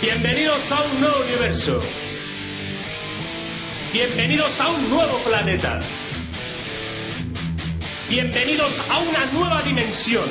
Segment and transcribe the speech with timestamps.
[0.00, 1.82] Bienvenidos a un nuevo universo.
[3.92, 5.80] Bienvenidos a un nuevo planeta.
[8.08, 10.28] Bienvenidos a una nueva dimensión.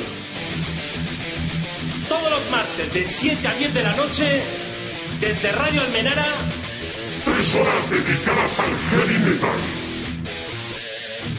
[2.08, 4.42] Todos los martes de 7 a 10 de la noche,
[5.20, 6.26] desde Radio Almenara,
[7.24, 9.58] Tres horas dedicadas al heavy metal.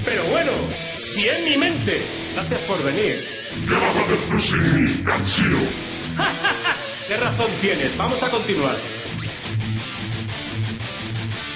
[0.04, 0.52] pero bueno,
[0.98, 2.08] si en mi mente.
[2.34, 3.24] Gracias por venir.
[3.68, 5.60] Llevado de Brusini, Ganchiro.
[7.08, 7.96] ¿Qué razón tienes?
[7.98, 8.78] Vamos a continuar.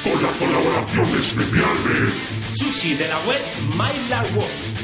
[0.03, 3.41] Con la colaboración especial de Sushi de la web
[3.75, 4.75] My Love Wars.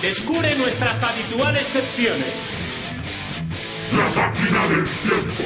[0.00, 2.32] Descubre nuestras habituales secciones.
[3.96, 5.44] La máquina del tiempo.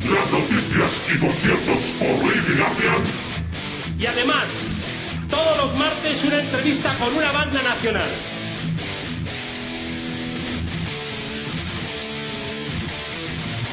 [0.00, 3.04] Las noticias y conciertos por Lady Guardian.
[3.98, 4.66] Y además,
[5.30, 8.10] todos los martes una entrevista con una banda nacional.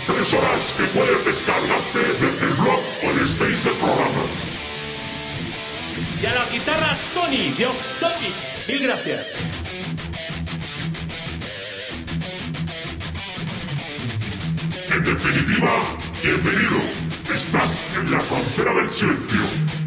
[0.07, 4.23] Tres horas que puedes descargarte desde el blog o el space del programa.
[6.21, 8.33] Y a las guitarras Tony de Off Topic.
[8.67, 9.25] Mil gracias.
[14.91, 16.81] En definitiva, bienvenido.
[17.33, 19.80] Estás en la frontera del silencio.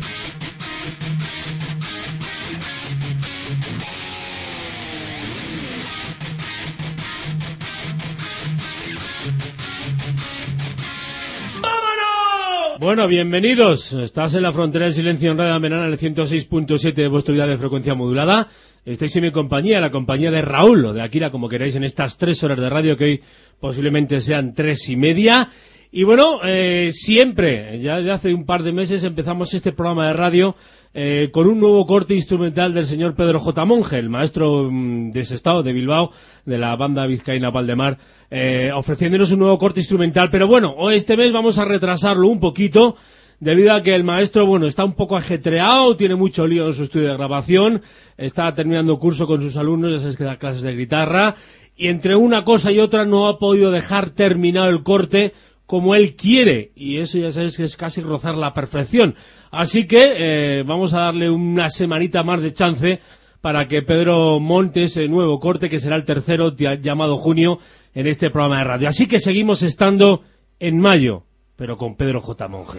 [12.84, 13.94] Bueno, bienvenidos.
[13.94, 17.48] Estás en la frontera del silencio en Radio Menana, en el 106.7 de vuestra unidad
[17.48, 18.46] de frecuencia modulada.
[18.84, 22.18] Estáis en mi compañía, la compañía de Raúl o de Akira, como queráis, en estas
[22.18, 23.22] tres horas de radio que hoy
[23.58, 25.48] posiblemente sean tres y media.
[25.92, 30.12] Y bueno, eh, siempre, ya de hace un par de meses empezamos este programa de
[30.12, 30.54] radio
[30.94, 33.64] eh, con un nuevo corte instrumental del señor Pedro J.
[33.64, 36.12] Monge, el maestro mm, de ese estado, de Bilbao,
[36.44, 37.98] de la banda vizcaína Valdemar,
[38.30, 40.30] eh, ofreciéndonos un nuevo corte instrumental.
[40.30, 42.94] Pero bueno, hoy este mes vamos a retrasarlo un poquito,
[43.40, 46.84] debido a que el maestro, bueno, está un poco ajetreado, tiene mucho lío en su
[46.84, 47.82] estudio de grabación,
[48.16, 51.34] está terminando curso con sus alumnos, ya sabes que da clases de guitarra,
[51.76, 55.32] y entre una cosa y otra no ha podido dejar terminado el corte
[55.74, 59.16] como él quiere, y eso ya sabes que es casi rozar la perfección.
[59.50, 63.00] Así que eh, vamos a darle una semanita más de chance
[63.40, 67.58] para que Pedro monte ese nuevo corte, que será el tercero llamado junio,
[67.92, 68.88] en este programa de radio.
[68.88, 70.22] Así que seguimos estando
[70.60, 71.24] en mayo,
[71.56, 72.46] pero con Pedro J.
[72.46, 72.78] Monge.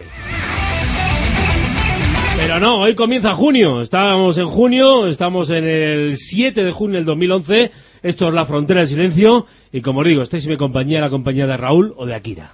[2.38, 3.82] Pero no, hoy comienza junio.
[3.82, 7.72] Estábamos en junio, estamos en el 7 de junio del 2011.
[8.06, 9.46] Esto es La Frontera del Silencio.
[9.72, 12.52] Y como os digo, estáis en mi compañía, la compañía de Raúl o de Akira.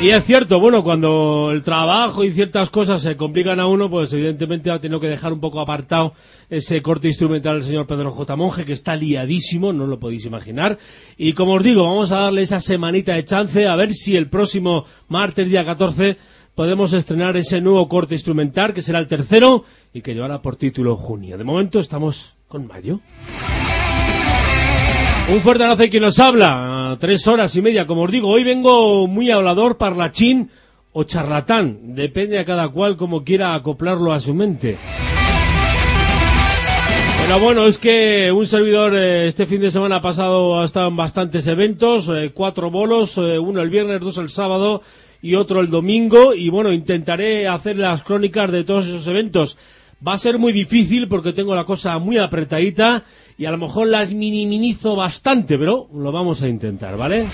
[0.00, 4.14] Y es cierto, bueno, cuando el trabajo y ciertas cosas se complican a uno, pues
[4.14, 6.14] evidentemente ha tenido que dejar un poco apartado
[6.48, 8.34] ese corte instrumental del señor Pedro J.
[8.34, 10.78] Monge, que está liadísimo, no lo podéis imaginar.
[11.18, 14.30] Y como os digo, vamos a darle esa semanita de chance, a ver si el
[14.30, 16.16] próximo martes, día 14,
[16.54, 20.96] podemos estrenar ese nuevo corte instrumental, que será el tercero, y que llevará por título
[20.96, 21.36] Junio.
[21.36, 22.98] De momento estamos con mayo.
[25.32, 29.06] Un fuerte abrazo quien nos habla, tres horas y media, como os digo, hoy vengo
[29.06, 30.50] muy hablador, parlachín
[30.92, 34.76] o charlatán, depende a cada cual como quiera acoplarlo a su mente.
[37.22, 40.96] Pero bueno, es que un servidor eh, este fin de semana pasado ha estado en
[40.96, 44.82] bastantes eventos, eh, cuatro bolos, eh, uno el viernes, dos el sábado
[45.22, 49.56] y otro el domingo, y bueno, intentaré hacer las crónicas de todos esos eventos.
[50.06, 53.04] Va a ser muy difícil porque tengo la cosa muy apretadita
[53.36, 57.26] y a lo mejor las minimizo bastante, pero lo vamos a intentar, ¿vale?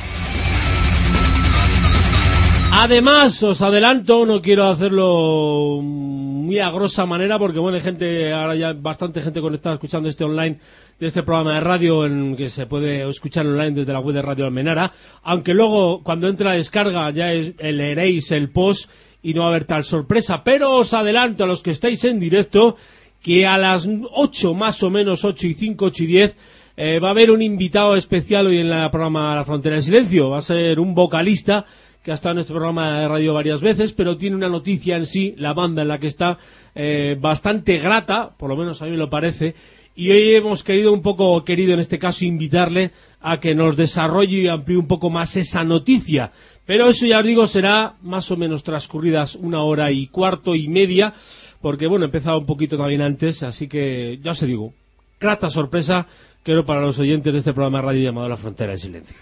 [2.73, 8.55] Además, os adelanto, no quiero hacerlo muy a grosa manera porque bueno, hay gente, ahora
[8.55, 10.59] ya bastante gente conectada escuchando este online
[11.01, 14.23] de este programa de radio en que se puede escuchar online desde la web de
[14.23, 18.91] Radio Almenara, aunque luego cuando entre la descarga ya es- leeréis el post
[19.23, 22.19] y no va a haber tal sorpresa, pero os adelanto a los que estáis en
[22.19, 22.77] directo
[23.23, 26.37] que a las 8 más o menos, 8 y 5, 8 y 10,
[26.77, 30.31] eh, va a haber un invitado especial hoy en la programa La Frontera del Silencio.
[30.31, 31.65] Va a ser un vocalista
[32.03, 35.07] que ha estado en este programa de radio varias veces, pero tiene una noticia en
[35.07, 36.39] sí, la banda en la que está,
[36.75, 39.57] eh, bastante grata, por lo menos a mí me lo parece,
[39.97, 44.43] y hoy hemos querido un poco, querido en este caso, invitarle a que nos desarrolle
[44.43, 46.31] y amplíe un poco más esa noticia.
[46.67, 50.67] Pero eso ya os digo, será más o menos transcurridas una hora y cuarto y
[50.69, 51.15] media,
[51.63, 54.75] porque bueno, he empezado un poquito también antes, así que ya os digo,
[55.21, 56.09] grata sorpresa,
[56.43, 59.17] creo para los oyentes de este programa de radio llamado La Frontera del Silencio.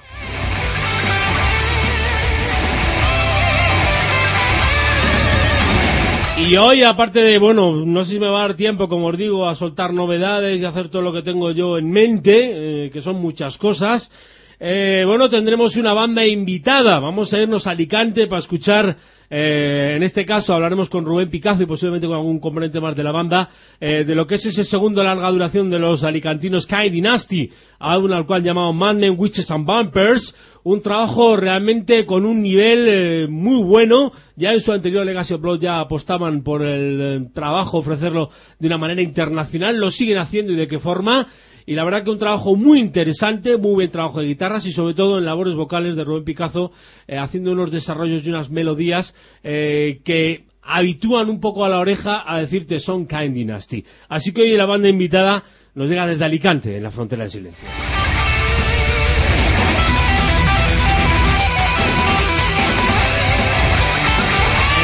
[6.37, 9.17] Y hoy, aparte de, bueno, no sé si me va a dar tiempo, como os
[9.17, 13.01] digo, a soltar novedades y hacer todo lo que tengo yo en mente, eh, que
[13.01, 14.11] son muchas cosas,
[14.61, 17.01] eh, bueno, tendremos una banda invitada.
[17.01, 18.97] Vamos a irnos a Alicante para escuchar
[19.31, 23.03] eh, en este caso hablaremos con Rubén Picazo y posiblemente con algún componente más de
[23.03, 26.91] la banda eh, de lo que es ese segundo larga duración de los alicantinos Kai
[26.91, 32.87] Dynasty, álbum al cual llamado Men, Witches and Bumpers, un trabajo realmente con un nivel
[32.89, 34.13] eh, muy bueno.
[34.37, 38.79] Ya en su anterior Legacy of Blood ya apostaban por el trabajo, ofrecerlo de una
[38.79, 41.27] manera internacional, lo siguen haciendo y de qué forma
[41.67, 44.95] y la verdad que un trabajo muy interesante, muy buen trabajo de guitarras y sobre
[44.95, 46.73] todo en labores vocales de Rubén Picazo,
[47.07, 52.23] eh, haciendo unos desarrollos y unas melodías eh, que habitúan un poco a la oreja
[52.27, 53.85] a decirte son Kind Dynasty.
[54.09, 55.45] Así que hoy la banda invitada
[55.75, 58.04] nos llega desde Alicante, en la frontera del silencio.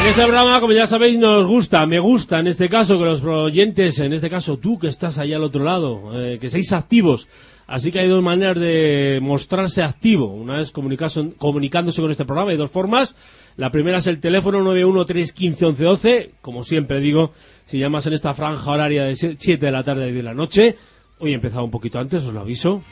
[0.00, 3.23] En este programa, como ya sabéis, nos gusta, me gusta en este caso que los
[3.23, 7.29] oyentes, en este caso tú que estás ahí al otro lado, eh, que seáis activos.
[7.67, 10.32] Así que hay dos maneras de mostrarse activo.
[10.32, 13.14] Una es comunicándose con este programa, hay dos formas.
[13.56, 16.31] La primera es el teléfono 913151112.
[16.41, 17.32] Como siempre digo,
[17.67, 20.76] si llamas en esta franja horaria de 7 de la tarde y de la noche,
[21.19, 22.82] hoy he empezado un poquito antes, os lo aviso.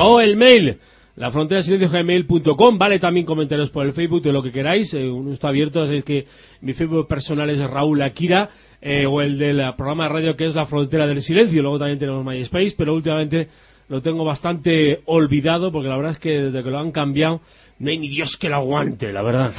[0.00, 0.80] O el mail
[1.16, 5.08] la frontera silencio gmail.com, vale también comentarios por el Facebook de lo que queráis, eh,
[5.08, 6.26] uno está abierto, sabéis que
[6.62, 8.50] mi Facebook personal es Raúl Akira,
[8.80, 11.98] eh, o el del programa de radio que es La Frontera del Silencio, luego también
[11.98, 13.48] tenemos MySpace, pero últimamente
[13.88, 17.42] lo tengo bastante olvidado porque la verdad es que desde que lo han cambiado
[17.78, 19.52] no hay ni Dios que lo aguante, la verdad.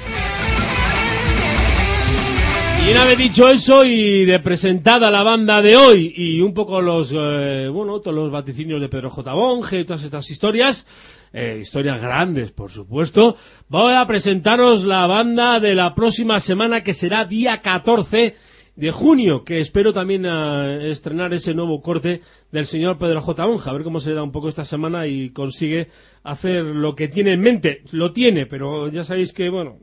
[2.85, 6.81] Y una vez dicho eso y de presentada la banda de hoy y un poco
[6.81, 9.33] los, eh, bueno, todos los vaticinios de Pedro J.
[9.33, 10.85] Bonge y todas estas historias,
[11.31, 13.37] eh, historias grandes, por supuesto.
[13.69, 18.35] Voy a presentaros la banda de la próxima semana que será día 14
[18.75, 22.19] de junio, que espero también eh, estrenar ese nuevo corte
[22.51, 23.47] del señor Pedro J.
[23.47, 25.87] Monja, a ver cómo se le da un poco esta semana y consigue
[26.23, 27.83] hacer lo que tiene en mente.
[27.91, 29.77] Lo tiene, pero ya sabéis que, bueno,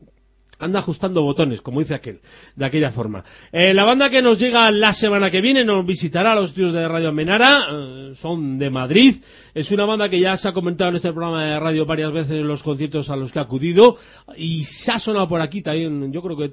[0.61, 2.21] anda ajustando botones, como dice aquel,
[2.55, 3.25] de aquella forma.
[3.53, 6.73] Eh, la banda que nos llega la semana que viene nos visitará a los estudios
[6.73, 9.17] de Radio Menara, eh, son de Madrid,
[9.55, 12.33] es una banda que ya se ha comentado en este programa de radio varias veces
[12.33, 13.97] en los conciertos a los que ha acudido,
[14.37, 16.53] y se ha sonado por aquí también, yo creo que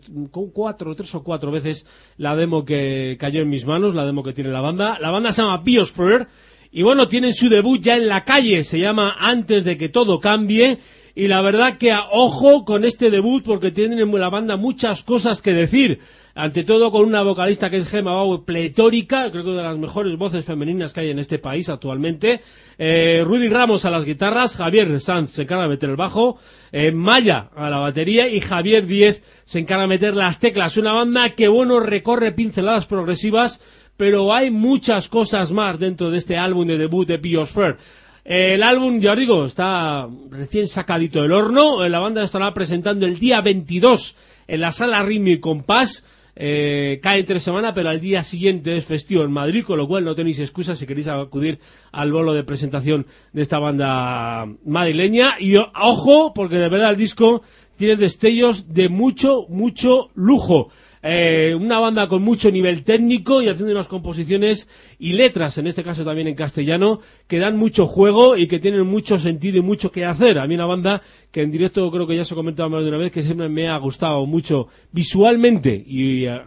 [0.53, 1.86] cuatro, tres o cuatro veces
[2.18, 4.98] la demo que cayó en mis manos, la demo que tiene la banda.
[5.00, 6.27] La banda se llama Biosphere,
[6.71, 10.19] y bueno, tienen su debut ya en la calle, se llama Antes de que todo
[10.19, 10.77] cambie,
[11.18, 15.02] y la verdad que a ojo con este debut porque tienen en la banda muchas
[15.02, 16.00] cosas que decir.
[16.36, 20.16] Ante todo con una vocalista que es Gemma Bauer, pletórica, creo que de las mejores
[20.16, 22.42] voces femeninas que hay en este país actualmente.
[22.78, 26.38] Eh, Rudy Ramos a las guitarras, Javier Sanz se encarga de meter el bajo,
[26.72, 30.78] eh, Maya a la batería y Javier Díez se encarga de meter las teclas.
[30.78, 33.60] Una banda que, bueno, recorre pinceladas progresivas,
[33.98, 37.78] pero hay muchas cosas más dentro de este álbum de debut de Biosphere.
[38.27, 41.88] El álbum, ya os digo, está recién sacadito del horno.
[41.88, 44.18] La banda estará presentando el día 22
[44.50, 46.03] en la sala Ritmo y Compás.
[46.35, 50.03] Eh, cae entre semana, pero al día siguiente es festivo en Madrid, con lo cual
[50.03, 51.59] no tenéis excusa si queréis acudir
[51.94, 55.35] al bolo de presentación de esta banda madrileña.
[55.39, 57.44] Y ojo, porque de verdad el disco
[57.77, 60.69] tiene destellos de mucho, mucho lujo.
[61.09, 64.68] Eh, una banda con mucho nivel técnico y haciendo unas composiciones
[65.00, 68.86] y letras, en este caso también en castellano, que dan mucho juego y que tienen
[68.86, 70.38] mucho sentido y mucho que hacer.
[70.38, 71.01] A mí una banda
[71.32, 73.48] que en directo creo que ya se ha comentado más de una vez, que siempre
[73.48, 76.41] me ha gustado mucho visualmente y eh,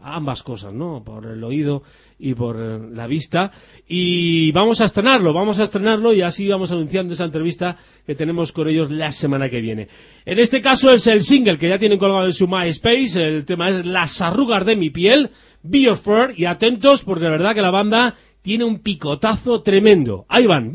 [0.00, 1.02] ambas cosas, ¿no?
[1.02, 1.82] Por el oído
[2.18, 3.50] y por eh, la vista.
[3.86, 8.52] Y vamos a estrenarlo, vamos a estrenarlo y así vamos anunciando esa entrevista que tenemos
[8.52, 9.88] con ellos la semana que viene.
[10.24, 13.68] En este caso es el single que ya tienen colgado en su MySpace, el tema
[13.68, 15.30] es Las arrugas de mi piel,
[15.62, 20.26] Biosphere, y atentos porque de verdad que la banda tiene un picotazo tremendo.
[20.28, 20.72] Ahí van,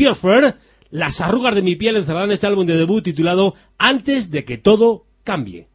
[0.90, 5.06] Las arrugas de mi piel encerrarán este álbum de debut titulado Antes de que todo
[5.24, 5.68] cambie.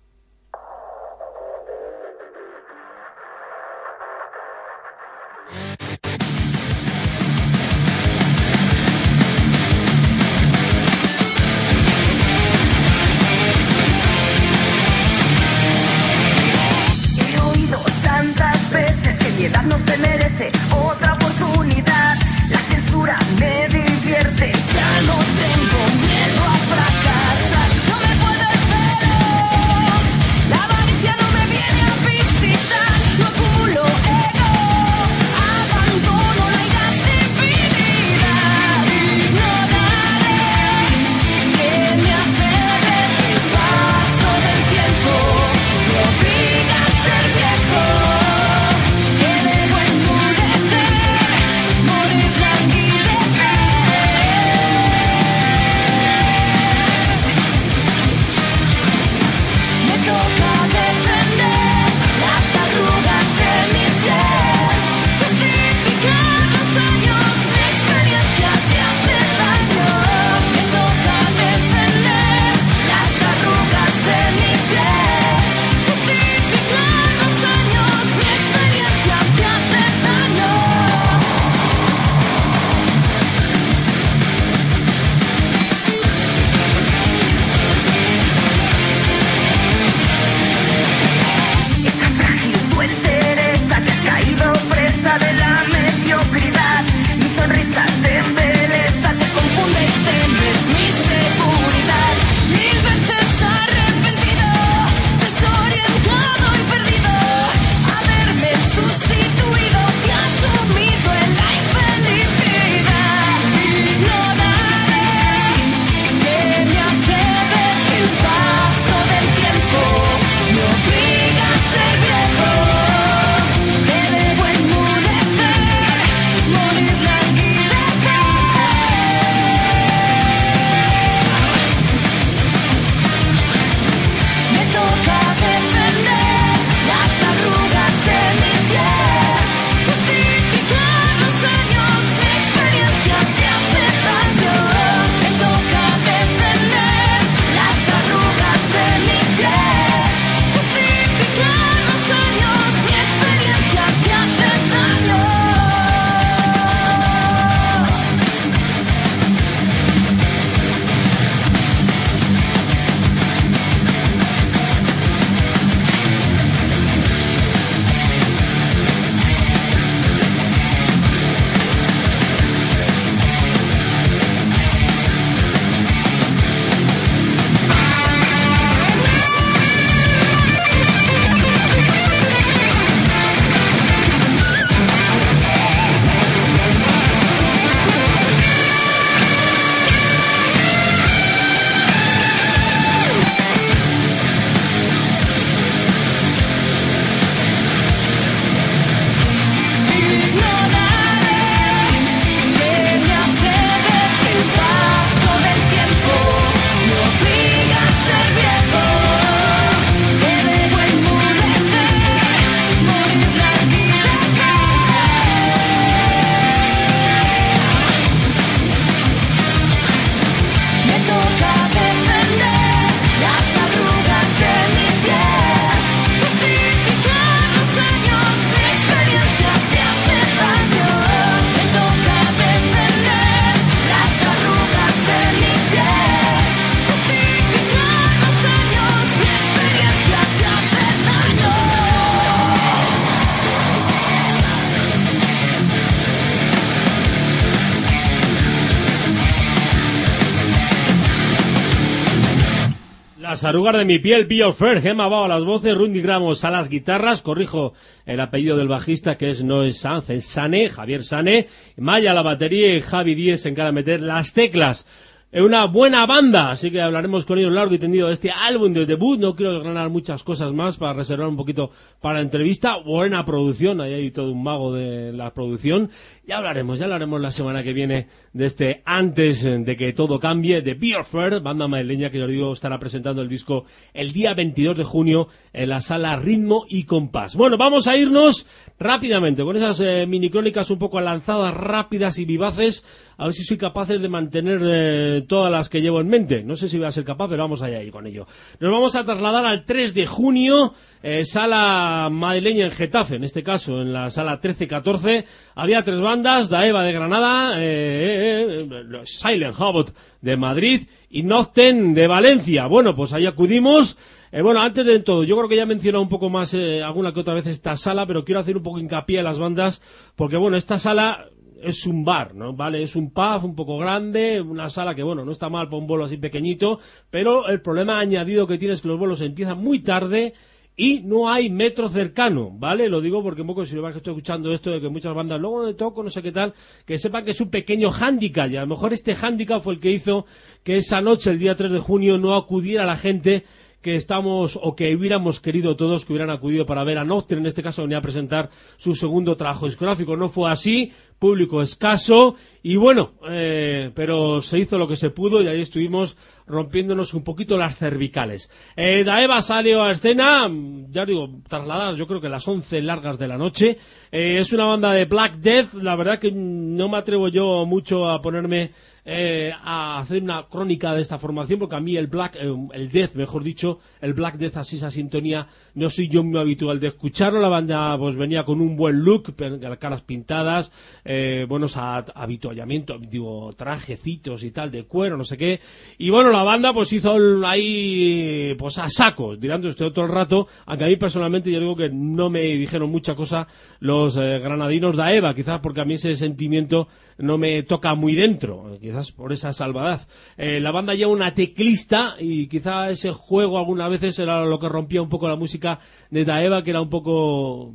[253.45, 256.71] Las de mi piel, Bill Fair, Gemma Bao a las voces, Rundi Gramos a las
[256.71, 257.75] guitarras, corrijo
[258.07, 262.15] el apellido del bajista que es no es Sanz, es Sane, Javier Sane, Maya a
[262.15, 264.87] la batería y Javi Díez se encarga de meter las teclas
[265.35, 268.73] es una buena banda, así que hablaremos con ellos largo y tendido de este álbum
[268.73, 269.19] de debut.
[269.19, 272.77] No quiero ganar muchas cosas más para reservar un poquito para la entrevista.
[272.77, 275.91] Buena producción, ahí hay todo un mago de la producción.
[276.27, 280.63] Ya hablaremos, ya hablaremos la semana que viene de este antes de que todo cambie,
[280.63, 284.75] de Beer Fair, banda madrileña que os digo estará presentando el disco el día 22
[284.75, 287.37] de junio en la sala Ritmo y Compás.
[287.37, 288.47] Bueno, vamos a irnos
[288.79, 292.87] rápidamente con esas eh, mini crónicas un poco lanzadas, rápidas y vivaces,
[293.19, 296.43] a ver si soy capaz de mantener eh, todas las que llevo en mente.
[296.43, 298.27] No sé si voy a ser capaz, pero vamos allá ahí con ello.
[298.61, 300.73] Nos vamos a trasladar al 3 de junio,
[301.07, 305.27] eh, sala madrileña en Getafe, en este caso, en la sala 13-14.
[305.55, 309.91] Había tres bandas, Daeva de Granada, eh, eh, Silent Hobbit
[310.23, 312.69] de Madrid y Nocten de Valencia.
[312.69, 313.99] Bueno, pues ahí acudimos.
[314.33, 317.21] bueno, antes de todo, yo creo que ya he mencionado un poco más alguna que
[317.21, 319.83] otra vez esta sala, pero quiero hacer un poco hincapié en las bandas,
[320.17, 321.27] porque bueno, esta sala
[321.63, 322.55] es un bar, ¿no?
[322.55, 325.83] Vale, es un pub un poco grande, una sala que, bueno, no está mal para
[325.83, 326.79] un bolo así pequeñito,
[327.11, 330.33] pero el problema añadido que tiene es que los bolos empiezan muy tarde
[330.77, 332.89] y no hay metro cercano, ¿vale?
[332.89, 335.41] Lo digo porque un poco si lo que estoy escuchando esto de que muchas bandas
[335.41, 336.53] luego de toco, no sé qué tal,
[336.85, 339.81] que sepan que es un pequeño hándicap y a lo mejor este hándicap fue el
[339.81, 340.27] que hizo
[340.65, 343.45] que esa noche, el día 3 de junio, no acudiera la gente
[343.85, 347.47] que estamos o que hubiéramos querido todos que hubieran acudido para ver a Nocturne, en
[347.47, 348.49] este caso venía a presentar
[348.79, 350.17] su segundo trabajo discográfico.
[350.17, 355.43] No fue así, público escaso y bueno, eh, pero se hizo lo que se pudo
[355.43, 358.51] y ahí estuvimos rompiéndonos un poquito las cervicales.
[358.75, 360.51] Eh, Daeva salió a escena,
[360.89, 363.77] ya digo, trasladadas yo creo que las 11 largas de la noche.
[364.11, 368.09] Eh, es una banda de Black Death, la verdad que no me atrevo yo mucho
[368.09, 368.73] a ponerme
[369.05, 372.91] eh, a hacer una crónica de esta formación, porque a mí el Black, eh, el
[372.91, 376.89] Death, mejor dicho, el Black Death, así esa sintonía, no soy yo muy habitual de
[376.89, 377.41] escucharlo.
[377.41, 379.35] La banda pues venía con un buen look,
[379.79, 380.73] caras pintadas,
[381.05, 385.61] eh, buenos habituallamientos, digo, trajecitos y tal, de cuero, no sé qué.
[385.99, 387.17] Y bueno, la banda pues hizo
[387.47, 391.91] ahí, pues a saco, tirando este otro rato, aunque a mí personalmente yo digo que
[391.91, 393.47] no me dijeron mucha cosa
[393.81, 396.89] los granadinos de Eva, quizás porque a mí ese sentimiento
[397.19, 400.07] no me toca muy dentro, quizás por esa salvadad.
[400.37, 404.69] Eh, la banda lleva una teclista y quizá ese juego algunas veces era lo que
[404.69, 405.64] rompía un poco la música
[406.11, 407.73] de Daeva, que era un poco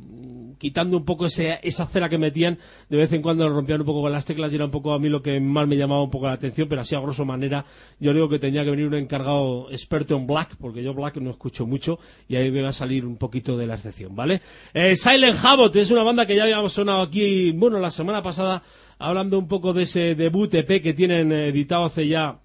[0.60, 4.02] quitando un poco ese, esa cera que metían, de vez en cuando rompían un poco
[4.02, 6.10] con las teclas y era un poco a mí lo que más me llamaba un
[6.10, 7.64] poco la atención, pero así a grosso manera
[7.98, 11.30] yo digo que tenía que venir un encargado experto en Black, porque yo Black no
[11.30, 14.42] escucho mucho y ahí me va a salir un poquito de la excepción, ¿vale?
[14.74, 18.62] Eh, Silent Habot es una banda que ya habíamos sonado aquí, bueno, la semana pasada
[18.98, 22.38] hablando un poco de ese debut EP que tienen editado hace ya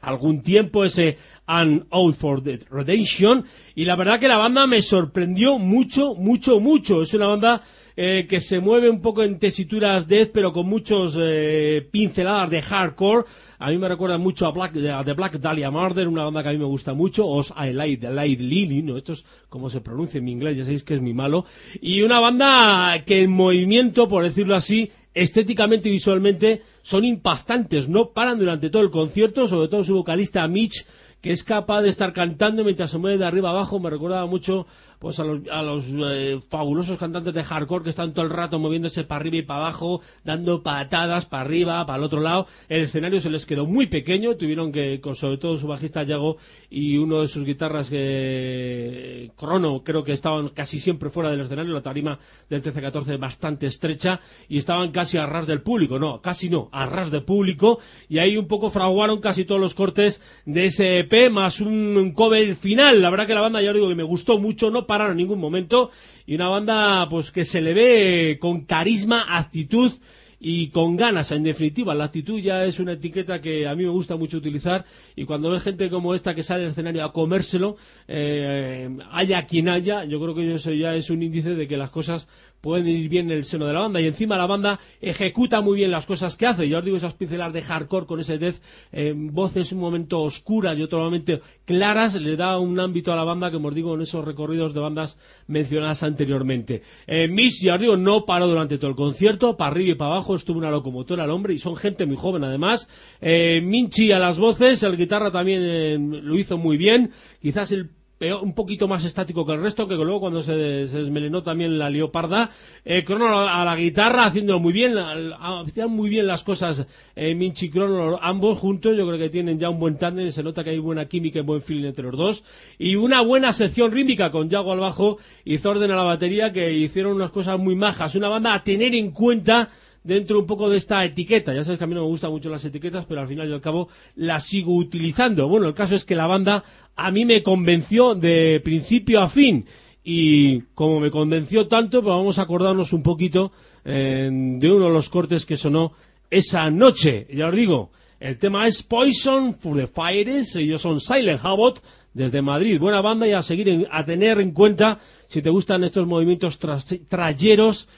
[0.00, 4.82] algún tiempo, ese An Out for the Redemption, y la verdad que la banda me
[4.82, 7.02] sorprendió mucho, mucho, mucho.
[7.02, 7.62] Es una banda
[7.98, 12.60] eh, que se mueve un poco en tesituras death, pero con muchos eh, pinceladas de
[12.60, 13.24] hardcore.
[13.58, 16.52] A mí me recuerda mucho a, Black, The Black Dahlia Murder, una banda que a
[16.52, 18.02] mí me gusta mucho, Os I Light
[18.40, 18.98] Lily, ¿no?
[18.98, 21.46] Esto es como se pronuncia en mi inglés, ya sabéis que es mi malo.
[21.80, 28.10] Y una banda que en movimiento, por decirlo así, estéticamente y visualmente son impactantes, no
[28.10, 30.84] paran durante todo el concierto, sobre todo su vocalista Mitch,
[31.22, 34.66] que es capaz de estar cantando mientras se mueve de arriba abajo, me recordaba mucho
[35.06, 38.58] pues a los, a los eh, fabulosos cantantes de hardcore que están todo el rato
[38.58, 42.48] moviéndose para arriba y para abajo, dando patadas para arriba, para el otro lado.
[42.68, 46.38] El escenario se les quedó muy pequeño, tuvieron que, con sobre todo su bajista Yago
[46.70, 51.72] y uno de sus guitarras que Crono, creo que estaban casi siempre fuera del escenario,
[51.72, 52.18] la tarima
[52.50, 56.84] del 13-14 bastante estrecha y estaban casi a ras del público, no, casi no, a
[56.84, 57.78] ras de público
[58.08, 62.56] y ahí un poco fraguaron casi todos los cortes de ese EP más un cover
[62.56, 63.00] final.
[63.00, 65.90] La verdad que la banda ya digo que me gustó mucho, no en ningún momento
[66.26, 69.92] y una banda pues que se le ve con carisma, actitud
[70.38, 71.94] y con ganas, en definitiva.
[71.94, 75.50] La actitud ya es una etiqueta que a mí me gusta mucho utilizar y cuando
[75.50, 80.20] ves gente como esta que sale al escenario a comérselo, eh, haya quien haya, yo
[80.20, 82.28] creo que eso ya es un índice de que las cosas
[82.60, 85.76] pueden ir bien en el seno de la banda y encima la banda ejecuta muy
[85.76, 86.68] bien las cosas que hace.
[86.68, 88.56] Yo os digo esas pinceladas de hardcore con ese death,
[88.92, 93.24] eh, voces un momento oscuras y otro momento claras, le da un ámbito a la
[93.24, 96.82] banda que os digo en esos recorridos de bandas mencionadas anteriormente.
[97.06, 100.12] Eh, Miss, ya os digo, no paró durante todo el concierto, para arriba y para
[100.12, 102.88] abajo, estuvo una locomotora al hombre y son gente muy joven además.
[103.20, 107.90] Eh, Minchi a las voces, el guitarra también eh, lo hizo muy bien, quizás el
[108.18, 111.90] peor- un poquito más estático que el resto, que luego cuando se, desmelenó también la
[111.90, 112.50] leoparda.
[112.84, 117.66] Eh, Crono a la guitarra, haciéndolo muy bien, hacían muy bien las cosas eh, Minchi
[117.66, 117.78] y
[118.20, 121.06] ambos juntos, yo creo que tienen ya un buen tándem, se nota que hay buena
[121.06, 122.44] química y buen feeling entre los dos.
[122.78, 126.72] Y una buena sección rítmica con Yago al bajo y Zorden a la batería, que
[126.72, 128.14] hicieron unas cosas muy majas.
[128.14, 129.70] Una banda a tener en cuenta
[130.06, 131.52] dentro un poco de esta etiqueta.
[131.54, 133.52] Ya sabes que a mí no me gustan mucho las etiquetas, pero al final y
[133.52, 135.48] al cabo las sigo utilizando.
[135.48, 136.64] Bueno, el caso es que la banda
[136.94, 139.66] a mí me convenció de principio a fin.
[140.04, 143.50] Y como me convenció tanto, pues vamos a acordarnos un poquito
[143.84, 145.92] eh, de uno de los cortes que sonó
[146.30, 147.26] esa noche.
[147.32, 147.90] Ya os digo,
[148.20, 150.54] el tema es Poison for the Fires.
[150.56, 151.82] Ellos son Silent Habot
[152.14, 152.78] desde Madrid.
[152.80, 156.58] Buena banda y a seguir en- a tener en cuenta si te gustan estos movimientos
[156.60, 157.88] tras- trayeros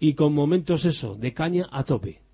[0.00, 2.27] y con momentos eso, de caña a tope.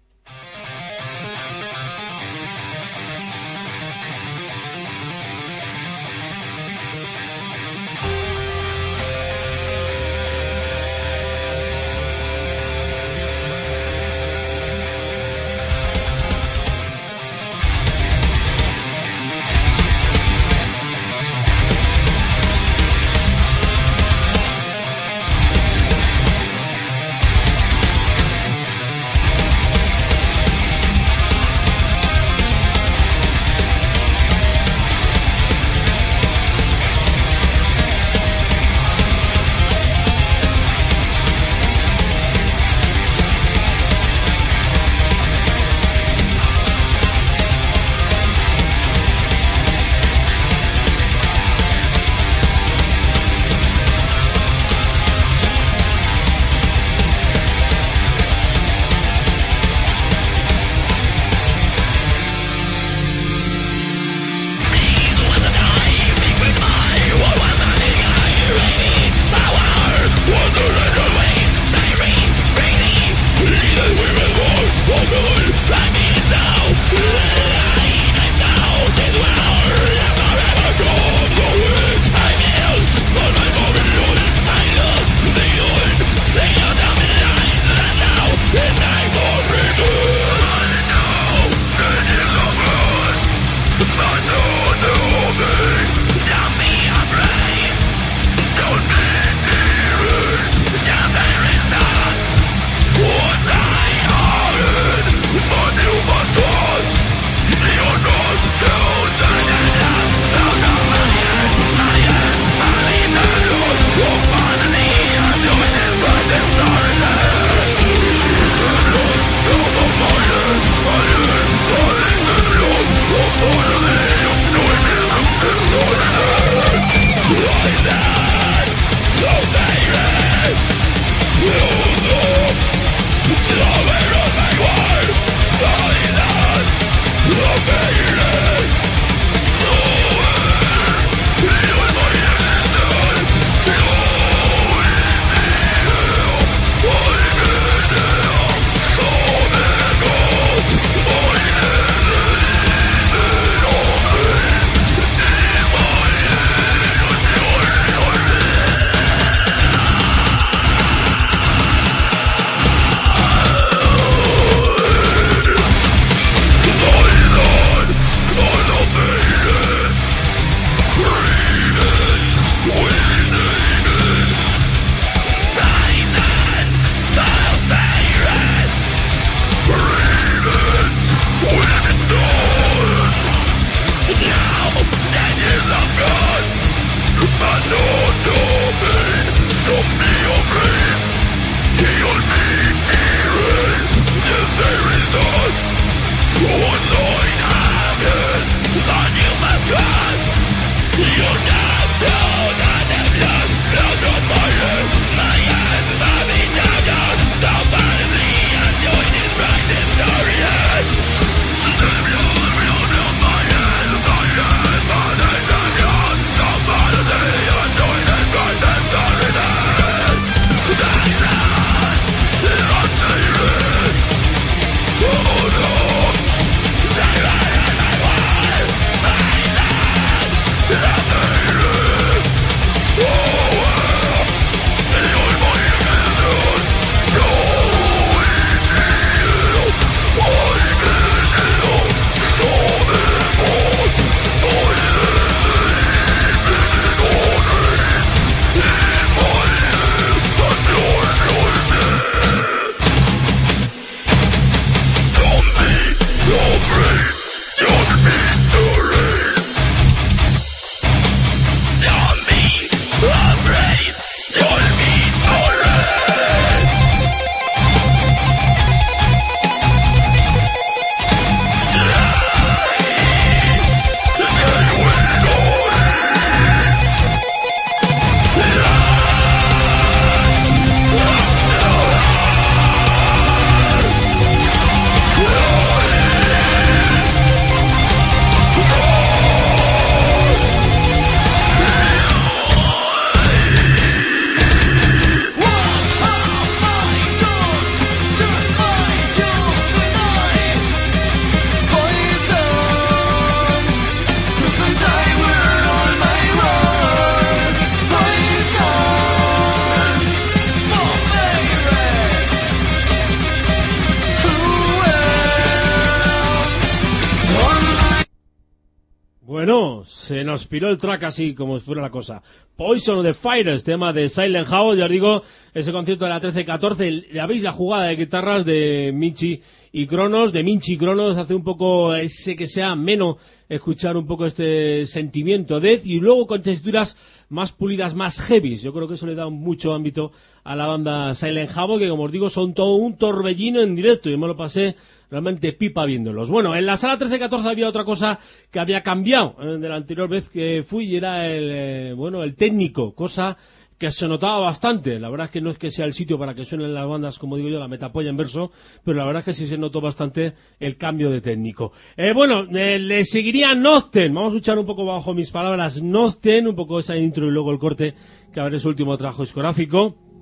[320.54, 322.22] Se nos piró el track así como si fuera la cosa.
[322.56, 326.20] Poison of the Fighters, tema de Silent House, ya os digo, ese concierto de la
[326.20, 329.40] 13-14, ya veis la jugada de guitarras de Michi
[329.72, 333.16] y Cronos, de Minchi y Cronos, hace un poco ese que sea menos
[333.48, 336.96] escuchar un poco este sentimiento death y luego con texturas
[337.28, 338.62] más pulidas, más heavies.
[338.62, 340.12] Yo creo que eso le da mucho ámbito
[340.44, 344.10] a la banda Silent House, que como os digo son todo un torbellino en directo.
[344.10, 344.76] y me lo pasé
[345.10, 346.30] realmente pipa viéndolos.
[346.30, 348.18] Bueno, en la sala 13-14 había otra cosa
[348.50, 352.22] que había cambiado eh, de la anterior vez que fui y era el, eh, bueno,
[352.22, 353.36] el técnico, cosa
[353.78, 354.98] que se notaba bastante.
[354.98, 357.18] La verdad es que no es que sea el sitio para que suenen las bandas,
[357.18, 358.52] como digo yo, la metapolla en verso,
[358.84, 361.72] pero la verdad es que sí se notó bastante el cambio de técnico.
[361.96, 364.14] Eh, bueno, le seguiría Nocten.
[364.14, 367.50] Vamos a escuchar un poco bajo mis palabras Nocten, un poco esa intro y luego
[367.50, 367.94] el corte
[368.32, 370.13] que habrá su último trabajo discográfico.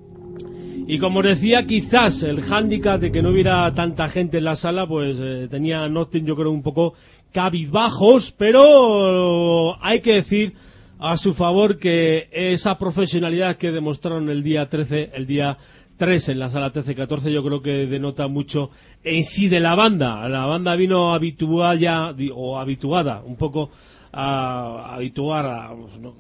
[0.92, 4.86] Y como decía, quizás el hándicap de que no hubiera tanta gente en la sala,
[4.86, 6.92] pues eh, tenía Nocten yo creo un poco
[7.32, 10.52] cabizbajos, pero hay que decir
[10.98, 15.56] a su favor que esa profesionalidad que demostraron el día 13, el día
[15.96, 18.68] 3 en la sala 13-14 yo creo que denota mucho
[19.02, 20.28] en sí de la banda.
[20.28, 23.70] La banda vino habituada ya, o habituada un poco
[24.12, 26.14] a, habituar a, no,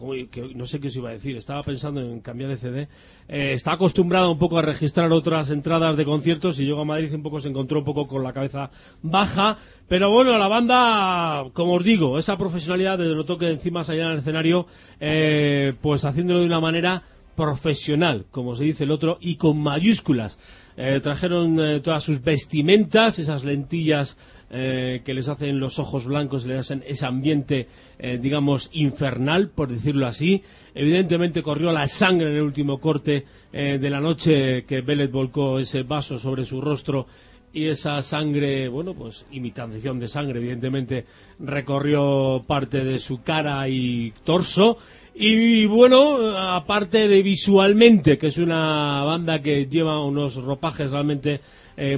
[0.54, 2.88] no, sé qué os iba a decir, estaba pensando en cambiar de CD,
[3.28, 7.14] eh, está acostumbrado un poco a registrar otras entradas de conciertos y llegó a Madrid
[7.14, 8.70] un poco se encontró un poco con la cabeza
[9.02, 14.10] baja, pero bueno, la banda, como os digo, esa profesionalidad desde lo toque encima salía
[14.10, 14.66] al escenario,
[14.98, 17.02] eh, pues haciéndolo de una manera
[17.36, 20.38] profesional, como se dice el otro, y con mayúsculas.
[20.76, 24.16] Eh, trajeron todas sus vestimentas, esas lentillas
[24.54, 29.70] eh, que les hacen los ojos blancos, les hacen ese ambiente, eh, digamos, infernal, por
[29.70, 30.42] decirlo así.
[30.74, 35.58] Evidentemente corrió la sangre en el último corte eh, de la noche que Bellet volcó
[35.58, 37.06] ese vaso sobre su rostro
[37.54, 41.06] y esa sangre, bueno, pues imitación de sangre, evidentemente,
[41.38, 44.76] recorrió parte de su cara y torso.
[45.14, 51.40] Y bueno, aparte de visualmente, que es una banda que lleva unos ropajes realmente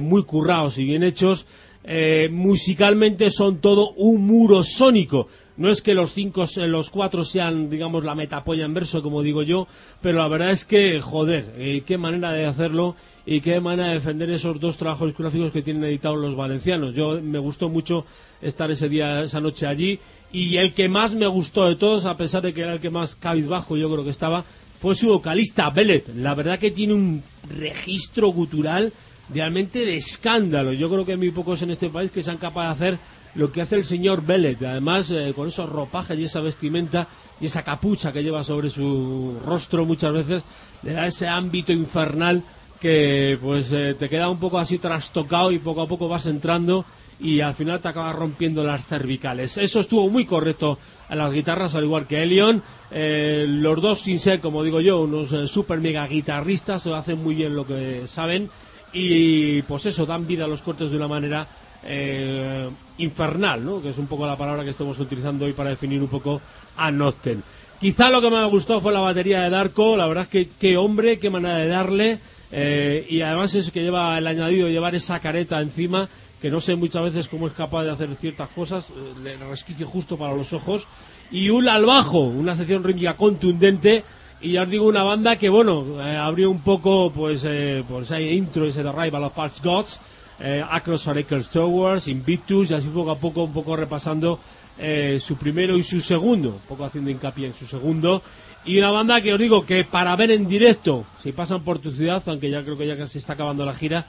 [0.01, 1.45] muy currados y bien hechos,
[1.87, 5.27] eh, musicalmente son todo un muro sónico.
[5.57, 9.21] No es que los cinco, eh, los cuatro sean, digamos, la metapolla en verso, como
[9.21, 9.67] digo yo,
[10.01, 12.95] pero la verdad es que, joder, eh, qué manera de hacerlo
[13.25, 16.93] y qué manera de defender esos dos trabajos discográficos que tienen editados los valencianos.
[16.93, 18.05] Yo me gustó mucho
[18.41, 19.99] estar ese día, esa noche allí,
[20.31, 22.89] y el que más me gustó de todos, a pesar de que era el que
[22.89, 24.43] más cabizbajo yo creo que estaba,
[24.79, 26.09] fue su vocalista, Bellet.
[26.15, 28.91] La verdad que tiene un registro gutural
[29.33, 30.73] realmente de escándalo.
[30.73, 32.99] Yo creo que hay muy pocos en este país que sean capaces de hacer
[33.35, 34.61] lo que hace el señor Bellet.
[34.63, 37.07] Además, eh, con esos ropajes y esa vestimenta
[37.39, 40.43] y esa capucha que lleva sobre su rostro muchas veces,
[40.83, 42.43] le da ese ámbito infernal
[42.79, 46.85] que pues eh, te queda un poco así trastocado y poco a poco vas entrando
[47.19, 49.57] y al final te acabas rompiendo las cervicales.
[49.57, 52.61] Eso estuvo muy correcto a las guitarras, al igual que Elion.
[52.91, 57.55] Eh, los dos, sin ser, como digo yo, unos super mega guitarristas, hacen muy bien
[57.55, 58.49] lo que saben
[58.93, 61.47] y pues eso, dan vida a los cortes de una manera
[61.83, 63.81] eh, infernal, ¿no?
[63.81, 66.41] que es un poco la palabra que estamos utilizando hoy para definir un poco
[66.77, 67.43] a Nocten.
[67.79, 70.77] Quizá lo que me gustó fue la batería de Darko, la verdad es que qué
[70.77, 72.19] hombre, qué manera de darle,
[72.51, 76.07] eh, y además es que lleva el añadido llevar esa careta encima,
[76.41, 79.85] que no sé muchas veces cómo es capaz de hacer ciertas cosas, eh, le resquicio
[79.85, 80.87] justo para los ojos,
[81.31, 84.03] y un al bajo, una sección rítmica contundente,
[84.45, 88.03] y ya os digo, una banda que, bueno, eh, abrió un poco, pues, eh, por
[88.03, 89.99] ese intro, ese The Arrival of False Gods,
[90.39, 94.39] eh, Across Acres Towers, Invictus, y así poco a poco, un poco repasando
[94.77, 98.21] eh, su primero y su segundo, un poco haciendo hincapié en su segundo.
[98.65, 101.91] Y una banda que os digo que para ver en directo, si pasan por tu
[101.91, 104.05] ciudad, aunque ya creo que ya casi está acabando la gira,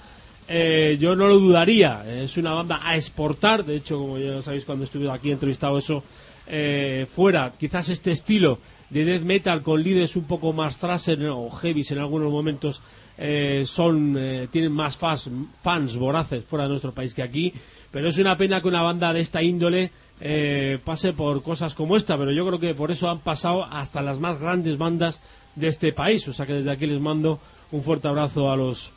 [0.48, 2.04] eh, yo no lo dudaría.
[2.06, 3.64] Es una banda a exportar.
[3.64, 6.02] De hecho, como ya sabéis, cuando estuve aquí entrevistado eso,
[6.46, 8.58] eh, fuera, quizás este estilo
[8.90, 12.82] de death metal con líderes un poco más thrasher o heavies en algunos momentos
[13.18, 15.30] eh, son eh, tienen más fans,
[15.62, 17.52] fans voraces fuera de nuestro país que aquí
[17.90, 21.96] pero es una pena que una banda de esta índole eh, pase por cosas como
[21.96, 25.22] esta pero yo creo que por eso han pasado hasta las más grandes bandas
[25.56, 27.40] de este país o sea que desde aquí les mando
[27.72, 28.92] un fuerte abrazo a los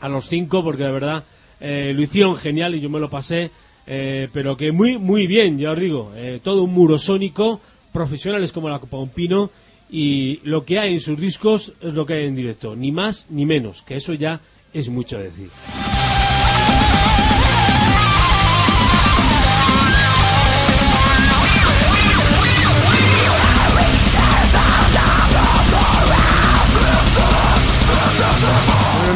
[0.00, 1.24] a los cinco porque de verdad
[1.60, 3.52] lo hicieron genial y yo me lo pasé
[3.86, 7.60] pero que muy muy bien ya os digo todo un muro sónico
[7.92, 9.50] profesionales como la Copa Pino
[9.90, 13.26] y lo que hay en sus discos es lo que hay en directo, ni más
[13.28, 14.40] ni menos, que eso ya
[14.72, 15.50] es mucho decir.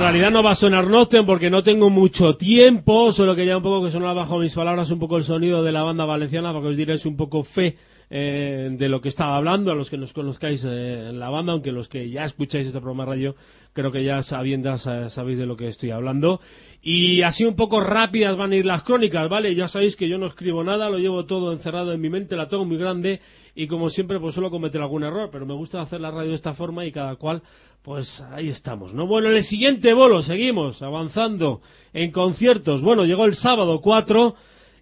[0.06, 3.84] realidad no va a sonar Noten porque no tengo mucho tiempo, solo quería un poco
[3.84, 6.68] que sonara bajo mis palabras un poco el sonido de la banda valenciana para que
[6.68, 7.76] os diréis un poco fe
[8.08, 11.52] eh, de lo que estaba hablando, a los que nos conozcáis eh, en la banda,
[11.52, 13.34] aunque los que ya escucháis este programa radio,
[13.72, 16.40] creo que ya sabiendas eh, sabéis de lo que estoy hablando.
[16.82, 19.54] Y así un poco rápidas van a ir las crónicas, ¿vale?
[19.54, 22.48] Ya sabéis que yo no escribo nada, lo llevo todo encerrado en mi mente, la
[22.48, 23.20] tengo muy grande
[23.54, 26.36] y como siempre pues suelo cometer algún error, pero me gusta hacer la radio de
[26.36, 27.42] esta forma y cada cual
[27.82, 29.06] pues ahí estamos, ¿no?
[29.06, 31.60] Bueno, el siguiente bolo, seguimos avanzando
[31.92, 32.82] en conciertos.
[32.82, 34.36] Bueno, llegó el sábado 4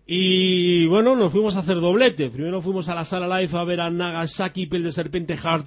[0.07, 2.29] y bueno, nos fuimos a hacer doblete.
[2.31, 5.65] Primero fuimos a la sala live a ver a Nagasaki, Piel de Serpiente, Hard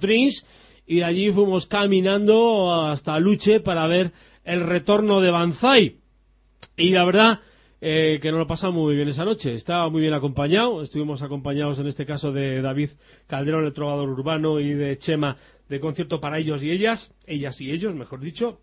[0.86, 4.12] y de allí fuimos caminando hasta Luche para ver
[4.44, 5.98] el retorno de Banzai.
[6.76, 7.40] Y la verdad
[7.80, 9.54] eh, que nos lo pasamos muy bien esa noche.
[9.54, 10.82] Estaba muy bien acompañado.
[10.82, 12.90] Estuvimos acompañados en este caso de David
[13.26, 15.36] Calderón, el trovador urbano, y de Chema
[15.68, 18.60] de concierto para ellos y ellas, ellas y ellos, mejor dicho,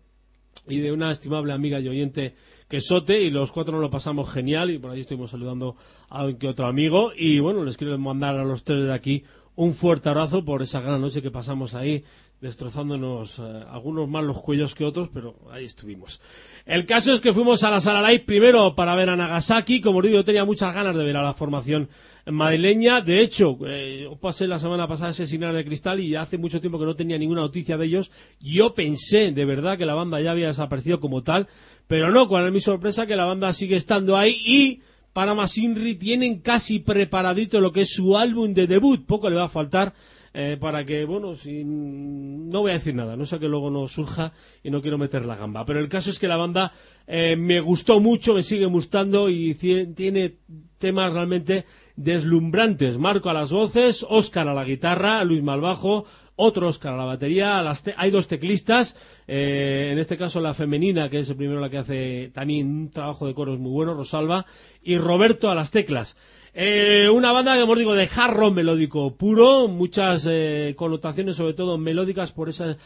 [0.66, 2.34] y de una estimable amiga y oyente
[2.68, 5.76] que Sote, y los cuatro nos lo pasamos genial, y por ahí estuvimos saludando
[6.10, 9.24] a que otro amigo, y bueno, les quiero mandar a los tres de aquí
[9.54, 12.04] un fuerte abrazo por esa gran noche que pasamos ahí,
[12.40, 16.20] destrozándonos eh, algunos más los cuellos que otros, pero ahí estuvimos.
[16.66, 20.02] El caso es que fuimos a la sala live primero para ver a Nagasaki, como
[20.02, 21.88] digo, yo tenía muchas ganas de ver a la formación
[22.26, 23.00] madrileña.
[23.00, 26.78] De hecho, eh, pasé la semana pasada ese Sinar de Cristal y hace mucho tiempo
[26.78, 28.10] que no tenía ninguna noticia de ellos.
[28.40, 31.48] Yo pensé de verdad que la banda ya había desaparecido como tal,
[31.86, 34.80] pero no, con mi sorpresa que la banda sigue estando ahí y
[35.12, 39.06] Panama Sinri tienen casi preparadito lo que es su álbum de debut.
[39.06, 39.94] Poco le va a faltar
[40.34, 43.88] eh, para que, bueno, si, no voy a decir nada, no sé que luego no
[43.88, 45.64] surja y no quiero meter la gamba.
[45.64, 46.74] Pero el caso es que la banda
[47.06, 50.34] eh, me gustó mucho, me sigue gustando y tiene
[50.76, 51.64] temas realmente
[51.96, 52.98] deslumbrantes.
[52.98, 56.04] Marco a las voces, Óscar a la guitarra, Luis Malbajo,
[56.36, 57.64] otro Oscar a la batería,
[57.96, 62.30] hay dos teclistas, eh, en este caso la femenina, que es primero la que hace
[62.32, 64.44] también un trabajo de coros muy bueno, Rosalba,
[64.82, 66.16] y Roberto a las teclas.
[66.58, 72.32] Eh, una banda, como digo, de hard melódico puro, muchas eh, connotaciones, sobre todo melódicas,
[72.32, 72.78] por esa,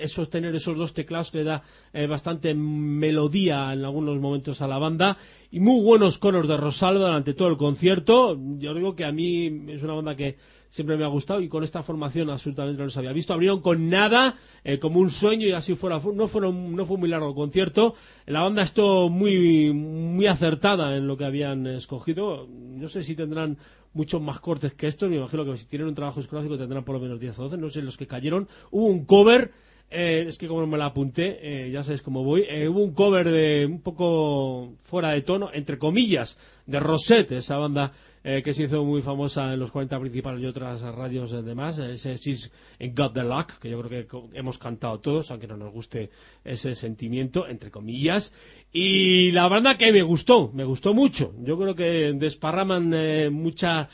[0.00, 4.66] esos tener esos dos teclados que le da eh, bastante melodía en algunos momentos a
[4.66, 5.16] la banda,
[5.52, 8.36] y muy buenos coros de Rosalba durante todo el concierto.
[8.58, 10.36] Yo digo que a mí es una banda que
[10.74, 13.32] siempre me ha gustado y con esta formación absolutamente no los había visto.
[13.32, 16.00] Abrieron con nada, eh, como un sueño y así fuera.
[16.00, 17.94] No, fueron, no fue muy largo concierto.
[18.26, 22.48] La banda estuvo muy, muy acertada en lo que habían escogido.
[22.50, 23.56] No sé si tendrán
[23.92, 25.08] muchos más cortes que estos.
[25.08, 27.56] Me imagino que si tienen un trabajo discográfico tendrán por lo menos 10 o 12.
[27.56, 28.48] No sé los que cayeron.
[28.72, 29.52] Hubo un cover.
[29.92, 32.48] Eh, es que como me la apunté, eh, ya sabéis cómo voy.
[32.66, 37.92] hubo un cover de un poco fuera de tono, entre comillas, de Rosette, esa banda
[38.26, 42.16] eh, que se hizo muy famosa en los 40 principales y otras radios demás, ese
[42.16, 46.08] She's Got the Luck, que yo creo que hemos cantado todos, aunque no nos guste
[46.42, 48.32] ese sentimiento, entre comillas.
[48.72, 51.34] Y la banda que me gustó, me gustó mucho.
[51.42, 53.90] Yo creo que desparraman eh, mucha,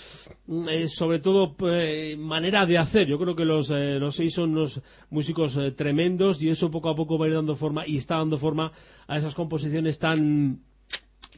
[0.69, 1.57] eh, sobre todo,
[2.17, 3.09] manera de hacer.
[3.09, 7.19] Yo creo que los, los seis son unos músicos tremendos y eso poco a poco
[7.19, 8.71] va a ir dando forma y está dando forma
[9.09, 10.70] a esas composiciones tan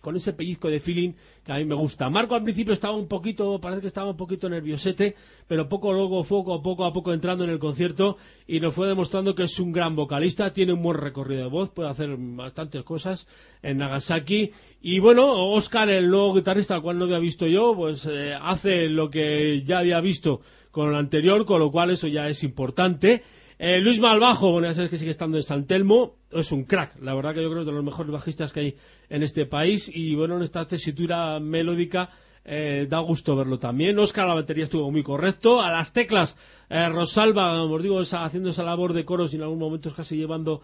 [0.02, 1.12] con ese pellizco de feeling
[1.44, 2.10] que a mí me gusta.
[2.10, 5.14] Marco al principio estaba un poquito, parece que estaba un poquito nerviosete,
[5.48, 8.88] pero poco luego, poco a poco a poco entrando en el concierto y nos fue
[8.88, 12.82] demostrando que es un gran vocalista, tiene un buen recorrido de voz, puede hacer bastantes
[12.82, 13.28] cosas
[13.62, 14.50] en Nagasaki.
[14.82, 18.88] Y bueno, Oscar, el nuevo guitarrista al cual no había visto yo, pues eh, hace
[18.88, 20.40] lo que ya había visto
[20.72, 23.22] con el anterior, con lo cual eso ya es importante.
[23.64, 27.00] Eh, Luis Malbajo, bueno, ya sabes que sigue estando en San Telmo, es un crack,
[27.00, 28.76] la verdad que yo creo que es de los mejores bajistas que hay
[29.08, 32.10] en este país y bueno, en esta tesitura melódica
[32.44, 33.96] eh, da gusto verlo también.
[34.00, 35.60] Oscar a la batería estuvo muy correcto.
[35.60, 36.36] A las teclas,
[36.70, 40.60] eh, Rosalba, os digo, haciendo esa labor de coros y en algún momento casi llevando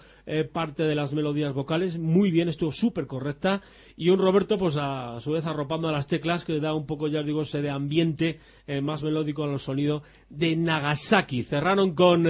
[0.53, 2.01] parte de las melodías vocales.
[2.01, 3.63] Muy bien, estuvo súper correcta.
[3.97, 7.07] Y un Roberto, pues a, su vez arropando a las teclas, que da un poco,
[7.07, 8.41] ya os digo, ese de ambiente
[8.83, 11.45] más melódico al sonido de Nagasaki.
[11.45, 12.27] Cerraron con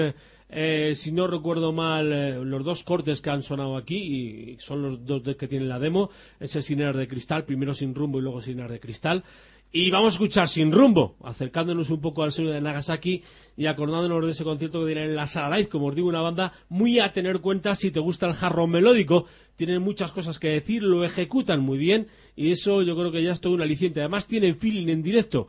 [0.50, 4.82] eh, si no recuerdo mal, eh, los dos cortes que han sonado aquí, y son
[4.82, 8.40] los dos que tienen la demo, ese Sinar de Cristal, primero Sin Rumbo y luego
[8.40, 9.24] Sinar de Cristal.
[9.70, 13.22] Y vamos a escuchar Sin Rumbo, acercándonos un poco al sueño de Nagasaki
[13.54, 16.22] y acordándonos de ese concierto que tienen en la sala live, como os digo, una
[16.22, 19.26] banda muy a tener cuenta si te gusta el jarro melódico.
[19.56, 23.32] Tienen muchas cosas que decir, lo ejecutan muy bien y eso yo creo que ya
[23.32, 24.00] es todo un aliciente.
[24.00, 25.48] Además tienen feeling en directo.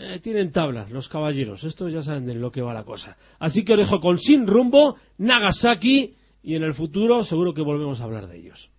[0.00, 1.64] Eh, tienen tablas los caballeros.
[1.64, 3.16] Estos ya saben de lo que va la cosa.
[3.40, 8.00] Así que os dejo con Sin Rumbo, Nagasaki, y en el futuro seguro que volvemos
[8.00, 8.70] a hablar de ellos.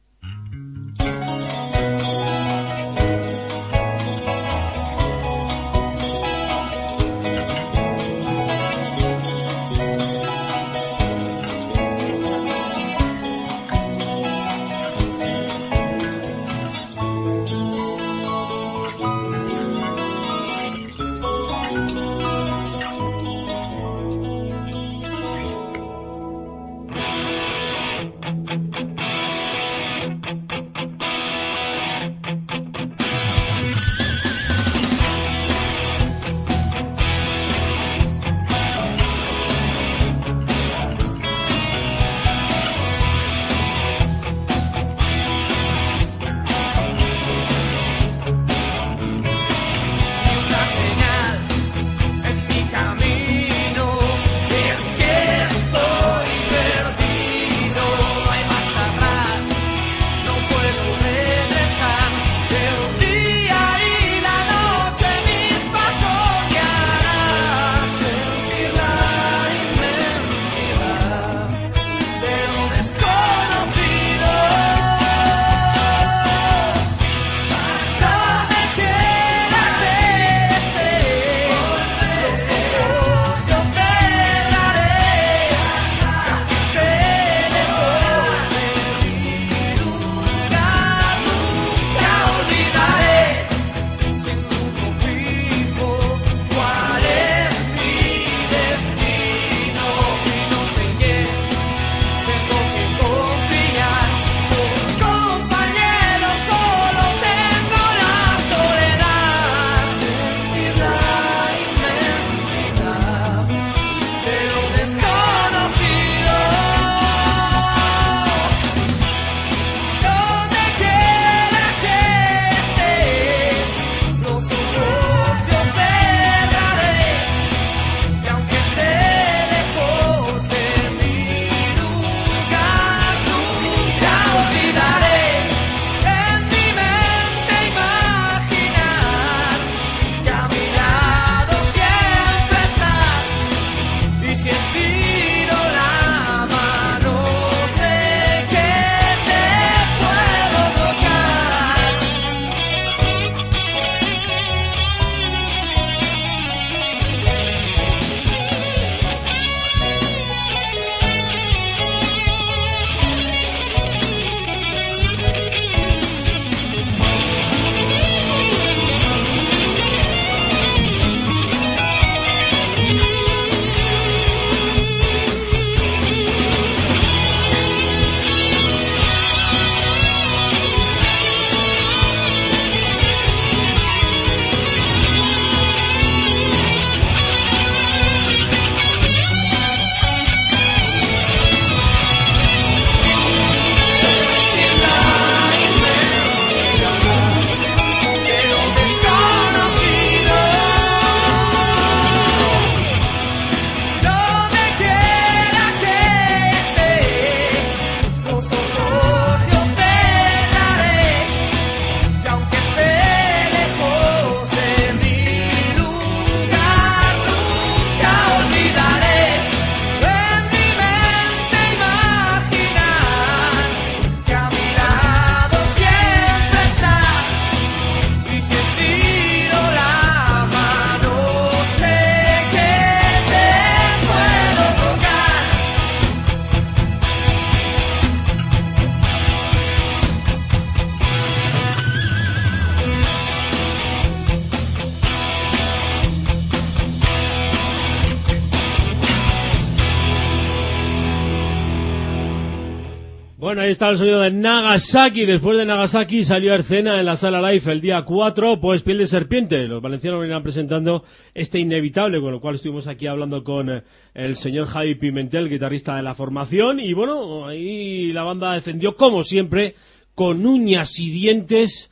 [253.59, 255.25] Ahí está el sonido de Nagasaki.
[255.25, 258.99] Después de Nagasaki salió a escena en la sala live el día 4, pues Piel
[258.99, 259.67] de Serpiente.
[259.67, 261.03] Los valencianos venían presentando
[261.33, 263.83] este inevitable, con lo cual estuvimos aquí hablando con eh,
[264.13, 266.79] el señor Javi Pimentel, guitarrista de la formación.
[266.79, 269.75] Y bueno, ahí la banda defendió, como siempre,
[270.15, 271.91] con uñas y dientes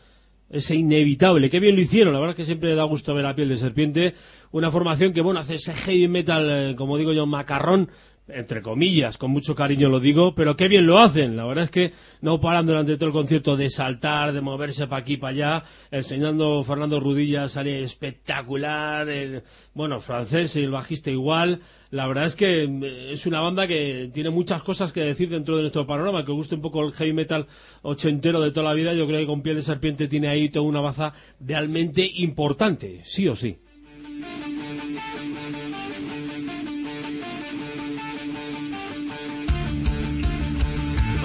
[0.50, 1.50] ese inevitable.
[1.50, 3.58] Qué bien lo hicieron, la verdad es que siempre da gusto ver a Piel de
[3.58, 4.14] Serpiente.
[4.52, 7.90] Una formación que, bueno, hace ese heavy metal, eh, como digo yo, macarrón,
[8.30, 11.38] entre comillas, con mucho cariño lo digo, pero qué bien lo hacen.
[11.38, 15.02] La verdad es que no paran durante todo el concierto de saltar, de moverse para
[15.02, 15.64] aquí para allá.
[15.92, 19.08] Enseñando Fernando Rudilla sale espectacular.
[19.10, 21.62] El, bueno, francés y el bajista igual.
[21.90, 25.56] La verdad es que eh, es una banda que tiene muchas cosas que decir dentro
[25.56, 27.48] de nuestro panorama, que guste un poco el heavy metal
[27.82, 28.94] ochentero de toda la vida.
[28.94, 33.28] Yo creo que con piel de serpiente tiene ahí toda una baza realmente importante, sí
[33.28, 33.60] o sí.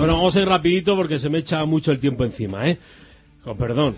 [0.02, 2.76] Bueno, vamos a ir rapidito porque se me echa mucho el tiempo encima, ¿eh?
[3.44, 3.94] Con perdón.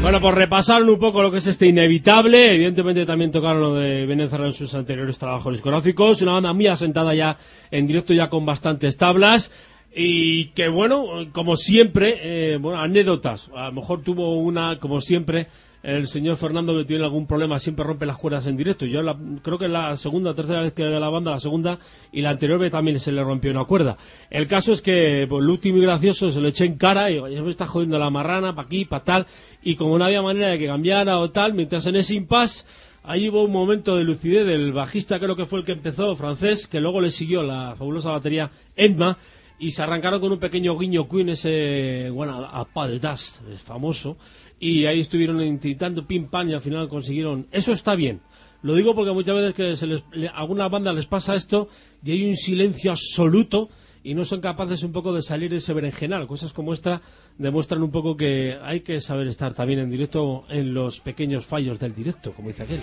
[0.00, 2.54] Bueno, pues repasaron un poco lo que es este inevitable.
[2.54, 6.22] Evidentemente también tocaron lo de Venezuela en sus anteriores trabajos discográficos.
[6.22, 7.36] Una banda muy asentada ya
[7.70, 9.52] en directo, ya con bastantes tablas.
[9.94, 13.50] Y que bueno, como siempre, eh, bueno, anécdotas.
[13.54, 15.48] A lo mejor tuvo una, como siempre,
[15.96, 18.84] el señor Fernando que tiene algún problema siempre rompe las cuerdas en directo.
[18.84, 19.00] Yo
[19.42, 21.78] creo que es la segunda tercera vez que la banda, la segunda
[22.12, 23.96] y la anterior vez también se le rompió una cuerda.
[24.28, 27.42] El caso es que pues, último y gracioso se lo eché en cara y ya
[27.42, 29.26] me está jodiendo la marrana para aquí, para tal.
[29.62, 32.64] Y como no había manera de que cambiara o tal, mientras en ese impasse
[33.04, 36.66] Ahí hubo un momento de lucidez del bajista, creo que fue el que empezó, francés,
[36.66, 39.16] que luego le siguió la fabulosa batería Edma,
[39.58, 44.18] y se arrancaron con un pequeño guiño Queen, ese, bueno, a de Dust, es famoso,
[44.60, 47.46] y ahí estuvieron intentando pim pam y al final consiguieron.
[47.52, 48.20] Eso está bien.
[48.62, 50.02] Lo digo porque muchas veces que se les,
[50.32, 51.68] a alguna banda les pasa esto
[52.04, 53.68] y hay un silencio absoluto
[54.02, 56.26] y no son capaces un poco de salir de ese berenjenal.
[56.26, 57.00] Cosas como esta
[57.36, 61.78] demuestran un poco que hay que saber estar también en directo en los pequeños fallos
[61.78, 62.80] del directo, como dice aquel.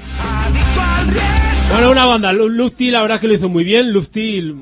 [1.71, 4.55] Bueno, una banda, Lufty la verdad que lo hizo muy bien, Lufty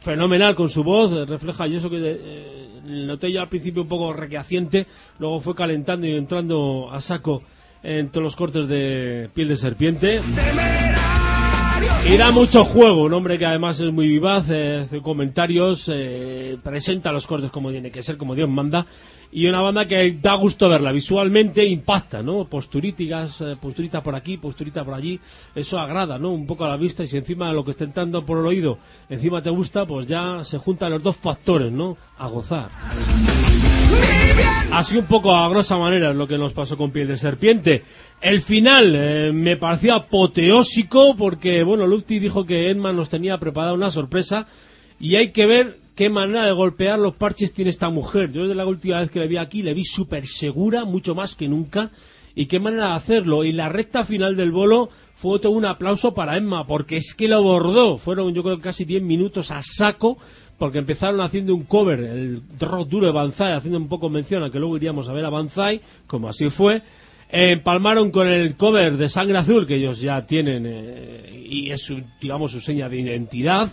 [0.00, 1.98] fenomenal con su voz, refleja y eso que...
[2.00, 2.53] Eh,
[2.84, 4.86] noté yo al principio un poco requeaciente,
[5.18, 7.42] luego fue calentando y entrando a saco
[7.82, 10.20] en todos los cortes de piel de serpiente.
[12.06, 16.58] Y da mucho juego, un hombre que además es muy vivaz, eh, hace comentarios, eh,
[16.62, 18.84] presenta los cortes como tiene que ser, como Dios manda,
[19.32, 22.44] y una banda que da gusto verla, visualmente impacta, ¿no?
[22.44, 25.18] Posturíticas, eh, posturita por aquí, posturita por allí,
[25.54, 26.30] eso agrada, ¿no?
[26.30, 28.78] Un poco a la vista y si encima lo que está entrando por el oído,
[29.08, 31.96] encima te gusta, pues ya se juntan los dos factores, ¿no?
[32.18, 32.68] A gozar.
[34.70, 37.84] Así un poco a grosa manera es lo que nos pasó con Piel de Serpiente.
[38.24, 43.74] El final eh, me pareció apoteósico porque, bueno, Lufty dijo que Edman nos tenía preparada
[43.74, 44.46] una sorpresa
[44.98, 48.32] y hay que ver qué manera de golpear los parches tiene esta mujer.
[48.32, 51.34] Yo desde la última vez que la vi aquí le vi súper segura, mucho más
[51.34, 51.90] que nunca,
[52.34, 53.44] y qué manera de hacerlo.
[53.44, 57.28] Y la recta final del bolo fue todo un aplauso para Emma, porque es que
[57.28, 57.98] lo bordó.
[57.98, 60.16] Fueron yo creo casi 10 minutos a saco
[60.56, 64.50] porque empezaron haciendo un cover, el rock duro de Banzai, haciendo un poco mención a
[64.50, 66.80] que luego iríamos a ver a Banzai, como así fue.
[67.28, 72.02] Empalmaron con el cover de Sangre Azul, que ellos ya tienen, eh, y es su,
[72.20, 73.70] digamos, su seña de identidad.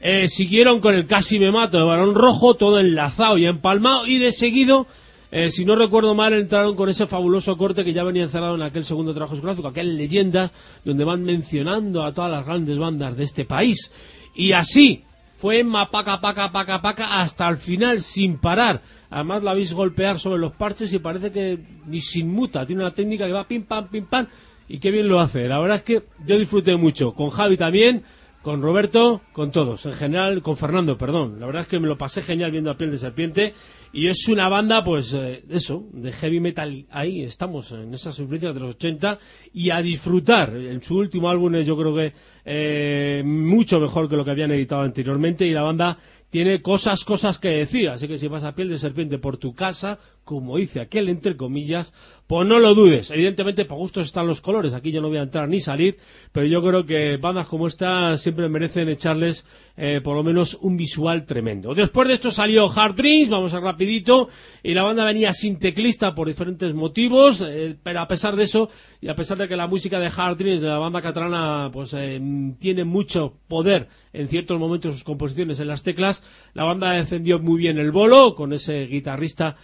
[0.00, 4.18] Eh, siguieron con el Casi me mato de Barón Rojo, todo enlazado y empalmado, y
[4.18, 4.86] de seguido,
[5.30, 8.62] eh, si no recuerdo mal, entraron con ese fabuloso corte que ya venía encerrado en
[8.62, 10.52] aquel segundo trabajo discográfico, aquel Leyendas,
[10.84, 13.90] donde van mencionando a todas las grandes bandas de este país.
[14.34, 15.04] Y así,
[15.38, 18.82] fue mapaca, paca, paca, paca, hasta el final, sin parar.
[19.08, 22.66] Además la veis golpear sobre los parches y parece que ni sin muta.
[22.66, 24.26] Tiene una técnica que va pim, pam, pim, pam.
[24.66, 25.46] Y qué bien lo hace.
[25.46, 27.12] La verdad es que yo disfruté mucho.
[27.12, 28.02] Con Javi también
[28.42, 31.40] con Roberto, con todos, en general, con Fernando, perdón.
[31.40, 33.54] La verdad es que me lo pasé genial viendo a Piel de Serpiente
[33.92, 36.86] y es una banda, pues, eh, eso, de heavy metal.
[36.90, 39.18] Ahí estamos, en esas influencias de los 80
[39.52, 40.56] y a disfrutar.
[40.56, 42.12] En su último álbum es yo creo que
[42.44, 45.98] eh, mucho mejor que lo que habían editado anteriormente y la banda
[46.30, 47.88] tiene cosas, cosas que decir.
[47.88, 49.98] Así que si vas a Piel de Serpiente por tu casa,
[50.28, 51.94] como dice aquel entre comillas,
[52.26, 53.10] pues no lo dudes.
[53.10, 54.74] Evidentemente, por gustos están los colores.
[54.74, 55.96] Aquí yo no voy a entrar ni salir,
[56.32, 59.46] pero yo creo que bandas como esta siempre merecen echarles
[59.80, 61.72] eh, por lo menos un visual tremendo.
[61.72, 64.28] Después de esto salió Hard Dreams, vamos a rapidito,
[64.62, 68.68] y la banda venía sin teclista por diferentes motivos, eh, pero a pesar de eso,
[69.00, 71.94] y a pesar de que la música de Hard Dreams, de la banda catalana, pues
[71.94, 72.20] eh,
[72.58, 76.24] tiene mucho poder en ciertos momentos sus composiciones en las teclas,
[76.54, 79.56] la banda defendió muy bien el bolo, con ese guitarrista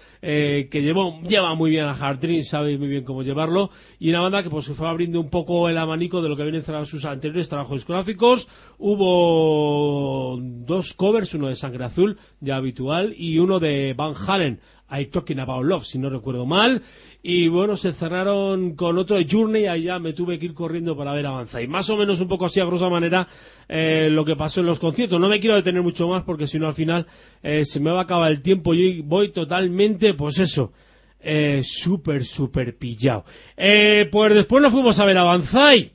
[0.71, 3.71] que llevó, lleva muy bien a Dreams sabe muy bien cómo llevarlo.
[3.99, 6.63] Y una banda que pues fue abriendo un poco el abanico de lo que vienen
[6.63, 8.49] siendo sus anteriores trabajos discográficos.
[8.79, 15.07] Hubo dos covers, uno de Sangre Azul, ya habitual, y uno de Van Halen, I
[15.07, 16.83] Talking About Love, si no recuerdo mal.
[17.27, 21.15] Y bueno, se cerraron con otro de Journey allá me tuve que ir corriendo para
[21.15, 21.63] ver avanzar.
[21.63, 23.27] Y más o menos un poco así a grosa manera
[23.67, 25.19] eh, lo que pasó en los conciertos.
[25.19, 27.07] No me quiero detener mucho más porque si no al final
[27.43, 30.73] eh, se me va a acabar el tiempo y voy totalmente, pues eso,
[31.19, 33.25] eh, súper, súper pillado.
[33.57, 35.93] Eh, pues después nos fuimos a ver Avanzai.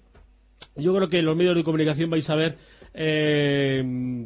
[0.77, 2.57] Yo creo que en los medios de comunicación vais a ver
[2.95, 3.83] eh,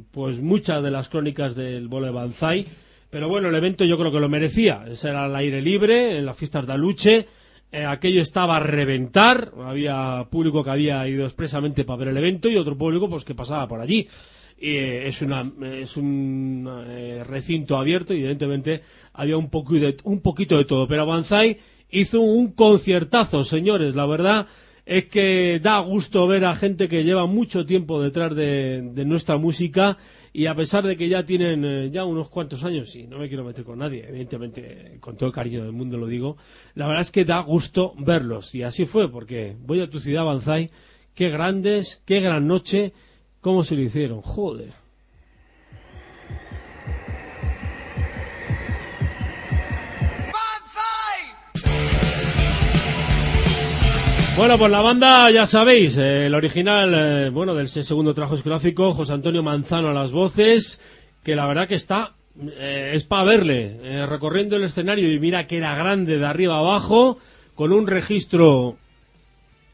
[0.09, 2.65] pues muchas de las crónicas del bolo de Banzai.
[3.13, 4.85] Pero bueno, el evento yo creo que lo merecía.
[5.03, 7.27] Era al aire libre, en las fiestas de Aluche.
[7.71, 9.51] Eh, aquello estaba a reventar.
[9.63, 13.35] Había público que había ido expresamente para ver el evento y otro público pues que
[13.35, 14.07] pasaba por allí.
[14.57, 18.81] Eh, es, una, es un eh, recinto abierto y evidentemente
[19.13, 20.87] había un, poco de, un poquito de todo.
[20.87, 21.59] Pero Banzai
[21.91, 23.93] hizo un conciertazo, señores.
[23.93, 24.47] La verdad
[24.87, 29.37] es que da gusto ver a gente que lleva mucho tiempo detrás de, de nuestra
[29.37, 29.99] música
[30.35, 33.27] y a pesar de que ya tienen eh, ya unos cuantos años, y no me
[33.27, 36.37] quiero meter con nadie, evidentemente con todo el cariño del mundo lo digo,
[36.73, 38.55] la verdad es que da gusto verlos.
[38.55, 40.71] Y así fue, porque voy a tu ciudad, Banzai,
[41.13, 42.93] qué grandes, qué gran noche,
[43.41, 44.82] cómo se lo hicieron, joder.
[54.35, 58.91] Bueno, pues la banda, ya sabéis, eh, el original, eh, bueno, del segundo trabajo discográfico,
[58.91, 60.79] José Antonio Manzano a las voces,
[61.23, 62.15] que la verdad que está,
[62.57, 67.19] eh, es para verle, recorriendo el escenario y mira que era grande de arriba abajo,
[67.53, 68.75] con un registro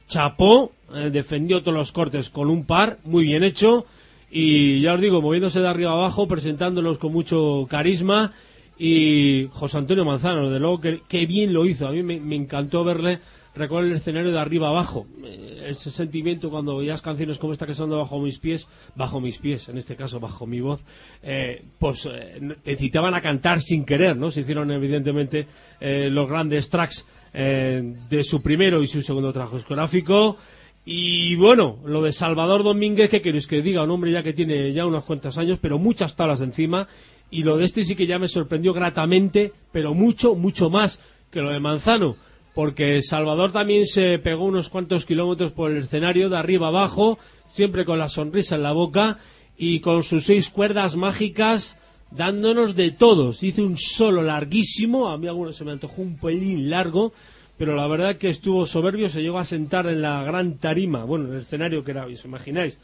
[0.09, 0.73] chapó,
[1.09, 3.85] defendió todos los cortes con un par, muy bien hecho,
[4.29, 8.33] y ya os digo, moviéndose de arriba abajo, presentándolos con mucho carisma,
[8.77, 13.19] y José Antonio Manzano, de luego que, bien lo hizo, a mí me encantó verle
[13.59, 15.05] recorrer el escenario de arriba abajo.
[15.23, 19.37] Eh, ese sentimiento cuando oías canciones como esta que son bajo mis pies, bajo mis
[19.37, 20.81] pies, en este caso bajo mi voz,
[21.23, 24.31] eh, pues eh, te citaban a cantar sin querer, ¿no?
[24.31, 25.47] Se hicieron evidentemente
[25.79, 30.35] eh, los grandes tracks de su primero y su segundo trabajo discográfico.
[30.83, 33.83] Y bueno, lo de Salvador Domínguez, que queréis que diga?
[33.83, 36.87] Un hombre ya que tiene ya unos cuantos años, pero muchas tablas encima.
[37.29, 40.99] Y lo de este sí que ya me sorprendió gratamente, pero mucho, mucho más
[41.29, 42.15] que lo de Manzano
[42.59, 47.85] porque Salvador también se pegó unos cuantos kilómetros por el escenario, de arriba abajo, siempre
[47.85, 49.17] con la sonrisa en la boca
[49.57, 51.77] y con sus seis cuerdas mágicas
[52.11, 53.43] dándonos de todos.
[53.43, 57.13] Hizo un solo larguísimo, a mí alguno se me antojó un pelín largo,
[57.57, 61.29] pero la verdad que estuvo soberbio, se llegó a sentar en la gran tarima, bueno,
[61.29, 62.77] en el escenario que era, os imagináis,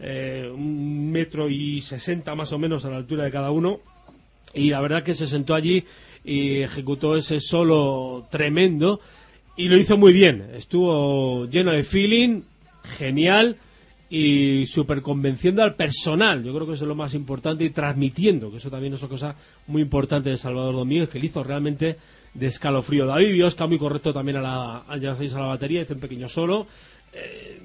[0.00, 3.80] eh, un metro y sesenta más o menos a la altura de cada uno,
[4.54, 5.84] y la verdad que se sentó allí
[6.24, 9.00] y ejecutó ese solo tremendo
[9.58, 10.50] y lo hizo muy bien.
[10.54, 12.42] Estuvo lleno de feeling,
[12.96, 13.56] genial
[14.08, 16.44] y súper convenciendo al personal.
[16.44, 19.08] Yo creo que eso es lo más importante y transmitiendo, que eso también es una
[19.08, 19.34] cosa
[19.66, 21.96] muy importante de Salvador Domínguez, que le hizo realmente
[22.32, 23.04] de escalofrío.
[23.04, 26.28] David Biosca muy correcto también a la, ya sabéis, a la batería, hizo un pequeño
[26.28, 26.68] solo.
[27.12, 27.60] Eh,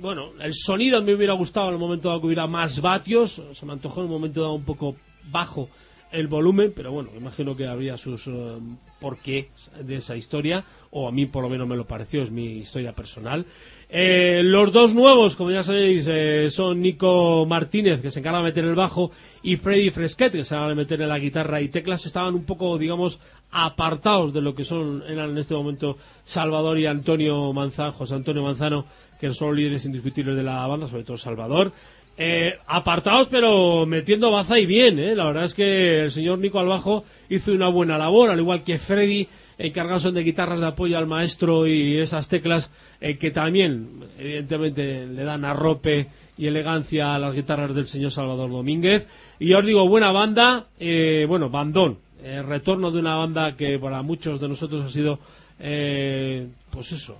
[0.00, 3.64] bueno, el sonido me hubiera gustado en el momento dado que hubiera más vatios, se
[3.64, 4.96] me antojó en un momento dado un poco
[5.30, 5.70] bajo
[6.12, 8.60] el volumen, pero bueno, imagino que habría sus uh,
[9.00, 9.48] porqué
[9.80, 12.92] de esa historia, o a mí por lo menos me lo pareció, es mi historia
[12.92, 13.46] personal.
[13.88, 18.44] Eh, los dos nuevos, como ya sabéis, eh, son Nico Martínez, que se encarga de
[18.44, 19.10] meter el bajo,
[19.42, 22.78] y Freddy Fresquet, que se encarga de meter la guitarra y teclas, estaban un poco,
[22.78, 23.18] digamos,
[23.50, 28.42] apartados de lo que son eran en este momento Salvador y Antonio Manzano, José Antonio
[28.42, 28.86] Manzano,
[29.20, 31.70] que son líderes indiscutibles de la banda, sobre todo Salvador.
[32.18, 35.14] Eh, apartados pero metiendo baza y bien, ¿eh?
[35.14, 38.78] la verdad es que el señor Nico Albajo hizo una buena labor, al igual que
[38.78, 45.06] Freddy, encargados de guitarras de apoyo al maestro y esas teclas eh, que también evidentemente
[45.06, 49.06] le dan arrope y elegancia a las guitarras del señor Salvador Domínguez.
[49.38, 53.78] Y ya os digo, buena banda, eh, bueno, bandón, eh, retorno de una banda que
[53.78, 55.18] para muchos de nosotros ha sido,
[55.58, 57.18] eh, pues eso,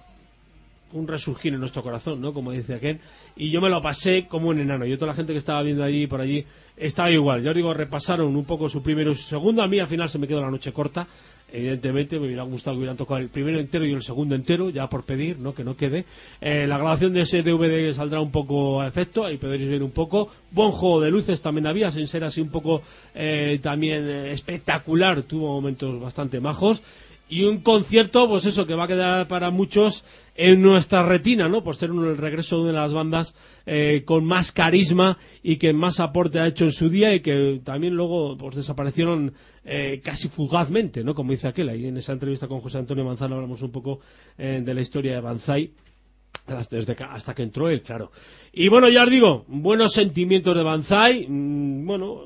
[0.93, 2.32] un resurgir en nuestro corazón, ¿no?
[2.32, 3.01] Como dice aquel.
[3.36, 4.86] Y yo me lo pasé como un enano.
[4.86, 6.45] Y toda la gente que estaba viendo allí por allí
[6.76, 7.43] estaba igual.
[7.43, 9.62] Ya os digo, repasaron un poco su primero y su segundo.
[9.62, 11.07] A mí al final se me quedó la noche corta.
[11.53, 14.88] Evidentemente me hubiera gustado que hubieran tocado el primero entero y el segundo entero, ya
[14.88, 15.55] por pedir, ¿no?
[15.55, 16.07] Que no quede.
[16.40, 19.90] Eh, la grabación de ese DVD saldrá un poco a efecto, ahí podréis ver un
[19.90, 20.30] poco.
[20.51, 22.80] Buen juego de luces también había, sin ser así un poco
[23.14, 25.22] eh, también eh, espectacular.
[25.24, 26.82] Tuvo momentos bastante majos.
[27.28, 30.04] Y un concierto, pues eso, que va a quedar para muchos
[30.34, 31.62] en nuestra retina, ¿no?
[31.62, 33.34] Por ser un, el regreso de una de las bandas
[33.66, 37.60] eh, con más carisma y que más aporte ha hecho en su día y que
[37.64, 41.14] también luego pues desaparecieron eh, casi fugazmente, ¿no?
[41.14, 44.00] Como dice aquel, ahí en esa entrevista con José Antonio Manzano hablamos un poco
[44.38, 45.72] eh, de la historia de Banzai
[46.70, 48.10] desde hasta que entró él, claro.
[48.52, 52.20] Y bueno, ya os digo, buenos sentimientos de Banzai, mm, bueno,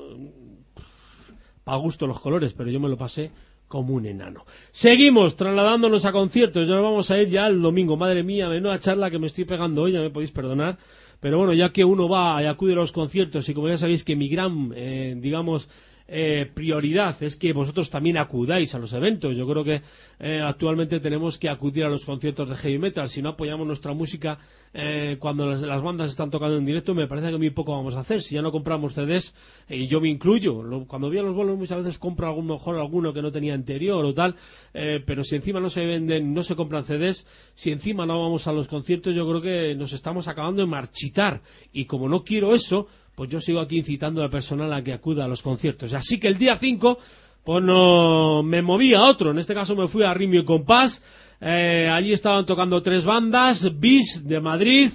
[1.63, 3.31] para gusto los colores, pero yo me lo pasé
[3.67, 4.45] como un enano.
[4.71, 7.97] Seguimos trasladándonos a conciertos, ya nos vamos a ir ya el domingo.
[7.97, 10.77] Madre mía, menuda charla que me estoy pegando hoy, ya me podéis perdonar.
[11.19, 14.03] Pero bueno, ya que uno va y acude a los conciertos y como ya sabéis
[14.03, 15.67] que mi gran, eh, digamos,
[16.07, 19.35] eh, prioridad es que vosotros también acudáis a los eventos.
[19.35, 19.81] Yo creo que
[20.19, 23.09] eh, actualmente tenemos que acudir a los conciertos de heavy metal.
[23.09, 24.39] Si no apoyamos nuestra música
[24.73, 27.95] eh, cuando las, las bandas están tocando en directo, me parece que muy poco vamos
[27.95, 28.21] a hacer.
[28.21, 29.33] Si ya no compramos CDs,
[29.69, 32.77] y yo me incluyo, lo- cuando voy a los bolos muchas veces compro algún mejor
[32.77, 34.35] alguno que no tenía anterior o tal,
[34.73, 38.47] eh, pero si encima no se venden, no se compran CDs, si encima no vamos
[38.47, 41.41] a los conciertos, yo creo que nos estamos acabando de marchitar.
[41.73, 42.87] Y como no quiero eso,
[43.17, 45.91] pues yo sigo aquí incitando al personal a que acuda a los conciertos.
[45.95, 46.99] Así que el día 5,
[47.43, 49.31] pues no me moví a otro.
[49.31, 51.03] En este caso me fui a Rimio y Compás.
[51.41, 54.91] Eh, allí estaban tocando tres bandas, Bis de Madrid,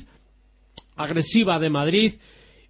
[0.95, 2.12] Agresiva de Madrid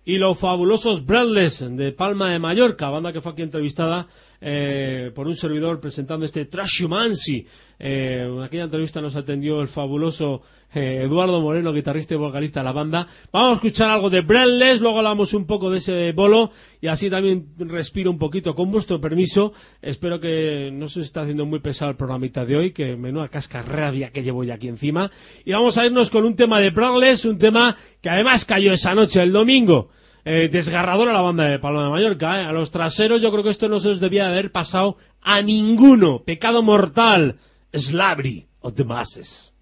[0.07, 4.09] y los fabulosos Breathless de Palma de Mallorca, banda que fue aquí entrevistada
[4.41, 7.47] eh, por un servidor presentando este Trashumancy.
[7.79, 10.41] Eh, en aquella entrevista nos atendió el fabuloso
[10.75, 13.07] eh, Eduardo Moreno, guitarrista y vocalista de la banda.
[13.33, 16.51] Vamos a escuchar algo de Breathless, luego hablamos un poco de ese bolo
[16.81, 19.53] y así también respiro un poquito con vuestro permiso.
[19.81, 24.11] Espero que no se está haciendo muy pesado el programita de hoy, que menuda cascarrabia
[24.11, 25.11] que llevo ya aquí encima.
[25.45, 28.95] Y vamos a irnos con un tema de Breathless, un tema que además cayó esa
[28.95, 29.91] noche, el domingo.
[30.25, 32.41] Eh, desgarradora la banda de Palma de Mallorca.
[32.41, 32.45] ¿eh?
[32.45, 35.43] A los traseros yo creo que esto no se os debía de haber pasado a
[35.43, 36.23] ninguno.
[36.25, 37.39] Pecado mortal.
[37.73, 39.53] Slabri of the masses.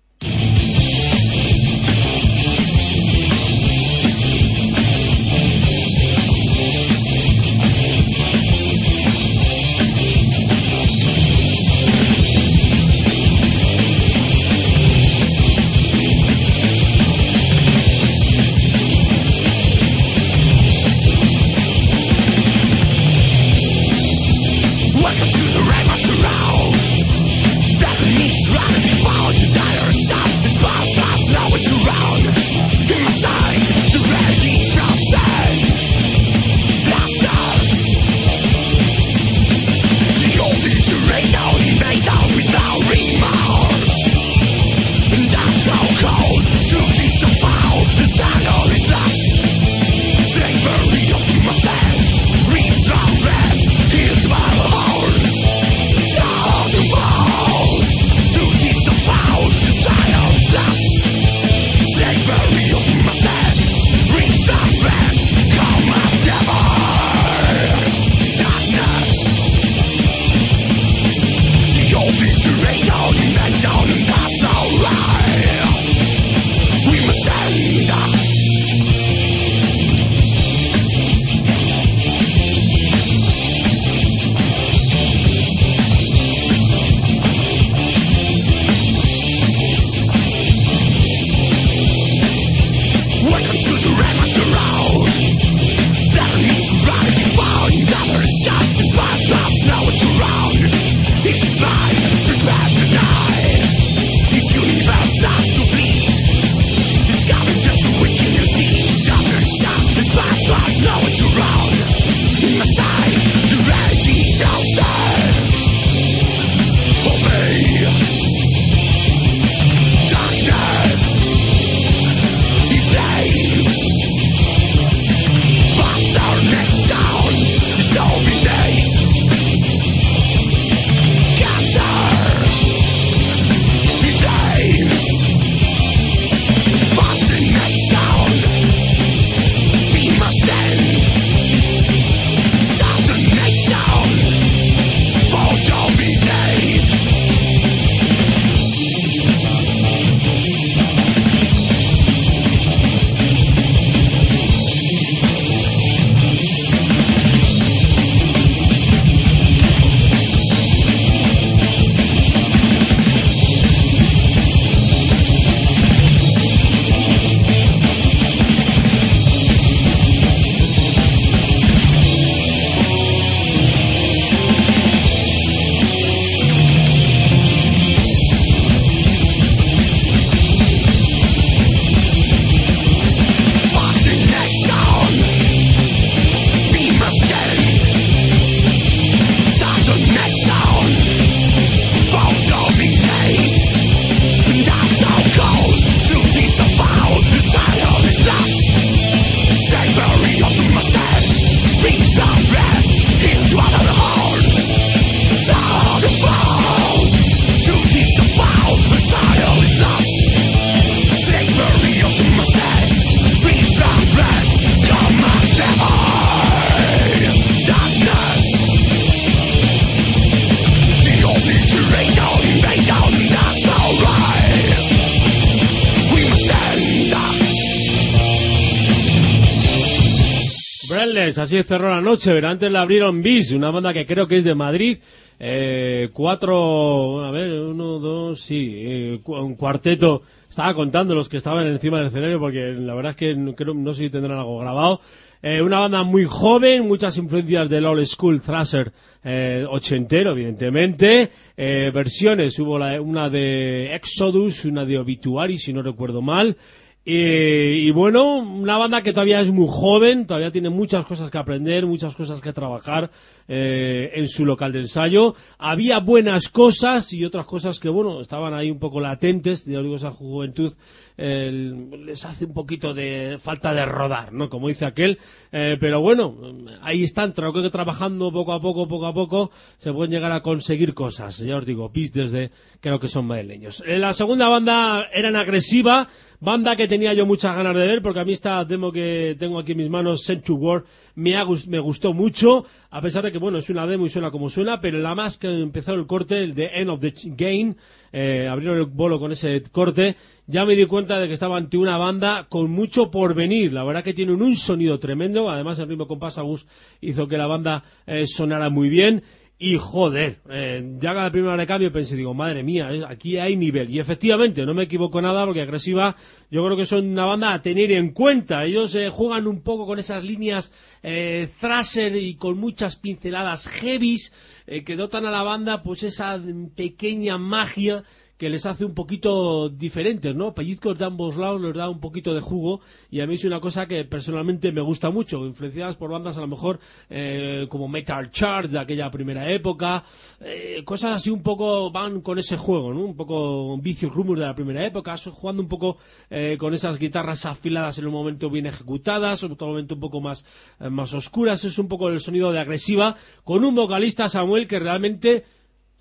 [231.59, 234.45] Así cerró la noche, pero antes la abrieron Bis, una banda que creo que es
[234.45, 234.99] de Madrid.
[235.43, 240.23] Eh, cuatro, a ver, uno, dos, sí, eh, un cuarteto.
[240.49, 243.75] Estaba contando los que estaban encima del escenario porque la verdad es que no, creo,
[243.75, 245.01] no sé si tendrán algo grabado.
[245.43, 248.93] Eh, una banda muy joven, muchas influencias del old school thrasher
[249.25, 251.31] eh, ochentero, evidentemente.
[251.57, 256.57] Eh, versiones, hubo la- una de Exodus, una de Obituary, si no recuerdo mal.
[257.05, 261.87] Y bueno, una banda que todavía es muy joven, todavía tiene muchas cosas que aprender,
[261.87, 263.11] muchas cosas que trabajar
[263.53, 265.35] eh, en su local de ensayo.
[265.59, 269.65] Había buenas cosas y otras cosas que, bueno, estaban ahí un poco latentes.
[269.65, 270.73] Ya digo, esa juventud
[271.21, 274.49] les hace un poquito de falta de rodar, ¿no?
[274.49, 275.19] Como dice aquel.
[275.53, 276.35] Eh, pero bueno,
[276.81, 280.43] ahí están, creo que trabajando poco a poco, poco a poco, se pueden llegar a
[280.43, 281.39] conseguir cosas.
[281.39, 283.83] Ya os digo, PIS desde creo que son madrileños.
[283.87, 286.09] Eh, la segunda banda eran agresiva,
[286.41, 289.59] banda que tenía yo muchas ganas de ver, porque a mí esta demo que tengo
[289.59, 290.85] aquí en mis manos, Century War,
[291.21, 294.81] me, gustó mucho, a pesar de que, bueno, es una demo y suena como suena,
[294.81, 297.77] pero la más que empezó el corte, el de End of the Game,
[298.13, 300.17] eh, abrieron el bolo con ese corte,
[300.47, 303.73] ya me di cuenta de que estaba ante una banda con mucho por venir.
[303.73, 305.49] La verdad que tienen un sonido tremendo.
[305.49, 306.67] Además, el ritmo con Pasagus
[307.01, 309.23] hizo que la banda eh, sonara muy bien.
[309.63, 313.59] Y joder, eh, ya cada primera de cambio pensé, digo, madre mía, eh, aquí hay
[313.59, 313.91] nivel.
[313.91, 316.17] Y efectivamente, no me equivoco nada porque Agresiva,
[316.51, 318.65] yo creo que son una banda a tener en cuenta.
[318.65, 324.33] Ellos eh, juegan un poco con esas líneas eh, thrasher y con muchas pinceladas heavies
[324.67, 326.41] eh, que dotan a la banda pues esa
[326.75, 328.05] pequeña magia
[328.41, 330.55] que les hace un poquito diferentes, ¿no?
[330.55, 332.81] Pellizcos de ambos lados les da un poquito de jugo
[333.11, 336.41] y a mí es una cosa que personalmente me gusta mucho, influenciadas por bandas a
[336.41, 336.81] lo mejor
[337.11, 340.05] eh, como Metal Chart de aquella primera época,
[340.41, 343.05] eh, cosas así un poco van con ese juego, ¿no?
[343.05, 345.99] Un poco Vicious Rumors de la primera época, jugando un poco
[346.31, 350.23] eh, con esas guitarras afiladas en un momento bien ejecutadas, en otro momento un poco
[350.23, 350.47] más,
[350.81, 354.79] eh, más oscuras, es un poco el sonido de agresiva, con un vocalista Samuel que
[354.79, 355.45] realmente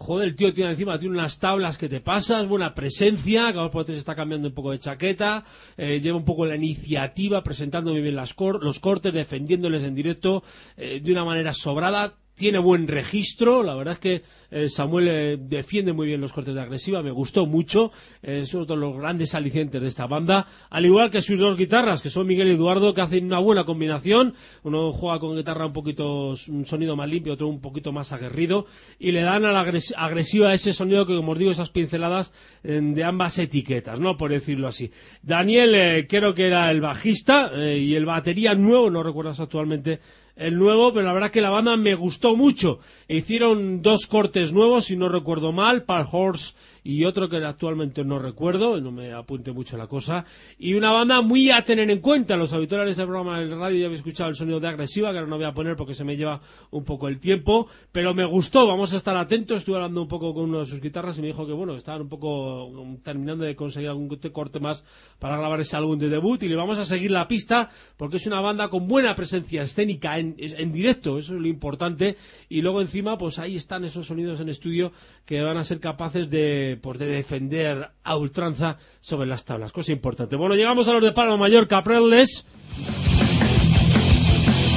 [0.02, 3.72] Joder, el tío tiene encima, tiene unas tablas que te pasas, buena presencia, cada dos
[3.72, 5.44] por tres está cambiando un poco de chaqueta,
[5.76, 9.96] eh, lleva un poco la iniciativa, presentando muy bien las cor- los cortes, defendiéndoles en
[9.96, 10.42] directo
[10.78, 15.38] eh, de una manera sobrada, tiene buen registro, la verdad es que eh, Samuel eh,
[15.38, 17.92] defiende muy bien los cortes de agresiva, me gustó mucho,
[18.24, 21.58] eh, es uno de los grandes alicientes de esta banda, al igual que sus dos
[21.58, 25.66] guitarras, que son Miguel y Eduardo, que hacen una buena combinación, uno juega con guitarra
[25.66, 28.66] un poquito, un sonido más limpio, otro un poquito más aguerrido,
[28.98, 32.34] y le dan a la agres- agresiva ese sonido que, como os digo, esas pinceladas
[32.64, 34.16] eh, de ambas etiquetas, ¿no?
[34.16, 34.92] Por decirlo así.
[35.22, 40.00] Daniel, eh, creo que era el bajista, y el batería nuevo, no recuerdas actualmente
[40.40, 42.80] el nuevo, pero la verdad que la banda me gustó mucho.
[43.08, 46.54] Hicieron dos cortes nuevos, si no recuerdo mal, Pal Horse
[46.84, 50.26] y otro que actualmente no recuerdo, no me apunte mucho la cosa.
[50.58, 52.38] Y una banda muy a tener en cuenta.
[52.38, 55.18] Los habituales de este programa del radio ya habéis escuchado el sonido de agresiva, que
[55.18, 58.26] ahora no voy a poner porque se me lleva un poco el tiempo, pero me
[58.26, 59.60] gustó, vamos a estar atentos.
[59.60, 62.02] Estuve hablando un poco con uno de sus guitarras y me dijo que bueno, estaban
[62.02, 64.84] un poco um, terminando de conseguir algún corte más
[65.20, 68.28] para grabar ese álbum de debut y le vamos a seguir la pista porque es
[68.28, 72.18] una banda con buena presencia escénica en, en directo, eso es lo importante.
[72.50, 74.92] Y luego encima, pues ahí están esos sonidos en estudio
[75.26, 80.36] que van a ser capaces de, de defender a ultranza sobre las tablas, cosa importante.
[80.36, 82.46] Bueno, llegamos a los de Palma Mayor, Capreles.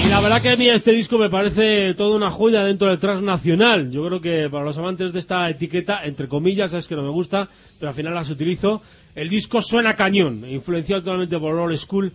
[0.05, 2.99] Y la verdad que a mí este disco me parece toda una joya dentro del
[2.99, 3.91] transnacional.
[3.91, 7.11] Yo creo que para los amantes de esta etiqueta, entre comillas, es que no me
[7.11, 8.83] gusta, pero al final las utilizo.
[9.15, 12.13] El disco suena cañón, influenciado totalmente por Old School.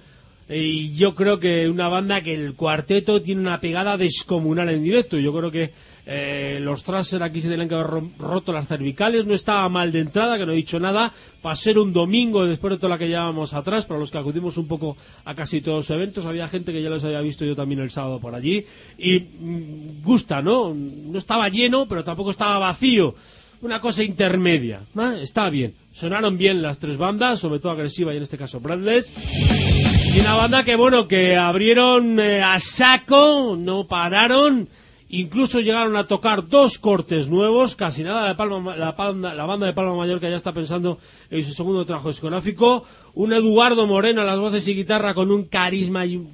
[0.49, 5.17] Y yo creo que una banda que el cuarteto tiene una pegada descomunal en directo.
[5.17, 5.71] Yo creo que
[6.09, 9.25] eh, los Traser aquí se tenían que haber ro- roto las cervicales.
[9.25, 11.11] No estaba mal de entrada, que no he dicho nada.
[11.41, 14.57] Para ser un domingo, después de toda la que llevábamos atrás, para los que acudimos
[14.57, 14.95] un poco
[15.25, 17.91] a casi todos los eventos, había gente que ya los había visto yo también el
[17.91, 18.65] sábado por allí.
[18.97, 20.73] Y mm, gusta, ¿no?
[20.73, 23.13] No estaba lleno, pero tampoco estaba vacío.
[23.59, 24.81] Una cosa intermedia.
[25.21, 25.73] Está bien.
[25.91, 29.13] Sonaron bien las tres bandas, sobre todo agresiva y en este caso Bradless.
[30.15, 34.69] Y una banda que, bueno, que abrieron eh, a saco, no pararon,
[35.09, 39.65] incluso llegaron a tocar dos cortes nuevos, casi nada, la, Palma, la, Palma- la banda
[39.65, 40.99] de Palma Mayor que ya está pensando
[41.29, 42.83] en su segundo trabajo discográfico,
[43.13, 46.27] un Eduardo Moreno a las voces y guitarra con un carisma y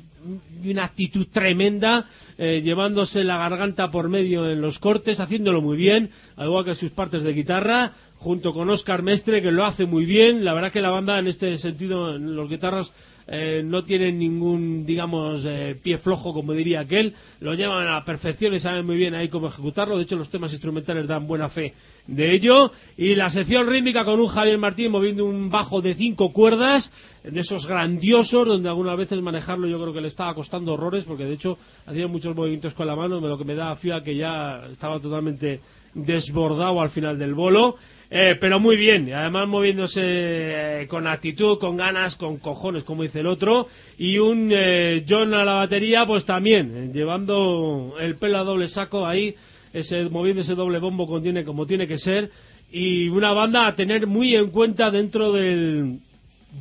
[0.65, 2.07] una actitud tremenda,
[2.38, 6.76] eh, llevándose la garganta por medio en los cortes, haciéndolo muy bien, al igual que
[6.76, 7.91] sus partes de guitarra,
[8.24, 10.45] junto con Oscar Mestre, que lo hace muy bien.
[10.45, 12.93] La verdad que la banda, en este sentido, en los guitarras,
[13.28, 17.15] eh, no tienen ningún, digamos, eh, pie flojo, como diría aquel.
[17.41, 19.97] Lo llevan a la perfección y saben muy bien ahí cómo ejecutarlo.
[19.97, 21.74] De hecho, los temas instrumentales dan buena fe
[22.07, 22.71] de ello.
[22.95, 26.93] Y la sección rítmica con un Javier Martín moviendo un bajo de cinco cuerdas,
[27.24, 31.26] de esos grandiosos, donde algunas veces manejarlo yo creo que le estaba costando horrores porque
[31.26, 34.65] de hecho hacía muchos movimientos con la mano, lo que me da fía que ya
[34.71, 35.61] estaba totalmente
[35.93, 37.78] desbordado al final del bolo.
[38.16, 43.22] Eh, pero muy bien, además moviéndose eh, con actitud, con ganas, con cojones, como dice
[43.22, 43.68] el otro.
[43.97, 49.07] Y un eh, John a la batería, pues también, llevando el pelo a doble saco
[49.07, 49.34] ahí,
[49.74, 52.30] ese, moviendo ese doble bombo como tiene, como tiene que ser.
[52.72, 55.97] Y una banda a tener muy en cuenta dentro del,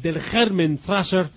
[0.00, 1.28] del Herman Thrasher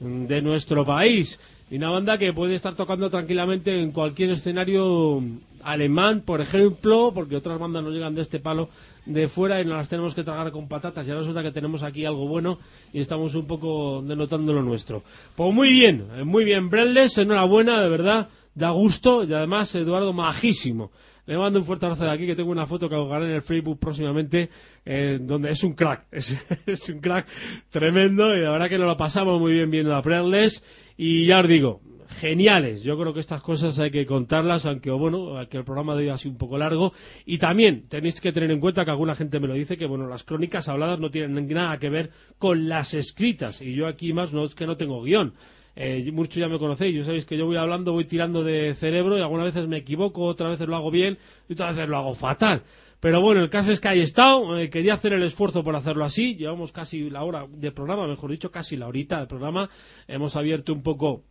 [0.00, 1.38] de nuestro país.
[1.70, 5.22] Y una banda que puede estar tocando tranquilamente en cualquier escenario
[5.62, 8.68] alemán, por ejemplo, porque otras bandas no llegan de este palo
[9.06, 11.06] de fuera y nos las tenemos que tragar con patatas.
[11.06, 12.58] Ya resulta que tenemos aquí algo bueno
[12.92, 15.02] y estamos un poco denotando lo nuestro.
[15.36, 20.12] Pues muy bien, eh, muy bien, Brenles, enhorabuena, de verdad, da gusto y además Eduardo
[20.12, 20.90] majísimo.
[21.26, 23.42] Le mando un fuerte abrazo de aquí, que tengo una foto que colgaré en el
[23.42, 24.50] Facebook próximamente,
[24.84, 27.26] eh, donde es un crack, es, un crack
[27.70, 30.64] tremendo y la verdad que nos lo pasamos muy bien viendo a Brenles
[30.96, 31.82] y ya os digo,
[32.20, 32.82] geniales.
[32.82, 36.08] Yo creo que estas cosas hay que contarlas, aunque bueno, que el programa de hoy
[36.10, 36.92] ha sido un poco largo.
[37.24, 40.06] Y también tenéis que tener en cuenta que alguna gente me lo dice que bueno,
[40.06, 43.62] las crónicas habladas no tienen nada que ver con las escritas.
[43.62, 45.34] Y yo aquí más no es que no tengo guion.
[45.76, 49.16] Eh, muchos ya me conocéis, yo sabéis que yo voy hablando, voy tirando de cerebro
[49.16, 51.16] y algunas veces me equivoco, otras veces lo hago bien
[51.48, 52.64] y otras veces lo hago fatal.
[52.98, 55.74] Pero bueno, el caso es que ahí he estado, eh, quería hacer el esfuerzo por
[55.74, 59.70] hacerlo así, llevamos casi la hora de programa, mejor dicho, casi la horita de programa,
[60.06, 61.24] hemos abierto un poco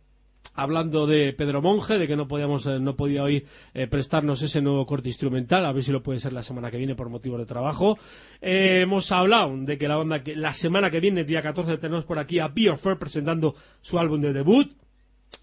[0.54, 4.60] hablando de Pedro Monje, de que no podíamos, eh, no podía hoy eh, prestarnos ese
[4.60, 7.38] nuevo corte instrumental, a ver si lo puede ser la semana que viene por motivo
[7.38, 7.98] de trabajo.
[8.40, 12.04] Eh, hemos hablado de que la banda que la semana que viene, día 14, tenemos
[12.04, 14.72] por aquí a Fair presentando su álbum de debut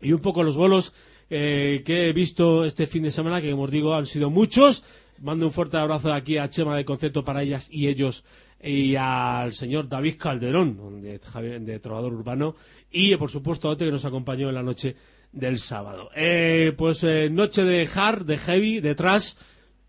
[0.02, 0.93] y un poco los bolos
[1.30, 4.84] que he visto este fin de semana, que como os digo han sido muchos.
[5.20, 8.24] Mando un fuerte abrazo aquí a Chema de Concepto para ellas y ellos
[8.62, 11.20] y al señor David Calderón, de,
[11.60, 12.55] de Trovador Urbano,
[12.91, 14.95] y por supuesto a otro que nos acompañó en la noche
[15.32, 16.10] del sábado.
[16.16, 19.34] Eh, pues eh, noche de hard, de heavy, de trash.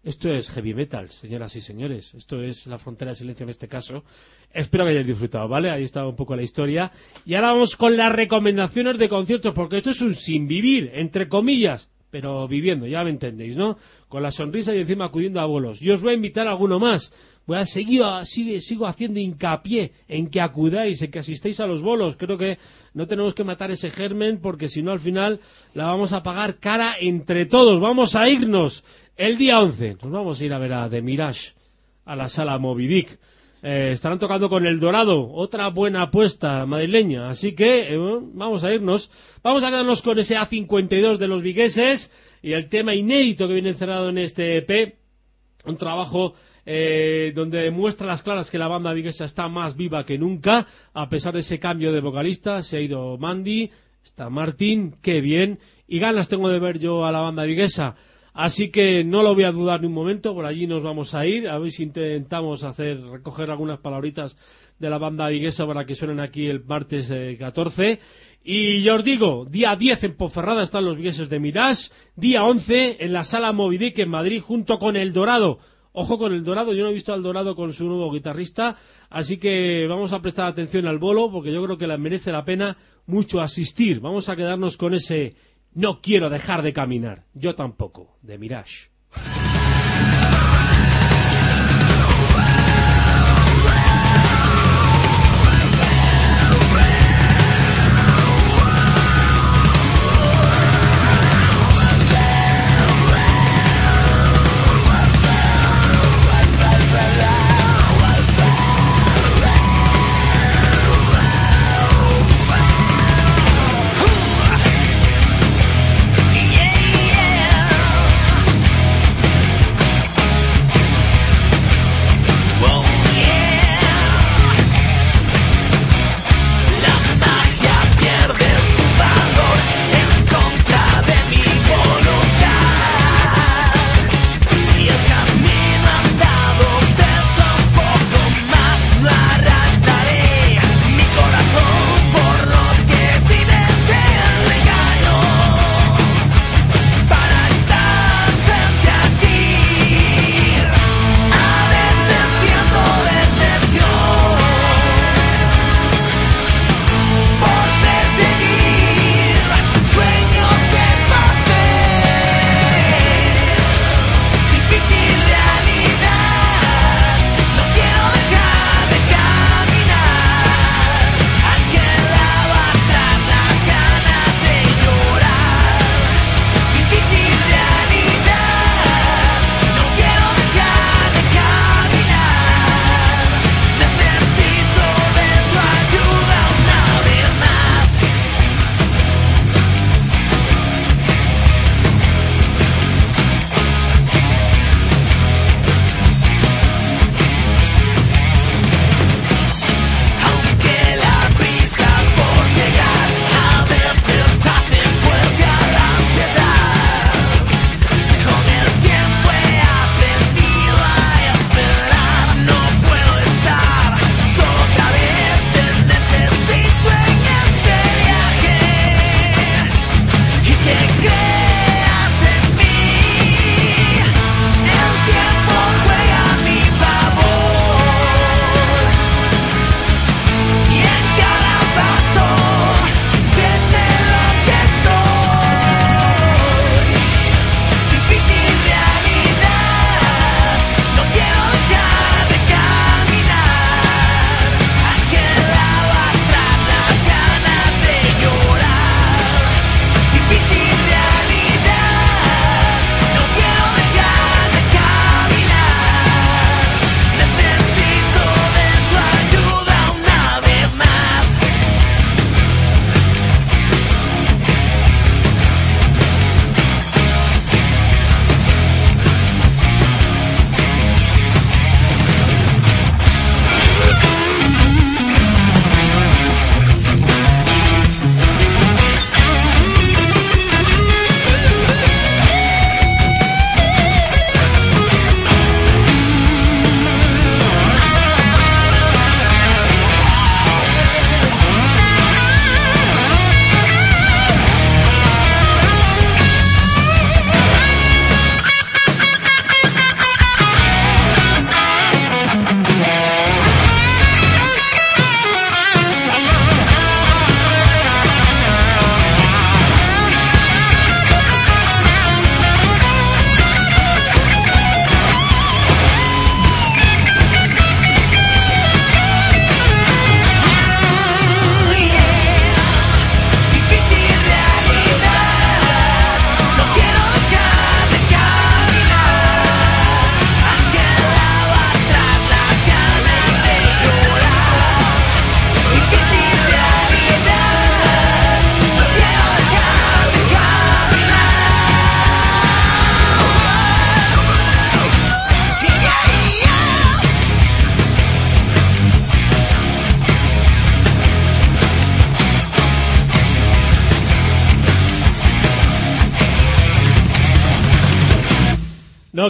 [0.02, 2.14] Esto es heavy metal, señoras y señores.
[2.14, 4.04] Esto es la frontera de silencio en este caso.
[4.52, 5.70] Espero que hayáis disfrutado, ¿vale?
[5.70, 6.90] Ahí está un poco la historia.
[7.26, 11.28] Y ahora vamos con las recomendaciones de conciertos, porque esto es un sin vivir, entre
[11.28, 13.76] comillas, pero viviendo, ya me entendéis, ¿no?
[14.08, 15.80] Con la sonrisa y encima acudiendo a bolos.
[15.80, 17.12] Yo os voy a invitar a alguno más
[17.48, 18.02] voy a seguir,
[18.60, 22.16] sigo haciendo hincapié en que acudáis, en que asistéis a los bolos.
[22.18, 22.58] Creo que
[22.92, 25.40] no tenemos que matar ese germen porque si no al final
[25.72, 27.80] la vamos a pagar cara entre todos.
[27.80, 28.84] Vamos a irnos
[29.16, 29.96] el día 11.
[30.02, 31.54] Nos vamos a ir a ver a The Mirage,
[32.04, 33.18] a la sala Movidic.
[33.62, 37.30] Eh, estarán tocando con El Dorado, otra buena apuesta madrileña.
[37.30, 37.98] Así que eh,
[38.34, 39.10] vamos a irnos.
[39.42, 43.70] Vamos a quedarnos con ese A52 de los vigueses y el tema inédito que viene
[43.70, 44.98] encerrado en este EP.
[45.64, 46.34] Un trabajo
[46.70, 51.08] eh, donde demuestra las claras que la banda viguesa está más viva que nunca, a
[51.08, 53.70] pesar de ese cambio de vocalista, se ha ido Mandy,
[54.04, 57.96] está Martín, qué bien, y ganas tengo de ver yo a la banda viguesa.
[58.34, 61.24] Así que no lo voy a dudar ni un momento, por allí nos vamos a
[61.24, 64.36] ir, a ver si intentamos hacer, recoger algunas palabritas
[64.78, 67.92] de la banda viguesa para que suenen aquí el martes 14.
[67.92, 67.98] Eh,
[68.44, 72.98] y yo os digo, día 10 en Ponferrada están los vigueses de Mirage, día 11
[73.00, 75.60] en la sala Movidic en Madrid junto con El Dorado.
[76.00, 78.76] Ojo con el Dorado, yo no he visto al Dorado con su nuevo guitarrista,
[79.10, 82.44] así que vamos a prestar atención al bolo porque yo creo que le merece la
[82.44, 82.76] pena
[83.06, 83.98] mucho asistir.
[83.98, 85.34] Vamos a quedarnos con ese
[85.74, 87.24] no quiero dejar de caminar.
[87.34, 88.90] Yo tampoco, de Mirage.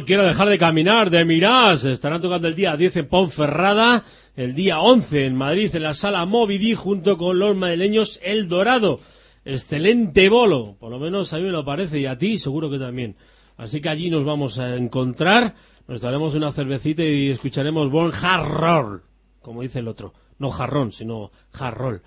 [0.09, 1.75] Quiero dejar de caminar, de mirar.
[1.75, 4.05] Estarán tocando el día 10 en Ponferrada,
[4.37, 9.01] el día 11 en Madrid, en la sala Movidi, junto con los madrileños El Dorado.
[9.45, 12.79] Excelente bolo, por lo menos a mí me lo parece, y a ti seguro que
[12.79, 13.17] también.
[13.59, 15.55] Así que allí nos vamos a encontrar,
[15.87, 19.03] nos daremos una cervecita y escucharemos buen hard
[19.43, 20.15] como dice el otro.
[20.39, 22.01] No jarrón, sino hard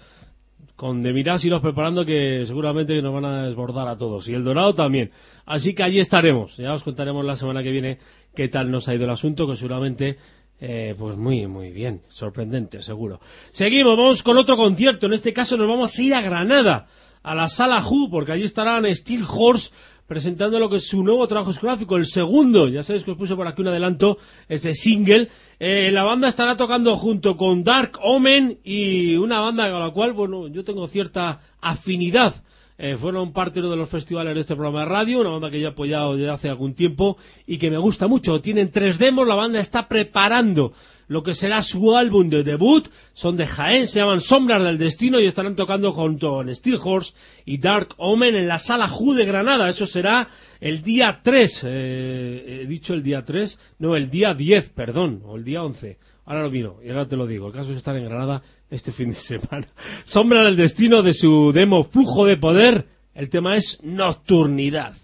[0.82, 4.28] con de miras iros preparando que seguramente nos van a desbordar a todos.
[4.28, 5.12] Y el Dorado también.
[5.46, 6.58] Así que allí estaremos.
[6.58, 8.00] Ya os contaremos la semana que viene
[8.34, 10.18] qué tal nos ha ido el asunto, que seguramente
[10.60, 12.02] eh, pues muy, muy bien.
[12.08, 13.20] Sorprendente, seguro.
[13.52, 15.06] Seguimos, vamos con otro concierto.
[15.06, 16.88] En este caso nos vamos a ir a Granada,
[17.22, 19.70] a la Sala Ju, porque allí estarán Steel Horse
[20.12, 22.68] presentando lo que es su nuevo trabajo discográfico, el segundo.
[22.68, 24.18] Ya sabéis que os puse por aquí un adelanto,
[24.50, 25.30] ese single.
[25.58, 30.12] Eh, la banda estará tocando junto con Dark Omen y una banda con la cual,
[30.12, 32.44] bueno, yo tengo cierta afinidad.
[32.78, 35.68] Eh, fueron parte de los festivales de este programa de radio, una banda que ya
[35.68, 37.16] he apoyado desde hace algún tiempo
[37.48, 38.42] y que me gusta mucho.
[38.42, 40.74] Tienen tres demos, la banda está preparando
[41.12, 42.88] lo que será su álbum de debut.
[43.12, 47.14] Son de Jaén, se llaman Sombras del Destino y estarán tocando junto con Steel Horse
[47.44, 49.68] y Dark Omen en la Sala Ju de Granada.
[49.68, 50.30] Eso será
[50.62, 51.64] el día 3.
[51.66, 55.98] Eh, he dicho el día 3, no, el día 10, perdón, o el día 11.
[56.28, 57.48] Ahora lo miro y ahora te lo digo.
[57.48, 59.68] El caso es están en Granada este fin de semana.
[60.06, 62.88] Sombra del Destino de su demo Flujo de Poder.
[63.14, 64.96] El tema es Nocturnidad.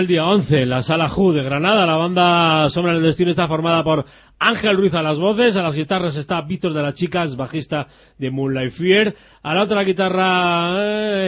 [0.00, 1.84] El día 11 en la Sala Ju de Granada.
[1.84, 4.06] La banda Sombra del Destino está formada por
[4.38, 7.86] Ángel Ruiz a las voces, a las guitarras está Víctor de las Chicas, bajista
[8.16, 10.72] de Moonlight Fear, a la otra guitarra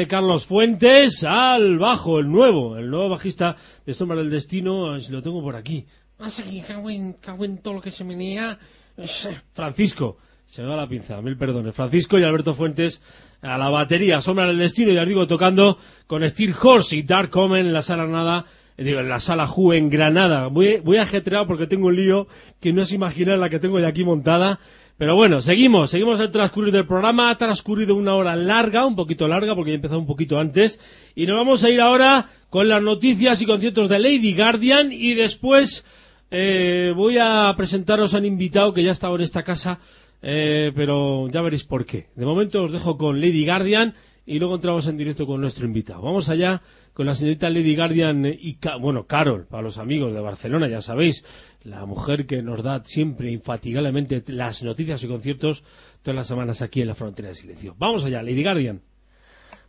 [0.00, 5.22] eh, Carlos Fuentes, al bajo, el nuevo, el nuevo bajista de Sombra del Destino, lo
[5.22, 5.84] tengo por aquí.
[7.58, 8.58] todo lo que se venía.
[9.52, 10.16] Francisco,
[10.46, 11.74] se me va la pinza, mil perdones.
[11.74, 13.02] Francisco y Alberto Fuentes
[13.42, 15.76] a la batería, Sombra del Destino, ya digo, tocando
[16.06, 18.46] con Steel Horse y Dark Omen en la sala nada,
[18.76, 20.48] digo, en la sala Ju en Granada.
[20.48, 22.26] Voy, voy ajetreado porque tengo un lío
[22.60, 24.60] que no es imaginar la que tengo de aquí montada.
[24.98, 27.30] Pero bueno, seguimos, seguimos el transcurrir del programa.
[27.30, 30.80] Ha transcurrido una hora larga, un poquito larga, porque he empezado un poquito antes.
[31.14, 34.92] Y nos vamos a ir ahora con las noticias y conciertos de Lady Guardian.
[34.92, 35.84] Y después
[36.30, 39.80] eh, voy a presentaros a un invitado que ya ha estado en esta casa
[40.22, 42.06] eh, pero ya veréis por qué.
[42.14, 43.94] De momento os dejo con Lady Guardian
[44.24, 46.00] y luego entramos en directo con nuestro invitado.
[46.00, 46.62] Vamos allá
[46.92, 51.24] con la señorita Lady Guardian y, bueno, Carol, para los amigos de Barcelona, ya sabéis,
[51.62, 55.64] la mujer que nos da siempre infatigablemente las noticias y conciertos
[56.02, 57.74] todas las semanas aquí en la frontera de silencio.
[57.78, 58.82] Vamos allá, Lady Guardian.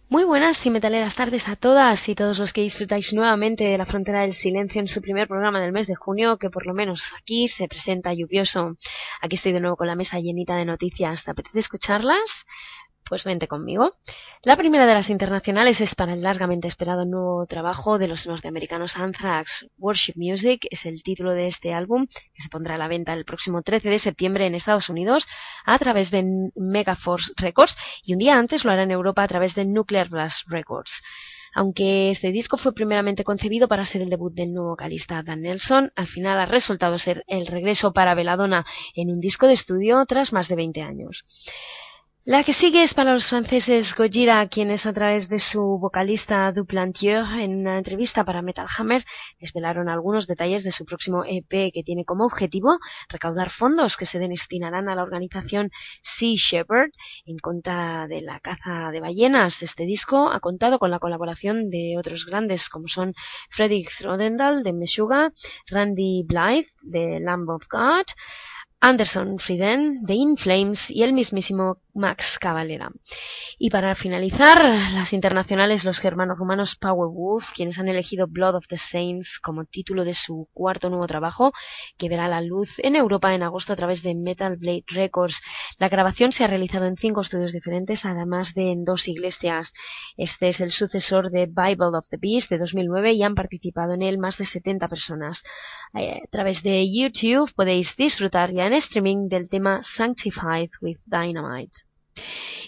[0.09, 3.85] Muy buenas y metaleras tardes a todas y todos los que disfrutáis nuevamente de la
[3.85, 7.01] frontera del silencio en su primer programa del mes de junio, que por lo menos
[7.17, 8.75] aquí se presenta lluvioso.
[9.21, 11.23] Aquí estoy de nuevo con la mesa llenita de noticias.
[11.23, 12.29] ¿Te apetece escucharlas?
[13.07, 13.93] Pues vente conmigo.
[14.43, 18.95] La primera de las internacionales es para el largamente esperado nuevo trabajo de los norteamericanos
[18.95, 19.67] Anthrax.
[19.77, 23.25] Worship Music es el título de este álbum que se pondrá a la venta el
[23.25, 25.25] próximo 13 de septiembre en Estados Unidos
[25.65, 29.53] a través de Megaforce Records y un día antes lo hará en Europa a través
[29.55, 30.91] de Nuclear Blast Records.
[31.55, 35.91] Aunque este disco fue primeramente concebido para ser el debut del nuevo vocalista Dan Nelson,
[35.95, 38.65] al final ha resultado ser el regreso para Veladona
[38.95, 41.23] en un disco de estudio tras más de 20 años.
[42.25, 47.25] La que sigue es para los franceses Gojira, quienes a través de su vocalista Duplantier
[47.41, 49.03] en una entrevista para Metal Hammer
[49.41, 52.79] desvelaron algunos detalles de su próximo EP que tiene como objetivo
[53.09, 55.69] recaudar fondos que se destinarán a la organización
[56.17, 56.91] Sea Shepherd
[57.25, 59.61] en contra de la caza de ballenas.
[59.61, 63.13] Este disco ha contado con la colaboración de otros grandes como son
[63.49, 65.33] Fredrik Rodendal de Meshuga,
[65.67, 68.05] Randy Blythe de Lamb of God,
[68.85, 72.91] Anderson Frieden de In Flames y el mismísimo Max Cavalera.
[73.57, 78.77] Y para finalizar, las internacionales, los germanos rumanos Powerwolf, quienes han elegido Blood of the
[78.91, 81.53] Saints como título de su cuarto nuevo trabajo,
[81.97, 85.39] que verá la luz en Europa en agosto a través de Metal Blade Records.
[85.77, 89.71] La grabación se ha realizado en cinco estudios diferentes, además de en dos iglesias.
[90.17, 94.01] Este es el sucesor de Bible of the Beast de 2009 y han participado en
[94.01, 95.41] él más de 70 personas.
[95.93, 101.73] Eh, a través de YouTube podéis disfrutar ya en streaming del tema Sanctified with Dynamite.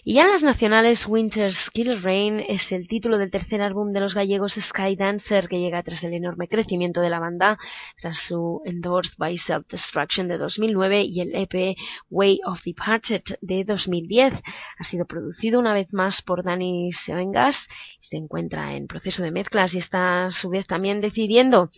[0.08, 4.00] Y ya en las nacionales, Winter's Kill Rain es el título del tercer álbum de
[4.00, 7.58] los gallegos Skydancer que llega tras el enorme crecimiento de la banda,
[8.00, 11.76] tras su Endorsed by Self-Destruction de 2009 y el EP
[12.12, 14.34] Way of Departed de 2010.
[14.78, 17.56] Ha sido producido una vez más por Danny Sevengas,
[18.00, 21.72] se encuentra en proceso de mezclas y está a su vez también decidiendo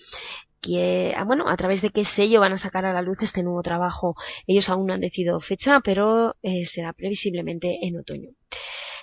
[0.62, 3.44] que, ah, bueno, a través de qué sello van a sacar a la luz este
[3.44, 4.16] nuevo trabajo.
[4.48, 8.30] Ellos aún no han decidido fecha, pero eh, será previsiblemente en otoño.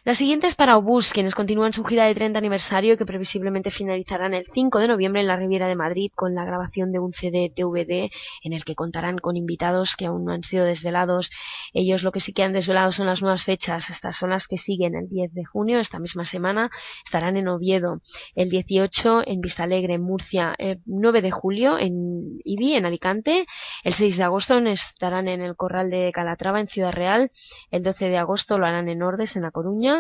[0.07, 4.35] La siguiente es para Obús, quienes continúan su gira de 30 aniversario que previsiblemente finalizarán
[4.35, 7.51] el 5 de noviembre en la Riviera de Madrid con la grabación de un CD
[7.57, 8.11] DVD
[8.43, 11.31] en el que contarán con invitados que aún no han sido desvelados.
[11.73, 13.89] Ellos lo que sí que han desvelado son las nuevas fechas.
[13.89, 16.71] Estas son las que siguen el 10 de junio, esta misma semana,
[17.07, 18.03] estarán en Oviedo,
[18.35, 23.47] el 18 en Vistalegre, en Murcia, el 9 de julio en Ibi, en Alicante,
[23.85, 27.31] el 6 de agosto estarán en el Corral de Calatrava, en Ciudad Real,
[27.71, 29.94] el 12 de agosto lo harán en Ordes, en La Coruña,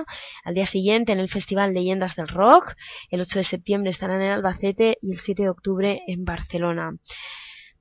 [0.45, 2.75] al día siguiente en el Festival Leyendas del Rock,
[3.11, 6.95] el 8 de septiembre estarán en Albacete y el 7 de octubre en Barcelona.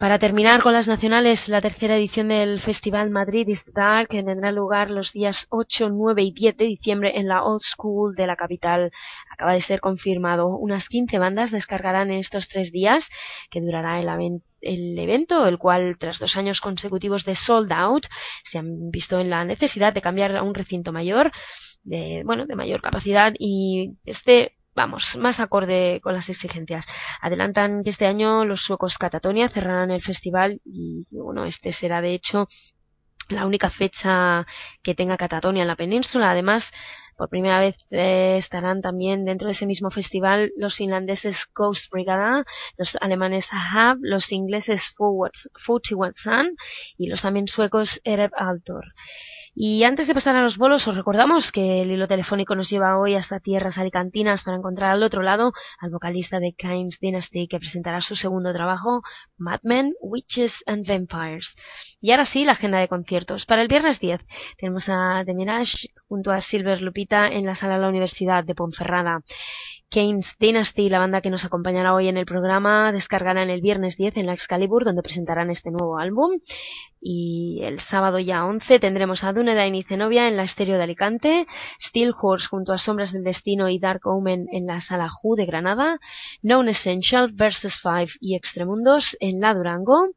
[0.04, 4.52] Para terminar con las nacionales, la tercera edición del Festival Madrid is Dark que tendrá
[4.52, 8.36] lugar los días 8, 9 y 10 de diciembre en la Old School de la
[8.36, 8.92] capital.
[9.32, 10.58] Acaba de ser confirmado.
[10.58, 13.06] Unas 15 bandas descargarán en estos tres días
[13.50, 18.06] que durará el, el evento, el cual tras dos años consecutivos de sold out
[18.52, 21.32] se han visto en la necesidad de cambiar a un recinto mayor
[21.84, 26.86] de, bueno, de mayor capacidad y este vamos, más acorde con las exigencias.
[27.22, 32.14] Adelantan que este año los suecos Catatonia cerrarán el festival y bueno, este será de
[32.14, 32.48] hecho
[33.30, 34.46] la única fecha
[34.82, 36.32] que tenga Catatonia en la península.
[36.32, 36.64] Además,
[37.18, 42.44] por primera vez eh, estarán también dentro de ese mismo festival los finlandeses Ghost Brigada,
[42.78, 46.56] los alemanes Ahab, los ingleses Sun
[46.98, 48.86] y los también suecos Ereb Altor.
[49.56, 52.98] Y antes de pasar a los bolos, os recordamos que el hilo telefónico nos lleva
[52.98, 57.60] hoy hasta tierras alicantinas para encontrar al otro lado al vocalista de Keynes Dynasty que
[57.60, 59.04] presentará su segundo trabajo,
[59.38, 61.54] Mad Men, Witches and Vampires.
[62.02, 63.46] Y ahora sí, la agenda de conciertos.
[63.46, 64.22] Para el viernes 10
[64.58, 68.56] tenemos a The Mirage junto a Silver Lupita en la sala de la Universidad de
[68.56, 69.22] Ponferrada.
[69.94, 74.18] Keynes Dynasty, la banda que nos acompañará hoy en el programa, descargarán el viernes 10
[74.18, 76.40] en la Excalibur, donde presentarán este nuevo álbum.
[77.06, 81.46] Y el sábado ya 11 tendremos a Dunedain y Zenobia en la Estéreo de Alicante,
[81.90, 85.46] Steel Horse junto a Sombras del Destino y Dark Omen en la Sala Ju de
[85.46, 86.00] Granada,
[86.42, 87.74] Known Essential vs.
[87.82, 90.12] Five y Extremundos en la Durango,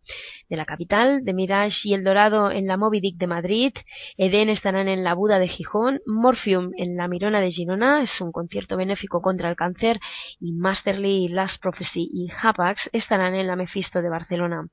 [0.49, 3.73] de la capital, de Mirage y El Dorado en la Moby Dick de Madrid,
[4.17, 8.31] Eden estarán en la Buda de Gijón, Morphium en la Mirona de Girona, es un
[8.31, 9.99] concierto benéfico contra el cáncer,
[10.39, 14.69] y Masterly, Last Prophecy y Hapax estarán en la Mephisto de Barcelona.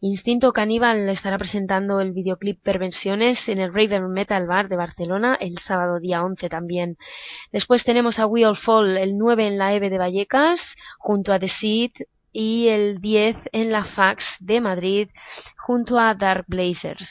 [0.00, 5.56] Instinto Caníbal estará presentando el videoclip Pervenciones en el Raven Metal Bar de Barcelona el
[5.60, 6.96] sábado día 11 también.
[7.52, 10.58] Después tenemos a We All Fall el 9 en la EVE de Vallecas
[10.98, 11.92] junto a The Seed
[12.32, 15.08] y el 10 en la Fax de Madrid
[15.56, 17.06] junto a Dark Blazers.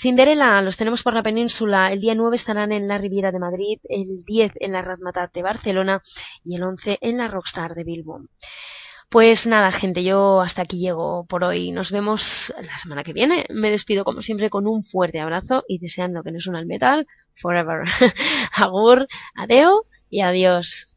[0.00, 1.92] Cinderella los tenemos por la península.
[1.92, 5.42] El día 9 estarán en la Riviera de Madrid, el 10 en la Razmatat de
[5.42, 6.00] Barcelona
[6.44, 8.20] y el 11 en la Rockstar de Bilbo.
[9.10, 11.70] Pues nada, gente, yo hasta aquí llego por hoy.
[11.70, 12.20] Nos vemos
[12.60, 13.46] la semana que viene.
[13.50, 17.06] Me despido como siempre con un fuerte abrazo y deseando que no suene el metal
[17.40, 17.84] forever.
[18.52, 20.88] Agur, adeo y adiós.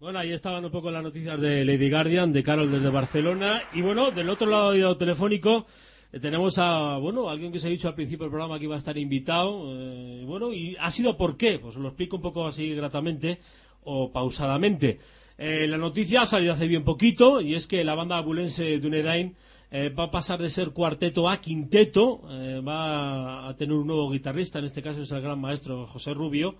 [0.00, 3.62] Bueno, ahí estaban un poco las noticias de Lady Guardian, de Carol desde Barcelona.
[3.72, 5.66] Y bueno, del otro lado del telefónico
[6.12, 8.74] eh, tenemos a, bueno, alguien que se ha dicho al principio del programa que iba
[8.74, 9.72] a estar invitado.
[9.72, 11.58] Eh, bueno, y ha sido por qué.
[11.58, 13.40] Pues lo explico un poco así gratamente
[13.84, 14.98] o pausadamente.
[15.36, 19.34] Eh, la noticia ha salido hace bien poquito y es que la banda abulense Dunedain
[19.72, 24.08] eh, va a pasar de ser cuarteto a quinteto, eh, va a tener un nuevo
[24.10, 26.54] guitarrista, en este caso es el gran maestro José Rubio,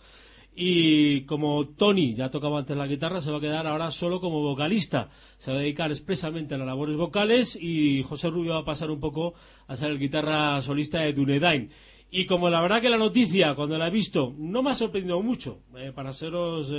[0.57, 4.43] y como Tony ya tocaba antes la guitarra, se va a quedar ahora solo como
[4.43, 8.65] vocalista, se va a dedicar expresamente a las labores vocales y José Rubio va a
[8.65, 9.35] pasar un poco
[9.69, 11.71] a ser el guitarra solista de Dunedain.
[12.11, 15.21] Y como la verdad que la noticia, cuando la he visto, no me ha sorprendido
[15.21, 15.63] mucho,
[15.95, 16.73] para seros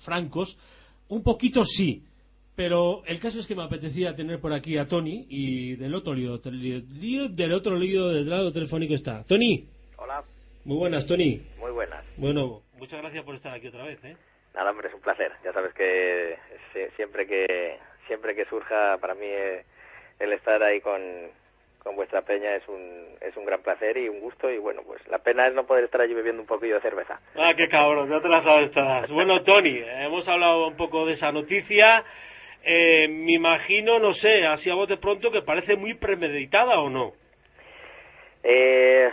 [0.00, 0.58] francos,
[1.08, 2.04] un poquito sí.
[2.56, 6.12] Pero el caso es que me apetecía tener por aquí a Tony y del otro
[6.12, 9.24] lío, del otro lío del lado telefónico está.
[9.24, 9.66] Tony.
[9.96, 10.22] Hola.
[10.64, 11.40] Muy buenas, Tony.
[11.58, 12.04] Muy buenas.
[12.16, 14.16] Bueno, muchas gracias por estar aquí otra vez, ¿eh?
[14.54, 15.32] Nada, hombre, es un placer.
[15.44, 16.36] Ya sabes que
[16.96, 19.64] siempre que siempre que surja para mí eh,
[20.18, 21.00] el estar ahí con,
[21.82, 25.06] con vuestra peña es un, es un gran placer y un gusto y bueno, pues
[25.08, 27.18] la pena es no poder estar allí bebiendo un poquillo de cerveza.
[27.36, 29.10] Ah, qué cabrón, ya te la sabes todas.
[29.10, 32.04] Bueno, Tony, hemos hablado un poco de esa noticia.
[32.62, 37.12] Eh, me imagino, no sé, así a bote pronto, que parece muy premeditada o no.
[38.42, 39.08] Eh,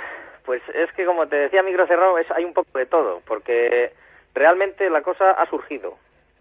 [0.45, 3.91] pues es que como te decía micro cerrado, es, hay un poco de todo, porque
[4.33, 5.97] realmente la cosa ha surgido.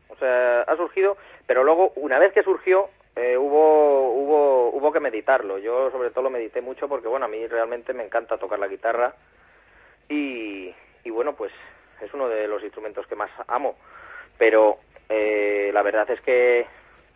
[0.09, 1.16] O sea, ha surgido,
[1.47, 5.59] pero luego, una vez que surgió, eh, hubo, hubo, hubo que meditarlo.
[5.59, 8.68] Yo sobre todo lo medité mucho porque, bueno, a mí realmente me encanta tocar la
[8.68, 9.14] guitarra
[10.09, 10.72] y,
[11.02, 11.51] y bueno, pues
[12.02, 13.76] es uno de los instrumentos que más amo.
[14.36, 14.78] Pero
[15.09, 16.66] eh, la verdad es que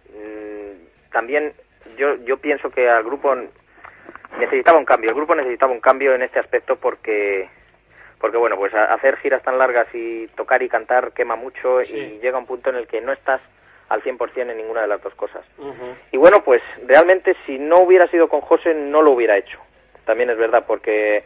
[0.08, 1.52] mm, también
[1.98, 3.36] yo, yo pienso que al grupo
[4.38, 5.10] necesitaba un cambio.
[5.10, 7.48] El grupo necesitaba un cambio en este aspecto porque
[8.18, 12.36] porque bueno, pues hacer giras tan largas y tocar y cantar quema mucho y llega
[12.36, 13.40] un punto en el que no estás
[13.90, 15.44] al 100% en ninguna de las dos cosas.
[16.12, 19.58] Y bueno, pues realmente si no hubiera sido con José no lo hubiera hecho.
[20.04, 21.24] También es verdad, porque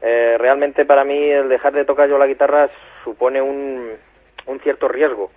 [0.00, 2.70] eh, realmente para mí el dejar de tocar yo la guitarra
[3.04, 3.92] supone un,
[4.46, 5.30] un cierto riesgo.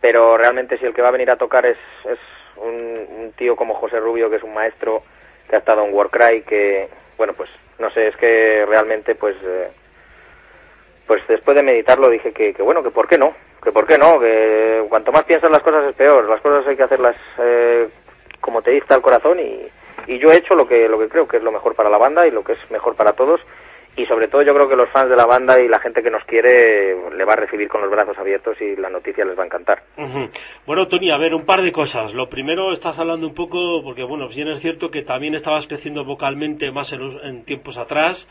[0.00, 2.18] Pero realmente si el que va a venir a tocar es, es
[2.56, 5.02] un, tío como José Rubio, que es un maestro,
[5.50, 6.88] que ha estado en Warcry, que,
[7.18, 7.50] bueno, pues
[7.80, 9.36] no sé, es que realmente pues...
[9.42, 9.68] Eh,
[11.06, 13.32] pues después de meditarlo dije que, que bueno, que por qué no,
[13.66, 16.76] que por qué no, que cuanto más piensas las cosas es peor, las cosas hay
[16.76, 17.88] que hacerlas eh,
[18.40, 19.66] como te dicta el corazón y,
[20.06, 21.98] y yo he hecho lo que, lo que creo que es lo mejor para la
[21.98, 23.40] banda y lo que es mejor para todos
[23.96, 26.10] y sobre todo yo creo que los fans de la banda y la gente que
[26.10, 29.42] nos quiere le va a recibir con los brazos abiertos y la noticia les va
[29.42, 29.82] a encantar.
[30.64, 32.12] Bueno, Tony, a ver, un par de cosas.
[32.12, 36.04] Lo primero, estás hablando un poco, porque bueno, bien es cierto que también estabas creciendo
[36.04, 38.28] vocalmente más en, en tiempos atrás.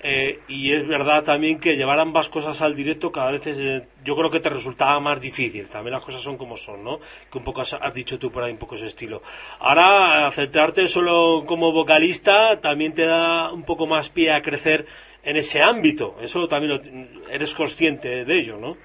[0.00, 4.14] Eh, y es verdad también que llevar ambas cosas al directo cada vez eh, yo
[4.14, 5.68] creo que te resultaba más difícil.
[5.68, 6.98] También las cosas son como son, ¿no?
[7.30, 9.22] Que un poco has, dicho tú por ahí un poco ese estilo.
[9.58, 14.86] Ahora, aceptarte solo como vocalista también te da un poco más pie a crecer
[15.24, 16.16] en ese ámbito.
[16.20, 18.76] Eso también eres consciente de ello, ¿no?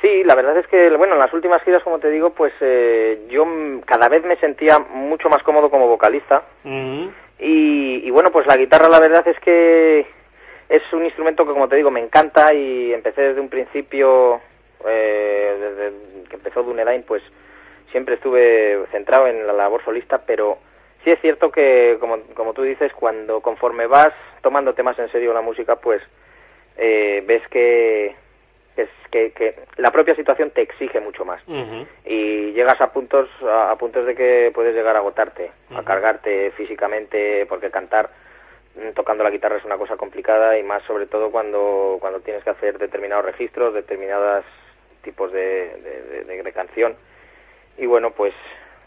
[0.00, 3.26] Sí, la verdad es que, bueno, en las últimas giras, como te digo, pues eh,
[3.28, 3.44] yo
[3.84, 6.42] cada vez me sentía mucho más cómodo como vocalista.
[7.40, 10.06] Y, bueno, pues la guitarra la verdad es que
[10.68, 14.40] es un instrumento que, como te digo, me encanta y empecé desde un principio,
[14.86, 17.22] eh, desde que empezó Dunedain, pues
[17.92, 20.58] siempre estuve centrado en la labor solista, pero
[21.04, 24.12] sí es cierto que, como, como tú dices, cuando conforme vas
[24.42, 26.02] tomándote más en serio la música, pues
[26.76, 28.14] eh, ves que,
[28.82, 31.42] es, que, que, la propia situación te exige mucho más.
[32.04, 37.46] Y llegas a puntos a, puntos de que puedes llegar a agotarte, a cargarte físicamente,
[37.46, 38.10] porque cantar
[38.76, 42.44] mm, tocando la guitarra es una cosa complicada y más sobre todo cuando cuando tienes
[42.44, 44.44] que hacer determinados registros, determinados
[45.02, 46.94] tipos de, de, de canción.
[47.76, 48.34] Y bueno pues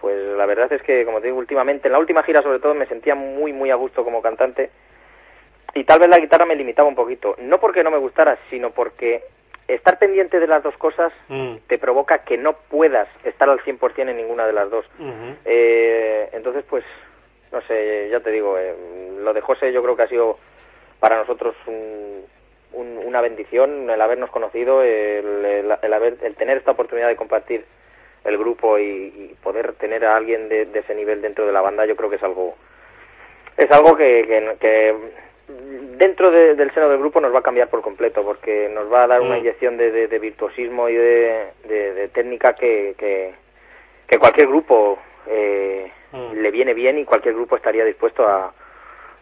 [0.02, 2.74] pues la verdad es que, como te digo, últimamente, en la última gira sobre todo,
[2.74, 4.72] me sentía muy, muy a gusto como cantante.
[5.76, 7.36] Y tal vez la guitarra me limitaba un poquito.
[7.40, 9.24] No porque no me gustara, sino porque
[9.68, 11.56] estar pendiente de las dos cosas mm.
[11.68, 14.86] te provoca que no puedas estar al 100% en ninguna de las dos.
[15.46, 16.84] eh, entonces, pues,
[17.52, 18.76] no sé, ya te digo, eh,
[19.20, 20.38] lo de José yo creo que ha sido
[21.00, 22.26] para nosotros un,
[22.74, 27.66] una bendición el habernos conocido, el, el, haber, el tener esta oportunidad de compartir
[28.24, 31.96] el grupo y, poder tener a alguien de, ese nivel dentro de la banda yo
[31.96, 32.56] creo que es algo
[33.58, 34.96] es algo que, que,
[35.98, 39.08] dentro del seno del grupo nos va a cambiar por completo porque nos va a
[39.08, 39.40] dar una mm.
[39.40, 46.34] inyección de, de, virtuosismo y de, técnica que, que, cualquier grupo eh, mm.
[46.34, 48.54] le viene bien y cualquier grupo estaría dispuesto a,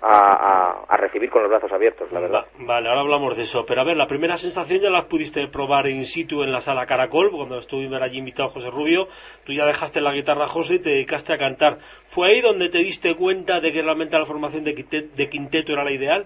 [0.01, 2.45] a, recibir con los brazos abiertos, la verdad.
[2.59, 3.65] vale, ahora hablamos de eso.
[3.65, 6.85] Pero a ver, la primera sensación ya la pudiste probar in situ en la sala
[6.85, 9.07] Caracol, cuando estuvimos allí invitado José Rubio.
[9.45, 11.77] Tú ya dejaste la guitarra José y te dedicaste a cantar.
[12.09, 15.73] ¿Fue ahí donde te diste cuenta de que realmente la formación de quinteto, de quinteto
[15.73, 16.25] era la ideal?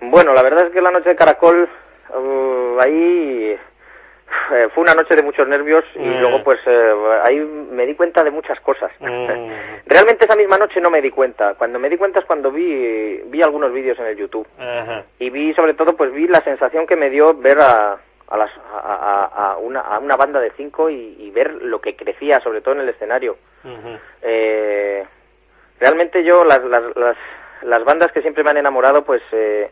[0.00, 1.68] Bueno, la verdad es que la noche de Caracol,
[2.14, 3.56] uh, ahí
[4.52, 6.20] eh, fue una noche de muchos nervios y mm.
[6.20, 6.92] luego pues eh,
[7.24, 8.90] ahí me di cuenta de muchas cosas.
[9.00, 9.26] Mm.
[9.86, 11.54] Realmente esa misma noche no me di cuenta.
[11.54, 14.46] Cuando me di cuenta es cuando vi vi algunos vídeos en el YouTube
[15.18, 17.98] y vi sobre todo pues vi la sensación que me dio ver a
[18.30, 22.60] a, las, a, una, a una banda de cinco y, ver lo que crecía sobre
[22.60, 23.36] todo en el escenario.
[24.22, 25.06] eh,
[25.80, 27.16] realmente yo las, las, las,
[27.62, 29.70] las bandas que siempre me han enamorado pues eh,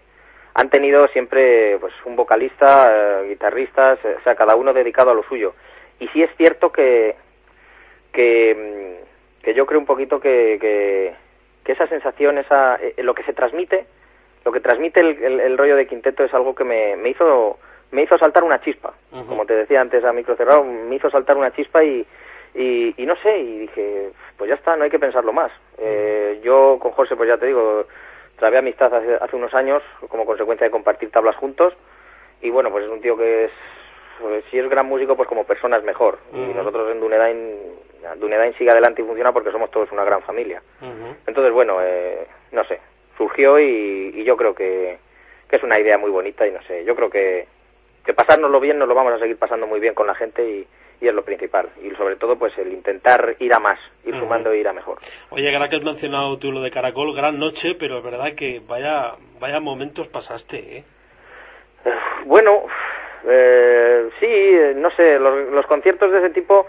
[0.58, 5.22] han tenido siempre pues un vocalista, eh, guitarristas, o sea, cada uno dedicado a lo
[5.24, 5.54] suyo.
[6.00, 7.14] Y sí es cierto que
[8.10, 11.14] que, mm, que yo creo un poquito que, que,
[11.70, 13.84] esa sensación, esa eh, lo que se transmite,
[14.46, 17.58] lo que transmite el, el, rollo de quinteto es algo que me, me hizo
[17.90, 18.94] me hizo saltar una chispa,
[19.28, 22.06] como te decía antes a micro cerrado, me hizo saltar una chispa y,
[22.54, 25.52] y, y, no sé, y dije, pues ya está, no hay que pensarlo más.
[25.78, 27.86] Eh, yo con José, pues ya te digo,
[28.36, 31.74] trabé amistad hace, hace unos años como consecuencia de compartir tablas juntos
[32.40, 33.50] y bueno, pues es un tío que es
[34.20, 36.18] pues, si es gran músico, pues como persona es mejor.
[36.32, 37.56] Y nosotros en Dunedain,
[38.16, 40.62] Dunedain sigue adelante y funciona porque somos todos una gran familia.
[41.26, 42.80] Entonces, bueno, eh, no sé,
[43.16, 44.98] surgió y, y yo creo que,
[45.48, 47.46] que, es una idea muy bonita y no sé, yo creo que,
[48.04, 50.66] que pasárnoslo bien nos lo vamos a seguir pasando muy bien con la gente y,
[51.01, 51.68] y es lo principal.
[51.82, 54.98] Y sobre todo, pues el intentar ir a más, ir sumando e ir a mejor.
[55.31, 58.60] Oye, ahora que has mencionado tú lo de Caracol, gran noche, pero es verdad que
[58.66, 60.85] vaya, vaya momentos pasaste, ¿eh?
[62.24, 62.64] bueno,
[63.28, 66.66] eh, sí, no sé, los, conciertos de ese tipo,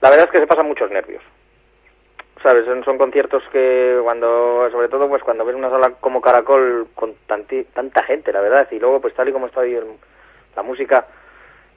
[0.00, 1.22] la verdad es que se pasan muchos nervios.
[2.42, 2.64] ¿Sabes?
[2.64, 8.02] Son, conciertos que cuando, sobre todo pues cuando ves una sala como Caracol con tanta
[8.04, 9.78] gente, la verdad, y luego pues tal y como está ahí
[10.56, 11.06] la música,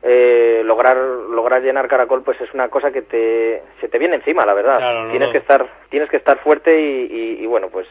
[0.03, 4.45] eh, lograr lograr llenar Caracol pues es una cosa que te se te viene encima
[4.45, 5.09] la verdad.
[5.09, 7.87] Tienes que estar tienes que estar fuerte y, bueno pues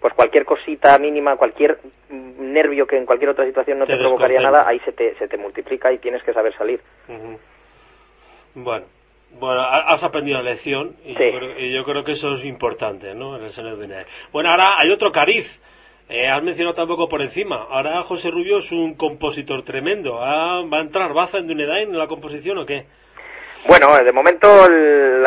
[0.00, 1.78] pues cualquier cosita mínima cualquier
[2.10, 5.36] nervio que en cualquier otra situación no te, provocaría nada ahí se te se te
[5.36, 6.80] multiplica y tienes que saber salir.
[8.54, 8.86] Bueno
[9.30, 11.12] bueno, has aprendido la lección y,
[11.72, 13.36] yo creo, que eso es importante, ¿no?
[13.36, 15.60] En el de Bueno, ahora hay otro cariz
[16.08, 17.66] eh, has mencionado tampoco por encima.
[17.70, 20.14] Ahora José Rubio es un compositor tremendo.
[20.14, 22.84] ¿Va a entrar Baza en Dunedain en la composición o qué?
[23.66, 25.22] Bueno, de momento el,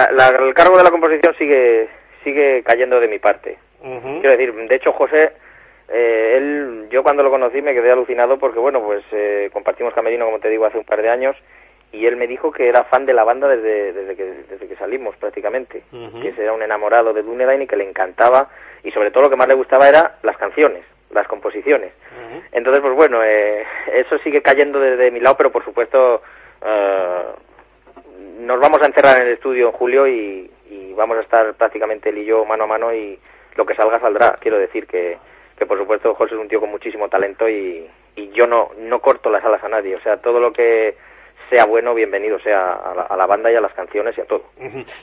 [0.56, 1.90] cargo de la composición sigue
[2.24, 3.58] sigue cayendo de mi parte.
[3.82, 5.32] Quiero decir, de hecho José,
[5.90, 10.26] eh, él, yo cuando lo conocí me quedé alucinado porque bueno, pues eh, compartimos camerino
[10.26, 11.36] como te digo hace un par de años
[11.92, 14.76] y él me dijo que era fan de la banda desde, desde, que, desde que
[14.76, 18.50] salimos prácticamente, que era un enamorado de Dunedain y que le encantaba
[18.84, 21.94] y sobre todo lo que más le gustaba era las canciones, las composiciones.
[22.52, 26.22] Entonces, pues bueno, eh, eso sigue cayendo desde mi lado, pero por supuesto
[26.66, 27.24] eh,
[28.40, 32.10] nos vamos a encerrar en el estudio en julio y, y, vamos a estar prácticamente
[32.10, 33.18] él y yo mano a mano y
[33.56, 34.38] lo que salga saldrá.
[34.40, 35.18] Quiero decir que,
[35.58, 39.00] que por supuesto José es un tío con muchísimo talento y, y yo no, no
[39.00, 39.96] corto las alas a nadie.
[39.96, 40.96] O sea, todo lo que
[41.52, 44.46] sea bueno, bienvenido sea a la, banda y a las canciones y a todo.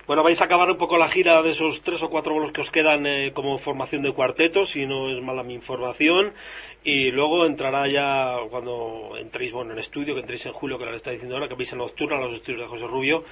[0.07, 2.63] Bueno, vais a acabar un poco la gira de esos tres o cuatro bolos que
[2.63, 6.33] os quedan eh, como formación de cuarteto, si no es mala mi información,
[6.83, 10.97] y luego entrará ya cuando entréis bueno en estudio, que entréis en julio, que lo
[10.97, 13.25] está diciendo ahora, que vais en nocturna a los estudios de José Rubio,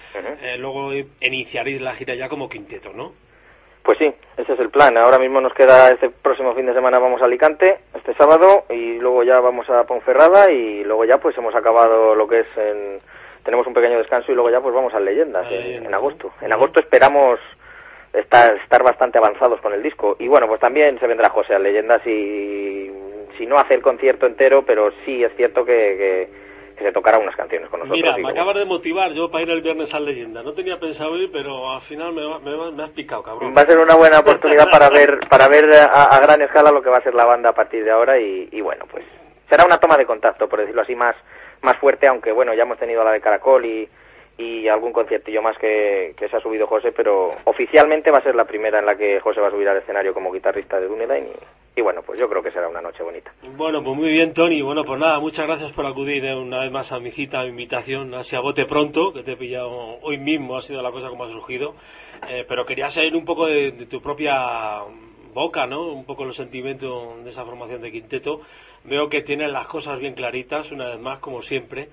[0.43, 3.15] eh, luego iniciaréis la gira ya como quinteto, ¿no?
[3.87, 4.97] Pues sí, ese es el plan.
[4.99, 8.99] Ahora mismo nos queda este próximo fin de semana vamos a Alicante, este sábado, y
[8.99, 12.99] luego ya vamos a Ponferrada y luego ya pues hemos acabado lo que es en...
[13.45, 16.33] Tenemos un pequeño descanso y luego ya pues vamos a Leyendas en, agosto.
[16.41, 17.39] En agosto esperamos
[18.13, 20.17] estar, estar bastante avanzados con el disco.
[20.19, 22.91] Y bueno, pues también se vendrá José a Leyendas y
[23.39, 26.46] si no hace el concierto entero, pero sí es cierto que que
[26.83, 28.03] se tocara unas canciones con nosotros.
[28.03, 30.43] Mira, me acabas de motivar yo para ir el viernes a Leyenda.
[30.43, 32.23] No tenía pensado ir, pero al final me,
[32.73, 33.55] me, has picado, cabrón.
[33.57, 36.91] Va a ser una buena oportunidad para ver para ver a, gran escala lo que
[36.91, 39.05] va a ser la banda a partir de ahora y, y, bueno, pues
[39.49, 41.17] será una toma de contacto, por decirlo así, más,
[41.63, 43.89] más fuerte, aunque bueno, ya hemos tenido la de Caracol y,
[44.39, 48.35] y algún conciertillo más que, que, se ha subido José, pero oficialmente va a ser
[48.35, 51.29] la primera en la que José va a subir al escenario como guitarrista de Dunedain
[51.77, 53.33] y, bueno, pues yo creo que será una noche bonita.
[53.57, 54.63] Bueno, pues muy bien, Tony.
[54.63, 57.43] Bueno, pues nada, muchas gracias por acudir eh, una vez más a mi cita, a
[57.45, 61.09] mi invitación, así bote pronto, que te he pillado hoy mismo, ha sido la cosa
[61.09, 61.75] como ha surgido,
[62.29, 64.81] eh, pero quería saber un poco de, de tu propia
[65.35, 65.93] boca, ¿no?
[65.93, 68.41] Un poco los sentimientos de esa formación de quinteto.
[68.85, 71.89] Veo que tienen las cosas bien claritas, una vez más, como siempre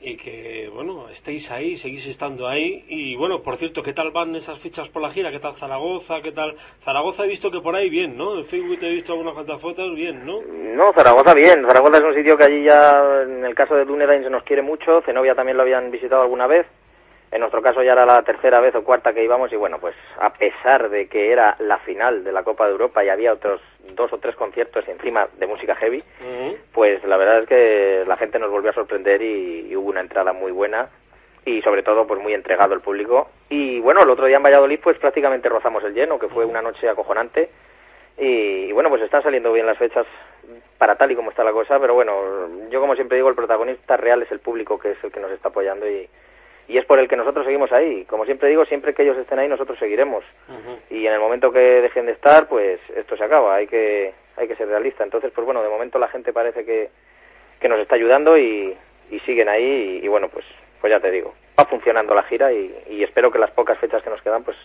[0.00, 2.84] y que, bueno, estéis ahí, seguís estando ahí.
[2.88, 5.30] Y bueno, por cierto, ¿qué tal van esas fichas por la gira?
[5.30, 6.20] ¿Qué tal Zaragoza?
[6.22, 6.56] ¿Qué tal?
[6.84, 8.38] Zaragoza he visto que por ahí bien, ¿no?
[8.38, 10.40] En Facebook te he visto algunas cuantas fotos, bien, ¿no?
[10.42, 11.64] No, Zaragoza bien.
[11.66, 14.62] Zaragoza es un sitio que allí ya, en el caso de Dunedain, se nos quiere
[14.62, 15.00] mucho.
[15.02, 16.66] Zenobia también lo habían visitado alguna vez.
[17.36, 19.94] En nuestro caso ya era la tercera vez o cuarta que íbamos y bueno, pues
[20.18, 23.60] a pesar de que era la final de la Copa de Europa y había otros
[23.90, 26.02] dos o tres conciertos encima de música heavy,
[26.72, 30.32] pues la verdad es que la gente nos volvió a sorprender y, hubo una entrada
[30.32, 30.88] muy buena
[31.44, 33.28] y sobre todo pues muy entregado el público.
[33.50, 36.62] Y bueno, el otro día en Valladolid pues prácticamente rozamos el lleno, que fue una
[36.62, 37.50] noche acojonante.
[38.16, 40.06] Y, y, bueno, pues están saliendo bien las fechas
[40.78, 43.98] para tal y como está la cosa, pero bueno, yo como siempre digo, el protagonista
[43.98, 46.08] real es el público que es el que nos está apoyando y,
[46.68, 48.04] y es por el que nosotros seguimos ahí.
[48.04, 50.24] Como siempre digo, siempre que ellos estén ahí, nosotros seguiremos.
[50.90, 53.54] Y en el momento que dejen de estar, pues esto se acaba.
[53.56, 55.04] Hay que, hay que ser realista.
[55.04, 56.90] Entonces, pues bueno, de momento la gente parece que,
[57.60, 58.76] que nos está ayudando y,
[59.10, 60.00] y siguen ahí.
[60.02, 60.44] Y, bueno, pues,
[60.80, 64.02] pues ya te digo, va funcionando la gira y, y espero que las pocas fechas
[64.02, 64.56] que nos quedan, pues,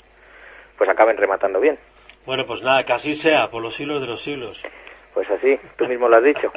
[0.78, 1.78] pues acaben rematando bien.
[2.26, 4.64] Bueno, pues nada, que así sea, por los siglos de los siglos.
[5.14, 6.52] Pues así, tú mismo lo has dicho.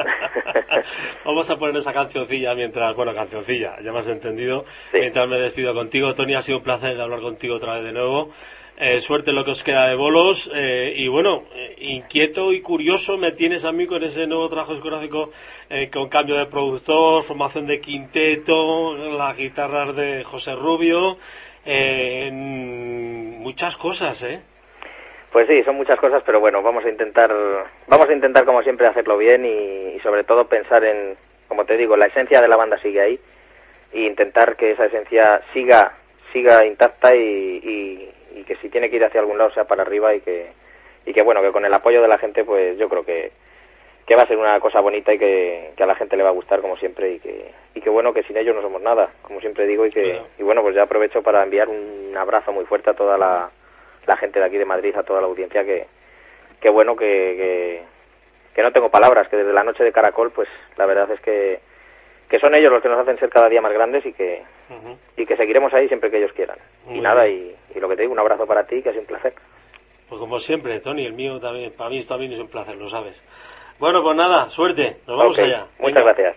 [1.24, 4.64] Vamos a poner esa cancioncilla mientras, bueno, cancioncilla, ya me has entendido.
[4.92, 8.30] Mientras me despido contigo, Tony, ha sido un placer hablar contigo otra vez de nuevo.
[8.76, 10.50] Eh, suerte en lo que os queda de bolos.
[10.52, 14.72] Eh, y bueno, eh, inquieto y curioso me tienes a mí con ese nuevo trabajo
[14.72, 15.30] discográfico
[15.92, 21.18] con cambio de productor, formación de quinteto, las guitarras de José Rubio.
[23.40, 24.42] muchas cosas, ¿eh?
[25.34, 27.28] Pues sí, son muchas cosas, pero bueno, vamos a intentar,
[27.88, 31.16] vamos a intentar como siempre hacerlo bien y, sobre todo pensar en,
[31.48, 33.20] como te digo, la esencia de la banda sigue ahí
[33.92, 35.92] e intentar que esa esencia siga,
[36.32, 38.12] siga intacta y,
[38.46, 40.52] que si tiene que ir hacia algún lado sea para arriba y que,
[41.04, 43.32] y que bueno, que con el apoyo de la gente, pues yo creo que,
[44.06, 46.32] que va a ser una cosa bonita y que, a la gente le va a
[46.32, 49.40] gustar como siempre y que, y que bueno, que sin ellos no somos nada, como
[49.40, 52.90] siempre digo y que, y bueno, pues ya aprovecho para enviar un abrazo muy fuerte
[52.90, 53.50] a toda la
[54.06, 55.86] la gente de aquí de Madrid, a toda la audiencia, que,
[56.60, 57.82] que bueno, que,
[58.54, 61.60] que, no tengo palabras, que desde la noche de Caracol, pues la verdad es que,
[62.28, 64.42] que son ellos los que nos hacen ser cada día más grandes y que,
[65.16, 66.58] y que seguiremos ahí siempre que ellos quieran.
[66.88, 69.08] y nada, y, lo que te digo, un abrazo para ti, que ha sido un
[69.08, 69.34] placer.
[70.08, 73.20] Pues como siempre, Tony, el mío también, para mí también es un placer, lo sabes.
[73.78, 75.66] Bueno, pues nada, suerte, nos vamos allá.
[75.78, 76.36] Muchas gracias.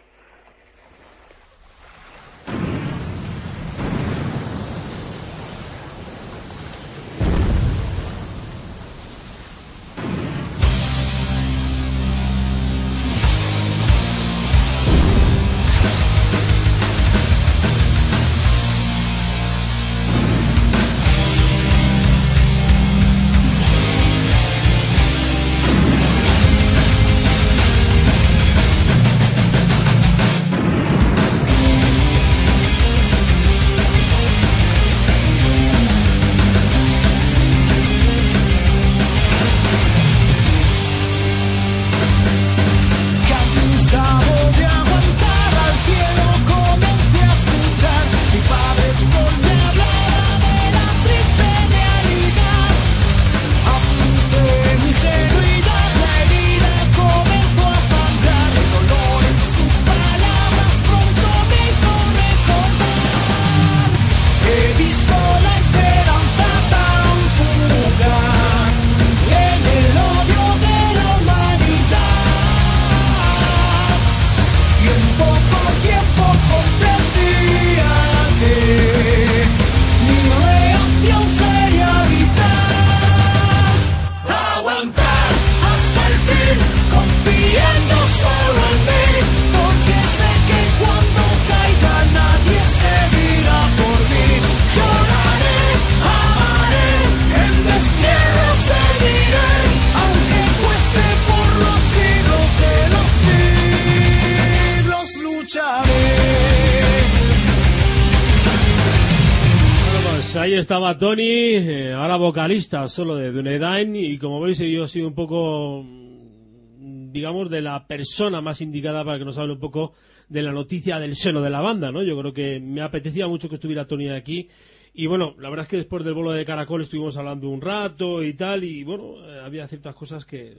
[111.08, 115.82] Tony, eh, ahora vocalista solo de Dunedain y como veis yo he sido un poco,
[115.82, 119.94] mm, digamos, de la persona más indicada para que nos hable un poco
[120.28, 122.04] de la noticia del seno de la banda, ¿no?
[122.04, 124.50] Yo creo que me apetecía mucho que estuviera Tony aquí
[124.94, 128.22] y bueno, la verdad es que después del bolo de Caracol estuvimos hablando un rato
[128.22, 130.58] y tal y bueno, eh, había ciertas cosas que,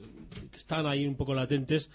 [0.51, 1.91] que están ahí un poco latentes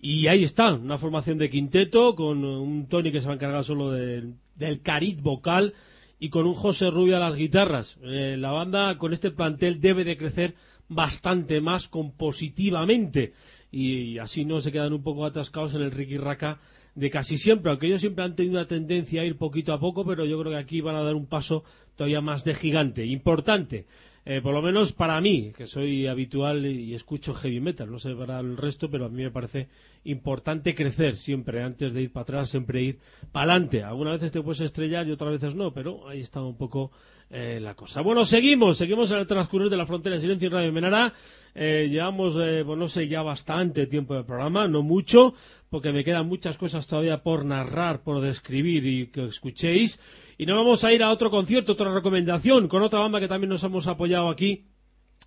[0.00, 3.64] y ahí está, una formación de quinteto con un Tony que se va a encargar
[3.64, 5.74] solo del cariz vocal
[6.18, 7.98] y con un José Rubio a las guitarras.
[8.02, 10.54] Eh, la banda con este plantel debe de crecer
[10.88, 13.32] bastante más compositivamente
[13.70, 16.58] y, así no se quedan un poco atascados en el Ricky Raca
[16.94, 20.04] de casi siempre, aunque ellos siempre han tenido una tendencia a ir poquito a poco,
[20.04, 21.62] pero yo creo que aquí van a dar un paso
[21.94, 23.86] todavía más de gigante, importante.
[24.30, 28.14] Eh, por lo menos para mí, que soy habitual y escucho heavy metal, no sé
[28.14, 29.68] para el resto, pero a mí me parece
[30.04, 32.98] importante crecer siempre, antes de ir para atrás, siempre ir
[33.32, 33.82] para adelante.
[33.82, 36.90] Algunas veces te puedes estrellar y otras veces no, pero ahí está un poco
[37.30, 38.02] eh, la cosa.
[38.02, 41.14] Bueno, seguimos, seguimos en el transcurrir de la frontera de Silencio en Radio Menara.
[41.60, 45.34] Eh, llevamos, pues no sé, ya bastante tiempo de programa, no mucho,
[45.68, 50.00] porque me quedan muchas cosas todavía por narrar, por describir y que escuchéis.
[50.36, 53.50] Y nos vamos a ir a otro concierto, otra recomendación, con otra banda que también
[53.50, 54.68] nos hemos apoyado aquí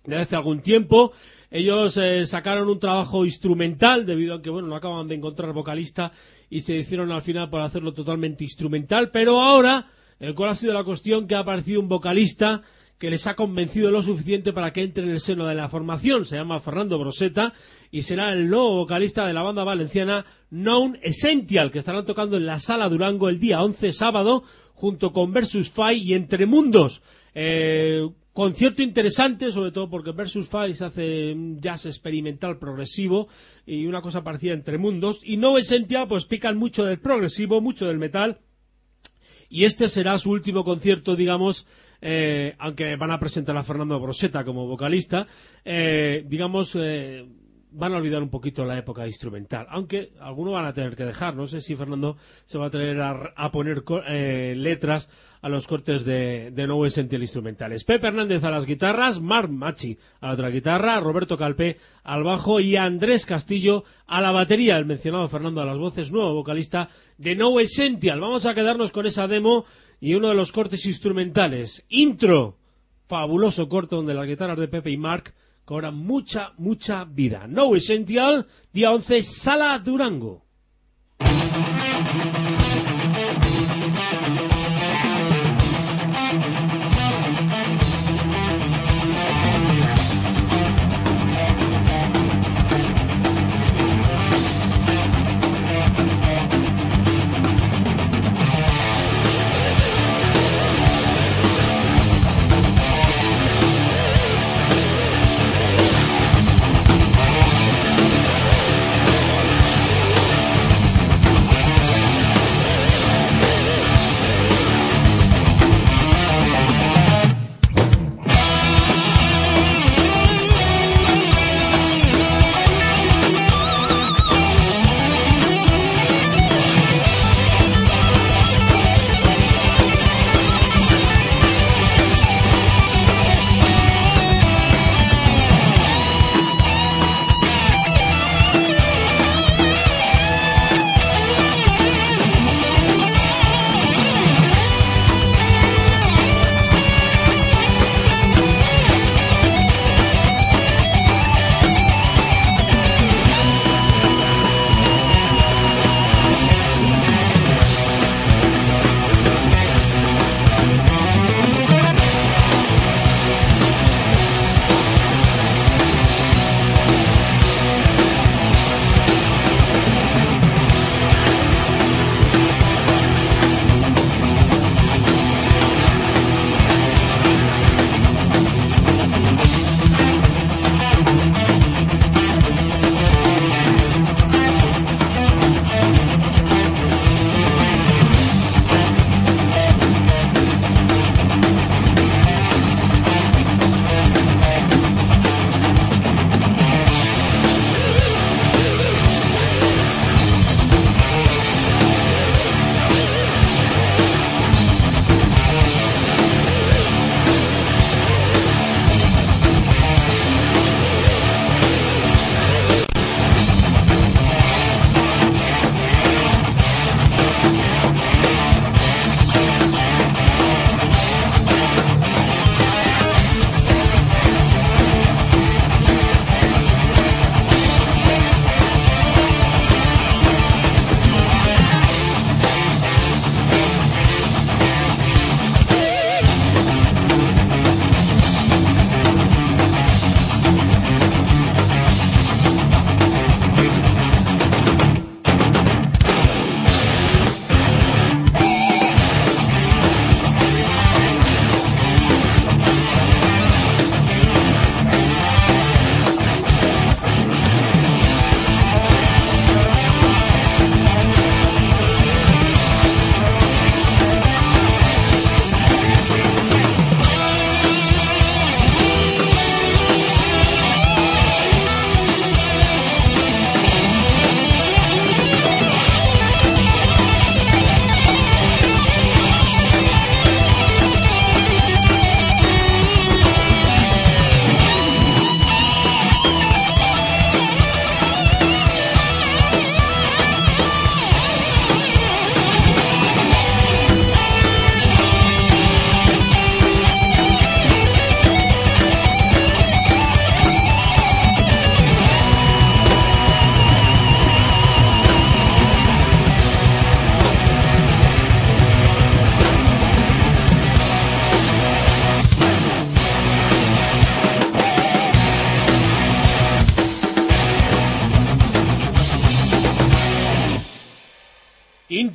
[0.04, 1.12] desde hace algún tiempo.
[1.50, 6.12] Ellos eh, sacaron un trabajo instrumental, debido a que, bueno, no acaban de encontrar vocalista
[6.48, 9.10] y se hicieron al final por hacerlo totalmente instrumental.
[9.10, 12.62] Pero ahora, el cual ha sido la cuestión que ha aparecido un vocalista
[13.02, 16.24] que les ha convencido lo suficiente para que entre en el seno de la formación.
[16.24, 17.52] Se llama Fernando Broseta
[17.90, 22.46] y será el nuevo vocalista de la banda valenciana Known Essential, que estarán tocando en
[22.46, 27.02] la Sala Durango el día 11 sábado, junto con Versus Five y Entre Mundos.
[27.34, 33.26] Eh, concierto interesante, sobre todo porque Versus Five se hace jazz experimental progresivo
[33.66, 35.22] y una cosa parecida entre mundos.
[35.24, 38.38] Y No Essential, pues pican mucho del progresivo, mucho del metal.
[39.50, 41.66] Y este será su último concierto, digamos,
[42.04, 45.24] eh, aunque van a presentar a Fernando Broseta como vocalista,
[45.64, 47.24] eh, digamos, eh,
[47.70, 51.36] van a olvidar un poquito la época instrumental, aunque algunos van a tener que dejar.
[51.36, 53.84] No sé si Fernando se va a tener a, poner
[54.56, 55.08] letras
[55.42, 57.84] a los cortes de, de No Essential Instrumentales.
[57.84, 62.58] Pepe Hernández a las guitarras, Marc Machi a la otra guitarra, Roberto Calpe al bajo
[62.58, 64.76] y Andrés Castillo a la batería.
[64.76, 68.20] El mencionado Fernando a las voces, nuevo vocalista de No Essential.
[68.20, 69.64] Vamos a quedarnos con esa demo
[70.02, 71.86] y uno de los cortes instrumentales.
[71.88, 72.58] Intro.
[73.06, 75.32] Fabuloso corte donde las guitarras de Pepe y Mark
[75.64, 77.46] cobran mucha, mucha vida.
[77.46, 80.44] No Essential, día 11, Sala Durango.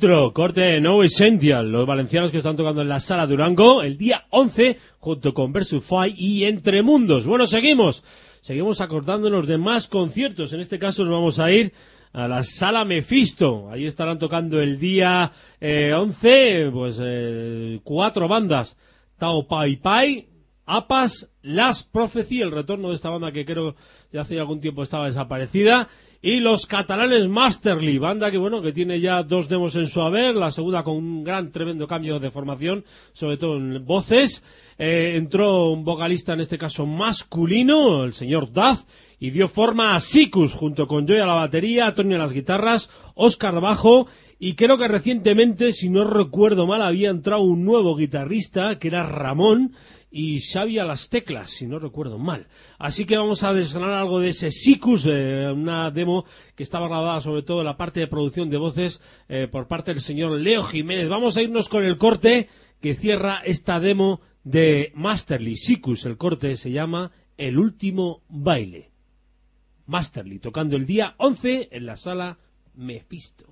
[0.08, 4.78] Corte No Essential, los valencianos que están tocando en la sala Durango el día 11
[5.00, 7.26] junto con Versufy y Entre Mundos.
[7.26, 8.02] Bueno, seguimos,
[8.40, 10.54] seguimos acordándonos de más conciertos.
[10.54, 11.74] En este caso nos vamos a ir
[12.14, 13.68] a la sala Mephisto.
[13.70, 15.30] Ahí estarán tocando el día
[15.60, 18.78] 11, eh, pues eh, cuatro bandas.
[19.18, 20.26] Tao Pai Pai,
[20.64, 23.74] Apas, Las Prophecy, el retorno de esta banda que creo
[24.10, 25.88] ya hace algún tiempo estaba desaparecida,
[26.20, 30.34] y los catalanes Masterly, banda que bueno, que tiene ya dos demos en su haber,
[30.34, 34.44] la segunda con un gran tremendo cambio de formación, sobre todo en voces.
[34.78, 38.86] Eh, entró un vocalista en este caso masculino, el señor Daz,
[39.20, 42.90] y dio forma a Sicus junto con Joy a la batería, Tony a las guitarras,
[43.14, 44.08] Oscar bajo
[44.40, 49.02] y creo que recientemente, si no recuerdo mal, había entrado un nuevo guitarrista que era
[49.02, 49.72] Ramón
[50.10, 52.48] y Xavi a las teclas, si no recuerdo mal.
[52.78, 56.24] Así que vamos a desgranar algo de ese Sicus, eh, una demo
[56.54, 59.92] que estaba grabada sobre todo en la parte de producción de voces eh, por parte
[59.92, 61.08] del señor Leo Jiménez.
[61.08, 62.48] Vamos a irnos con el corte
[62.80, 65.56] que cierra esta demo de Masterly.
[65.56, 68.90] Sicus, el corte se llama El último baile.
[69.86, 72.38] Masterly, tocando el día 11 en la sala
[72.74, 73.47] Mephisto.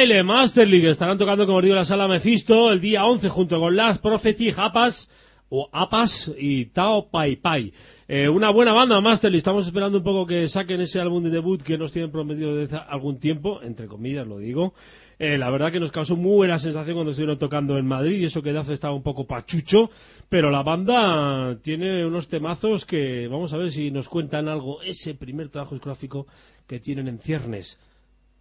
[0.00, 3.60] Baile, Master League, estarán tocando, como os digo, la sala Mephisto el día 11 junto
[3.60, 5.10] con Las Prophecy, Apas
[5.50, 7.70] o Apas y Tao Pai Pai.
[8.08, 9.36] Eh, una buena banda, Masterly.
[9.36, 12.78] Estamos esperando un poco que saquen ese álbum de debut que nos tienen prometido desde
[12.78, 14.72] algún tiempo, entre comillas lo digo.
[15.18, 18.24] Eh, la verdad que nos causó muy buena sensación cuando estuvieron tocando en Madrid y
[18.24, 19.90] eso que hace estaba un poco pachucho,
[20.30, 24.80] pero la banda tiene unos temazos que vamos a ver si nos cuentan algo.
[24.80, 26.26] Ese primer trabajo discográfico
[26.66, 27.78] que tienen en ciernes.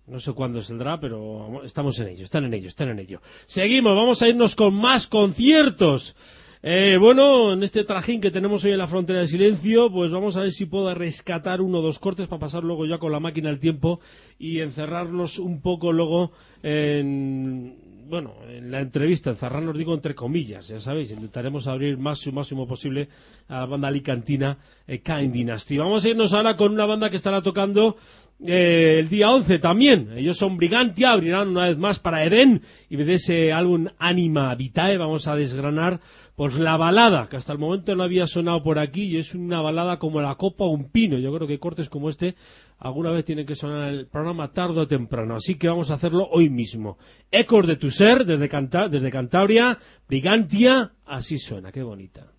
[0.09, 3.21] No sé cuándo saldrá, pero estamos en ello, están en ello, están en ello.
[3.45, 6.15] Seguimos, vamos a irnos con más conciertos.
[6.61, 10.35] Eh, bueno, en este trajín que tenemos hoy en la frontera de silencio, pues vamos
[10.35, 13.21] a ver si puedo rescatar uno o dos cortes para pasar luego ya con la
[13.21, 14.01] máquina el tiempo
[14.37, 16.31] y encerrarnos un poco luego
[16.61, 17.77] en,
[18.09, 22.67] bueno, en la entrevista, encerrarnos digo entre comillas, ya sabéis, intentaremos abrir más y máximo
[22.67, 23.07] posible
[23.47, 25.77] a la banda alicantina eh, Kind Dynasty.
[25.77, 27.95] Vamos a irnos ahora con una banda que estará tocando
[28.45, 30.11] eh, el día 11 también.
[30.15, 34.97] Ellos son Brigantia, abrirán una vez más para Eden y de ese álbum Anima Vitae
[34.97, 35.99] vamos a desgranar
[36.35, 39.59] pues la balada, que hasta el momento no había sonado por aquí y es una
[39.59, 41.17] balada como la copa o un pino.
[41.17, 42.35] Yo creo que cortes como este
[42.77, 45.35] alguna vez tienen que sonar el programa tarde o temprano.
[45.35, 46.97] Así que vamos a hacerlo hoy mismo.
[47.29, 48.47] Ecos de tu ser, desde,
[48.89, 52.38] desde Cantabria, Brigantia, así suena, qué bonita.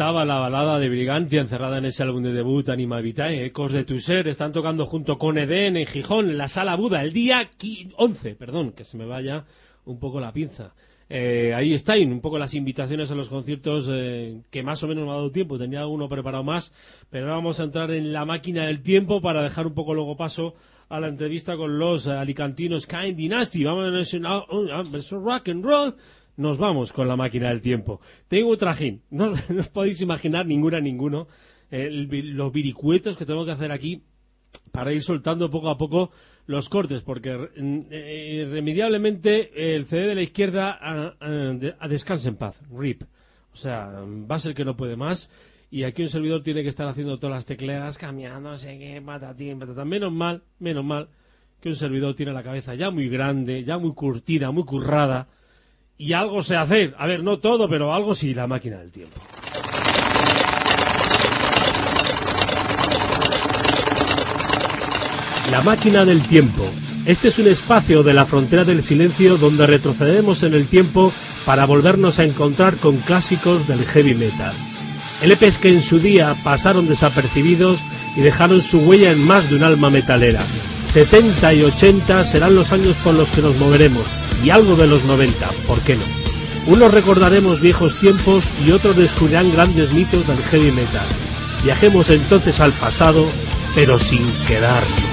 [0.00, 3.84] Estaba la balada de Brigantia encerrada en ese álbum de debut Anima Vitae, Ecos de
[3.84, 7.50] tu ser, están tocando junto con Eden en Gijón, en la Sala Buda, el día
[7.96, 9.44] 11, perdón, que se me vaya
[9.84, 10.72] un poco la pinza.
[11.10, 15.04] Eh, ahí están un poco las invitaciones a los conciertos eh, que más o menos
[15.04, 16.72] me ha dado tiempo, tenía uno preparado más,
[17.10, 20.16] pero ahora vamos a entrar en la máquina del tiempo para dejar un poco luego
[20.16, 20.54] paso
[20.88, 23.64] a la entrevista con los alicantinos Kind Dynasty.
[23.64, 25.94] Vamos a ver, rock and roll
[26.40, 28.00] nos vamos con la máquina del tiempo.
[28.26, 31.28] Tengo trajín, no, os podéis imaginar ninguna, ninguno,
[31.70, 34.02] los viricuetos que tengo que hacer aquí
[34.72, 36.10] para ir soltando poco a poco
[36.46, 42.60] los cortes, porque eh, irremediablemente el CD de la izquierda a, a, descanse en paz,
[42.72, 43.02] RIP.
[43.52, 45.30] O sea, va a ser que no puede más.
[45.70, 49.00] Y aquí un servidor tiene que estar haciendo todas las tecleas, cambiando, no sé qué,
[49.00, 49.58] patatín.
[49.86, 51.08] Menos mal, menos mal
[51.60, 55.28] que un servidor tiene la cabeza ya muy grande, ya muy curtida, muy currada
[56.00, 56.94] y algo sé hacer.
[56.98, 59.20] A ver, no todo, pero algo sí, la máquina del tiempo.
[65.50, 66.64] La máquina del tiempo.
[67.04, 71.12] Este es un espacio de la frontera del silencio donde retrocedemos en el tiempo
[71.44, 74.54] para volvernos a encontrar con clásicos del heavy metal.
[75.22, 77.78] LPs que en su día pasaron desapercibidos
[78.16, 80.40] y dejaron su huella en más de un alma metalera.
[80.94, 85.04] 70 y 80 serán los años con los que nos moveremos y algo de los
[85.04, 86.04] 90, ¿por qué no?
[86.66, 91.06] Unos recordaremos viejos tiempos y otros descubrirán grandes mitos del heavy metal.
[91.64, 93.24] Viajemos entonces al pasado,
[93.74, 95.10] pero sin quedarnos.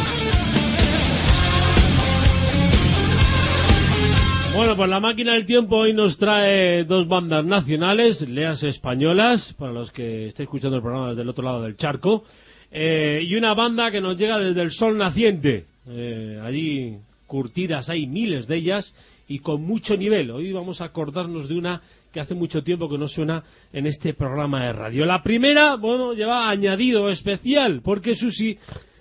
[4.55, 9.71] Bueno, pues la máquina del tiempo hoy nos trae dos bandas nacionales, leas españolas, para
[9.71, 12.23] los que estén escuchando el programa desde el otro lado del charco,
[12.71, 15.65] eh, y una banda que nos llega desde el sol naciente.
[15.87, 16.97] Eh, allí
[17.27, 18.93] curtidas hay miles de ellas
[19.27, 20.31] y con mucho nivel.
[20.31, 21.81] Hoy vamos a acordarnos de una
[22.11, 23.43] que hace mucho tiempo que no suena
[23.73, 25.05] en este programa de radio.
[25.05, 28.57] La primera, bueno, lleva añadido especial, porque Susi,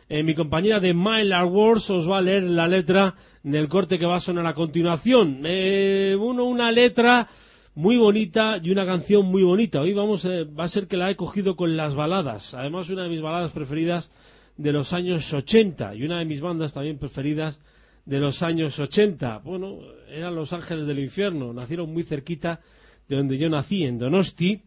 [0.08, 4.06] eh, mi compañera de Mylar Wars, os va a leer la letra del corte que
[4.06, 5.42] va a sonar a continuación.
[5.44, 7.28] Eh, uno, una letra
[7.76, 9.80] muy bonita y una canción muy bonita.
[9.80, 12.54] Hoy vamos, eh, va a ser que la he cogido con las baladas.
[12.54, 14.10] Además, una de mis baladas preferidas
[14.56, 17.60] de los años 80 y una de mis bandas también preferidas
[18.06, 19.38] de los años 80.
[19.38, 22.60] Bueno, eran los ángeles del infierno, nacieron muy cerquita
[23.08, 24.62] de donde yo nací, en Donosti.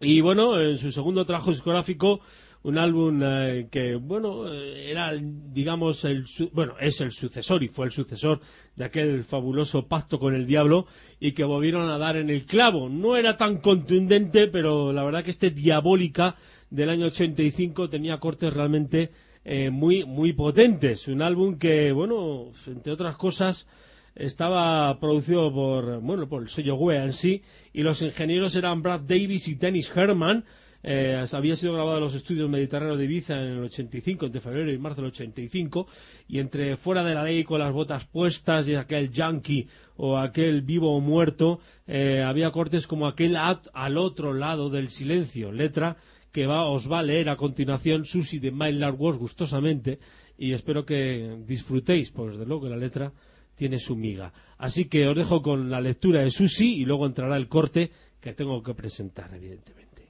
[0.00, 2.20] Y bueno, en su segundo trabajo discográfico,
[2.62, 7.86] un álbum eh, que, bueno, eh, era, digamos, el, bueno, es el sucesor y fue
[7.86, 8.40] el sucesor
[8.76, 10.86] de aquel fabuloso pacto con el diablo
[11.18, 12.88] y que volvieron a dar en el clavo.
[12.88, 16.36] No era tan contundente, pero la verdad que este Diabólica
[16.68, 19.10] del año 85 tenía cortes realmente
[19.44, 21.08] eh, muy, muy potentes.
[21.08, 23.66] Un álbum que, bueno, entre otras cosas,
[24.14, 27.42] estaba producido por, bueno, por el sello Wea en sí,
[27.72, 30.44] y los ingenieros eran Brad Davis y Dennis Herman.
[30.82, 34.72] Eh, había sido grabado en los estudios mediterráneos de Ibiza en el 85, entre febrero
[34.72, 35.86] y marzo del 85,
[36.26, 40.62] y entre Fuera de la Ley con las botas puestas y aquel yankee o aquel
[40.62, 45.98] vivo o muerto, eh, había cortes como aquel al otro lado del silencio, letra
[46.32, 49.98] que os va a leer a continuación Susi de My Wars gustosamente
[50.38, 53.12] y espero que disfrutéis, porque desde luego que la letra
[53.54, 54.32] tiene su miga.
[54.58, 57.90] Así que os dejo con la lectura de Susi y luego entrará el corte
[58.20, 60.06] que tengo que presentar, evidentemente.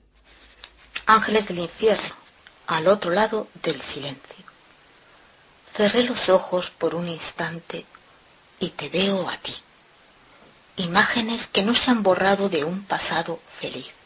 [1.06, 2.14] Ángeles del infierno,
[2.66, 4.44] al otro lado del silencio.
[5.74, 7.86] Cerré los ojos por un instante
[8.60, 9.54] y te veo a ti.
[10.76, 13.99] Imágenes que no se han borrado de un pasado feliz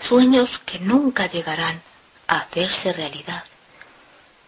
[0.00, 1.82] sueños que nunca llegarán
[2.26, 3.44] a hacerse realidad.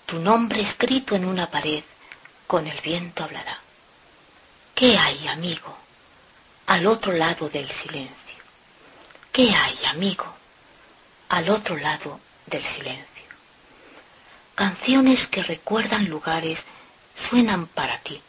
[0.06, 1.84] Tu nombre escrito en una pared,
[2.46, 3.60] con el viento hablará.
[4.74, 5.76] ¿Qué hay, amigo,
[6.66, 8.36] al otro lado del silencio?
[9.30, 10.26] ¿Qué hay, amigo,
[11.28, 13.06] al otro lado del silencio?
[14.54, 16.64] Canciones que recuerdan lugares
[17.14, 18.20] suenan para ti,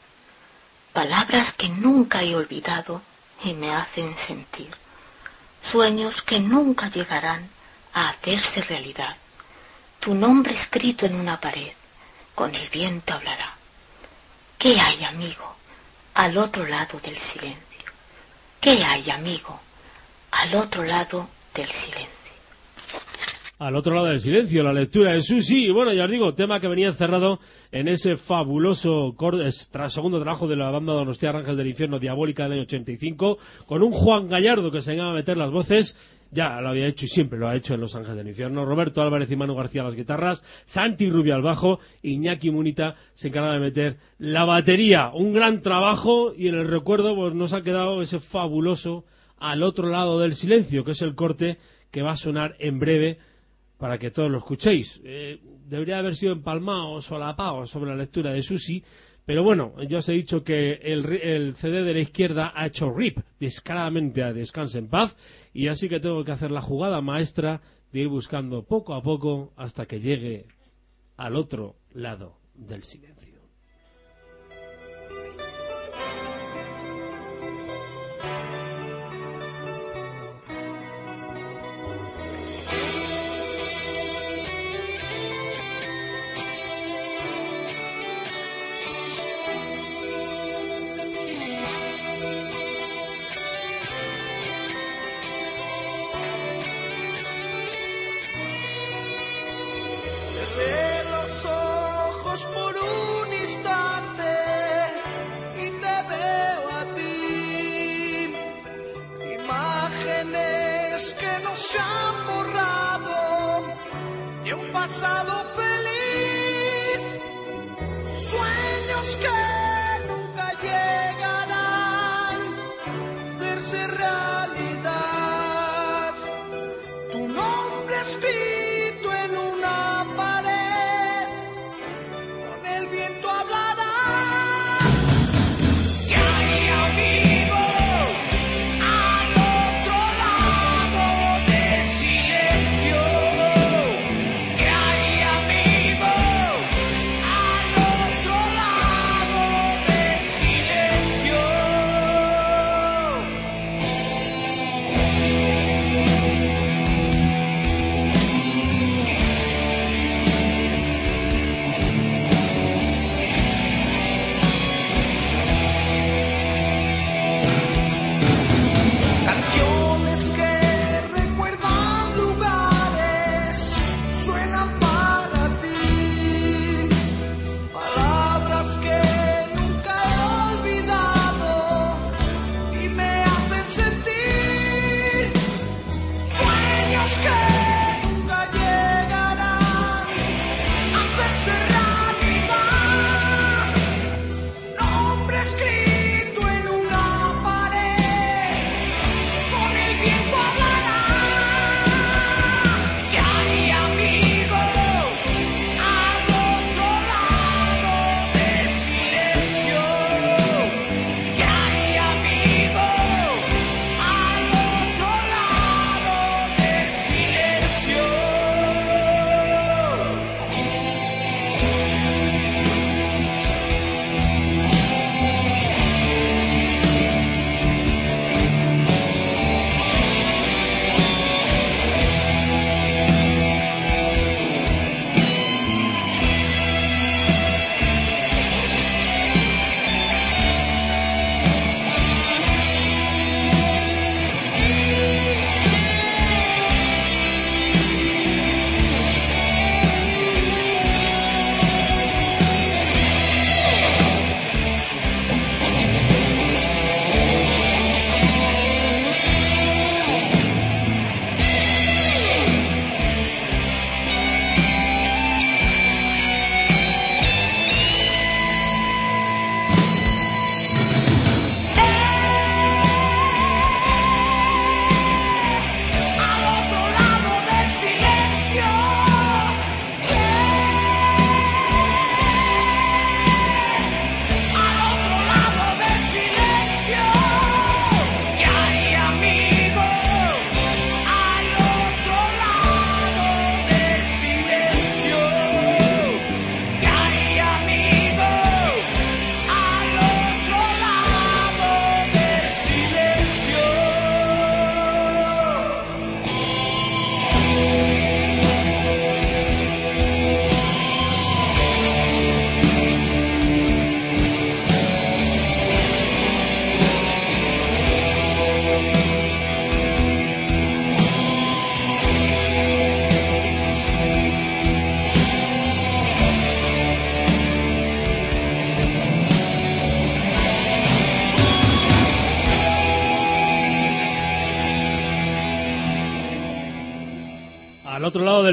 [0.94, 3.02] palabras que nunca he olvidado
[3.44, 4.83] y me hacen sentir
[5.64, 7.50] sueños que nunca llegarán
[7.94, 9.16] a hacerse realidad.
[10.00, 11.72] Tu nombre escrito en una pared,
[12.36, 13.56] con el viento hablará.
[14.58, 15.56] ¿Qué hay, amigo,
[16.14, 17.64] al otro lado del silencio?
[18.60, 19.60] ¿Qué hay, amigo,
[20.32, 22.10] al otro lado del silencio?
[23.64, 25.68] Al otro lado del silencio, la lectura de Susi.
[25.68, 27.40] Y bueno, ya os digo, tema que venía encerrado
[27.72, 29.16] en ese fabuloso
[29.72, 33.82] tras segundo trabajo de la banda Donostia Rangel del Infierno Diabólica del año 85, con
[33.82, 35.96] un Juan Gallardo que se enseñaba a meter las voces.
[36.30, 38.66] Ya lo había hecho y siempre lo ha hecho en Los Ángeles del Infierno.
[38.66, 43.54] Roberto Álvarez y Manu García las guitarras, Santi Rubio al bajo, Iñaki Munita se encarga
[43.54, 45.12] de meter la batería.
[45.14, 49.06] Un gran trabajo y en el recuerdo pues nos ha quedado ese fabuloso
[49.38, 51.60] al otro lado del silencio, que es el corte
[51.92, 53.20] que va a sonar en breve
[53.84, 55.02] para que todos lo escuchéis.
[55.04, 58.82] Eh, debería haber sido empalmado o solapado sobre la lectura de Susi,
[59.26, 63.18] pero bueno, ya os he dicho que el, CD de la izquierda ha hecho rip
[63.42, 65.18] descaradamente a Descanse en Paz
[65.54, 67.60] y así que tengo que hacer la jugada maestra
[67.92, 70.46] de ir buscando poco a poco hasta que llegue
[71.18, 73.23] al otro lado del silencio.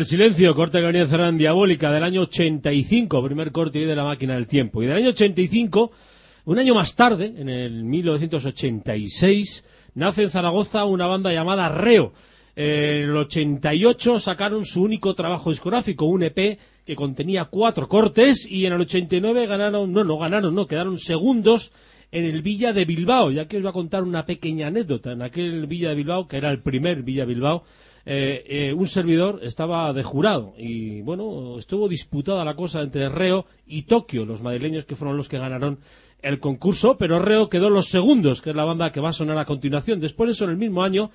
[0.01, 4.33] Del silencio, corte que venía cerrada Diabólica del año 85, primer corte de la máquina
[4.33, 4.83] del tiempo.
[4.83, 5.91] Y del año 85,
[6.47, 9.63] un año más tarde, en el 1986,
[9.97, 12.15] nace en Zaragoza una banda llamada Reo.
[12.57, 18.65] En el 88 sacaron su único trabajo discográfico, un EP que contenía cuatro cortes y
[18.65, 21.73] en el 89 ganaron, no, no ganaron, no, quedaron segundos
[22.11, 23.33] en el Villa de Bilbao.
[23.33, 25.13] Ya que os voy a contar una pequeña anécdota.
[25.13, 27.65] En aquel Villa de Bilbao, que era el primer Villa Bilbao,
[28.07, 33.47] eh, eh, un servidor estaba de jurado y bueno, estuvo disputada la cosa entre Reo
[33.67, 35.79] y Tokio, los madrileños que fueron los que ganaron
[36.23, 39.39] el concurso, pero Reo quedó los segundos, que es la banda que va a sonar
[39.39, 40.01] a continuación.
[40.01, 41.11] Después de eso, en el mismo año,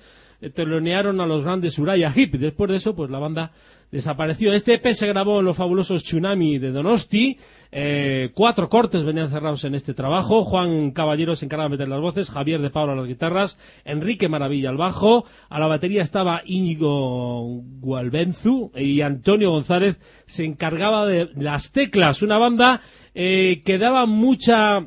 [0.54, 2.34] telonearon a los grandes Uraya Hip.
[2.34, 3.52] Después de eso, pues la banda
[3.90, 4.52] desapareció.
[4.52, 7.38] Este EP se grabó en los fabulosos Tsunami de Donosti.
[7.72, 10.44] Eh, cuatro cortes venían cerrados en este trabajo.
[10.44, 14.28] Juan Caballero se encargaba de meter las voces, Javier de Pablo a las guitarras, Enrique
[14.28, 15.24] Maravilla al bajo.
[15.48, 22.22] A la batería estaba Íñigo Gualbenzu y Antonio González se encargaba de las teclas.
[22.22, 22.82] Una banda
[23.14, 24.86] eh, que daba mucha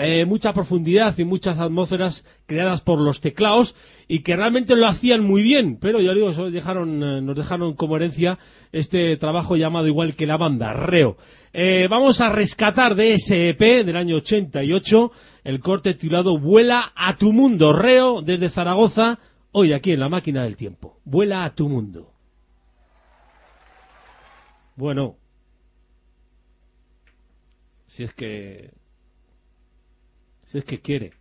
[0.00, 3.74] eh, mucha profundidad y muchas atmósferas creadas por los teclados
[4.08, 7.96] y que realmente lo hacían muy bien, pero ya digo, dejaron, eh, nos dejaron como
[7.96, 8.38] herencia
[8.72, 11.16] este trabajo llamado igual que la banda, Reo.
[11.52, 15.12] Eh, vamos a rescatar de ese EP del año 88
[15.44, 19.18] el corte titulado Vuela a tu mundo, Reo, desde Zaragoza,
[19.52, 21.00] hoy aquí en la máquina del tiempo.
[21.04, 22.12] Vuela a tu mundo.
[24.76, 25.16] Bueno,
[27.86, 28.70] si es que
[30.50, 31.19] si es que quiere.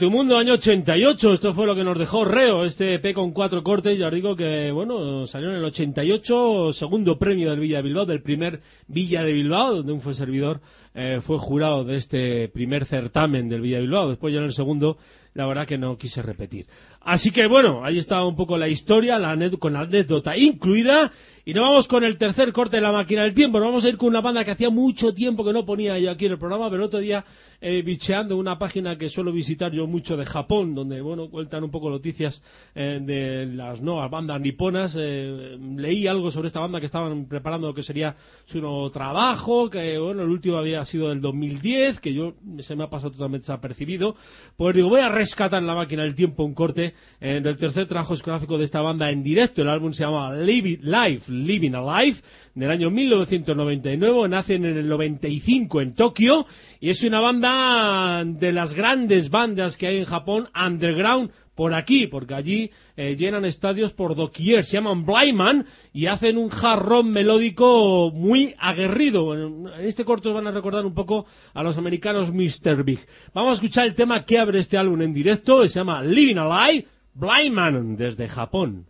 [0.00, 1.34] Tu mundo, año 88.
[1.34, 3.98] Esto fue lo que nos dejó Reo, este EP con cuatro cortes.
[3.98, 8.06] Ya os digo que, bueno, salió en el 88, segundo premio del Villa de Bilbao,
[8.06, 10.62] del primer Villa de Bilbao, donde un fue servidor
[10.94, 14.08] eh, fue jurado de este primer certamen del Villa de Bilbao.
[14.08, 14.96] Después ya en el segundo,
[15.34, 16.66] la verdad que no quise repetir.
[17.00, 21.10] Así que bueno, ahí está un poco la historia, la con la anécdota incluida.
[21.44, 23.58] Y nos vamos con el tercer corte de la máquina del tiempo.
[23.58, 26.10] Nos vamos a ir con una banda que hacía mucho tiempo que no ponía yo
[26.10, 27.24] aquí en el programa, pero el otro día
[27.62, 31.70] eh, bicheando una página que suelo visitar yo mucho de Japón, donde bueno cuentan un
[31.70, 32.42] poco noticias
[32.74, 34.94] eh, de las nuevas bandas niponas.
[34.98, 39.70] Eh, leí algo sobre esta banda que estaban preparando lo que sería su nuevo trabajo,
[39.70, 43.44] que bueno, el último había sido del 2010, que yo se me ha pasado totalmente
[43.44, 44.14] desapercibido.
[44.56, 48.14] Pues digo, voy a rescatar en la máquina del tiempo un corte del tercer trabajo
[48.14, 49.60] discográfico de esta banda en directo.
[49.60, 52.18] El álbum se llama Live, Live, Living Alive,
[52.54, 54.28] del año 1999.
[54.28, 56.46] Nacen en el 95 en Tokio
[56.80, 61.30] y es una banda de las grandes bandas que hay en Japón, underground,
[61.60, 66.48] por aquí, porque allí eh, llenan estadios por doquier, se llaman Blyman y hacen un
[66.48, 69.34] jarrón melódico muy aguerrido.
[69.34, 72.82] En este corto van a recordar un poco a los americanos Mr.
[72.82, 73.06] Big.
[73.34, 76.86] Vamos a escuchar el tema que abre este álbum en directo, se llama Living Alive,
[77.12, 78.89] Blyman desde Japón.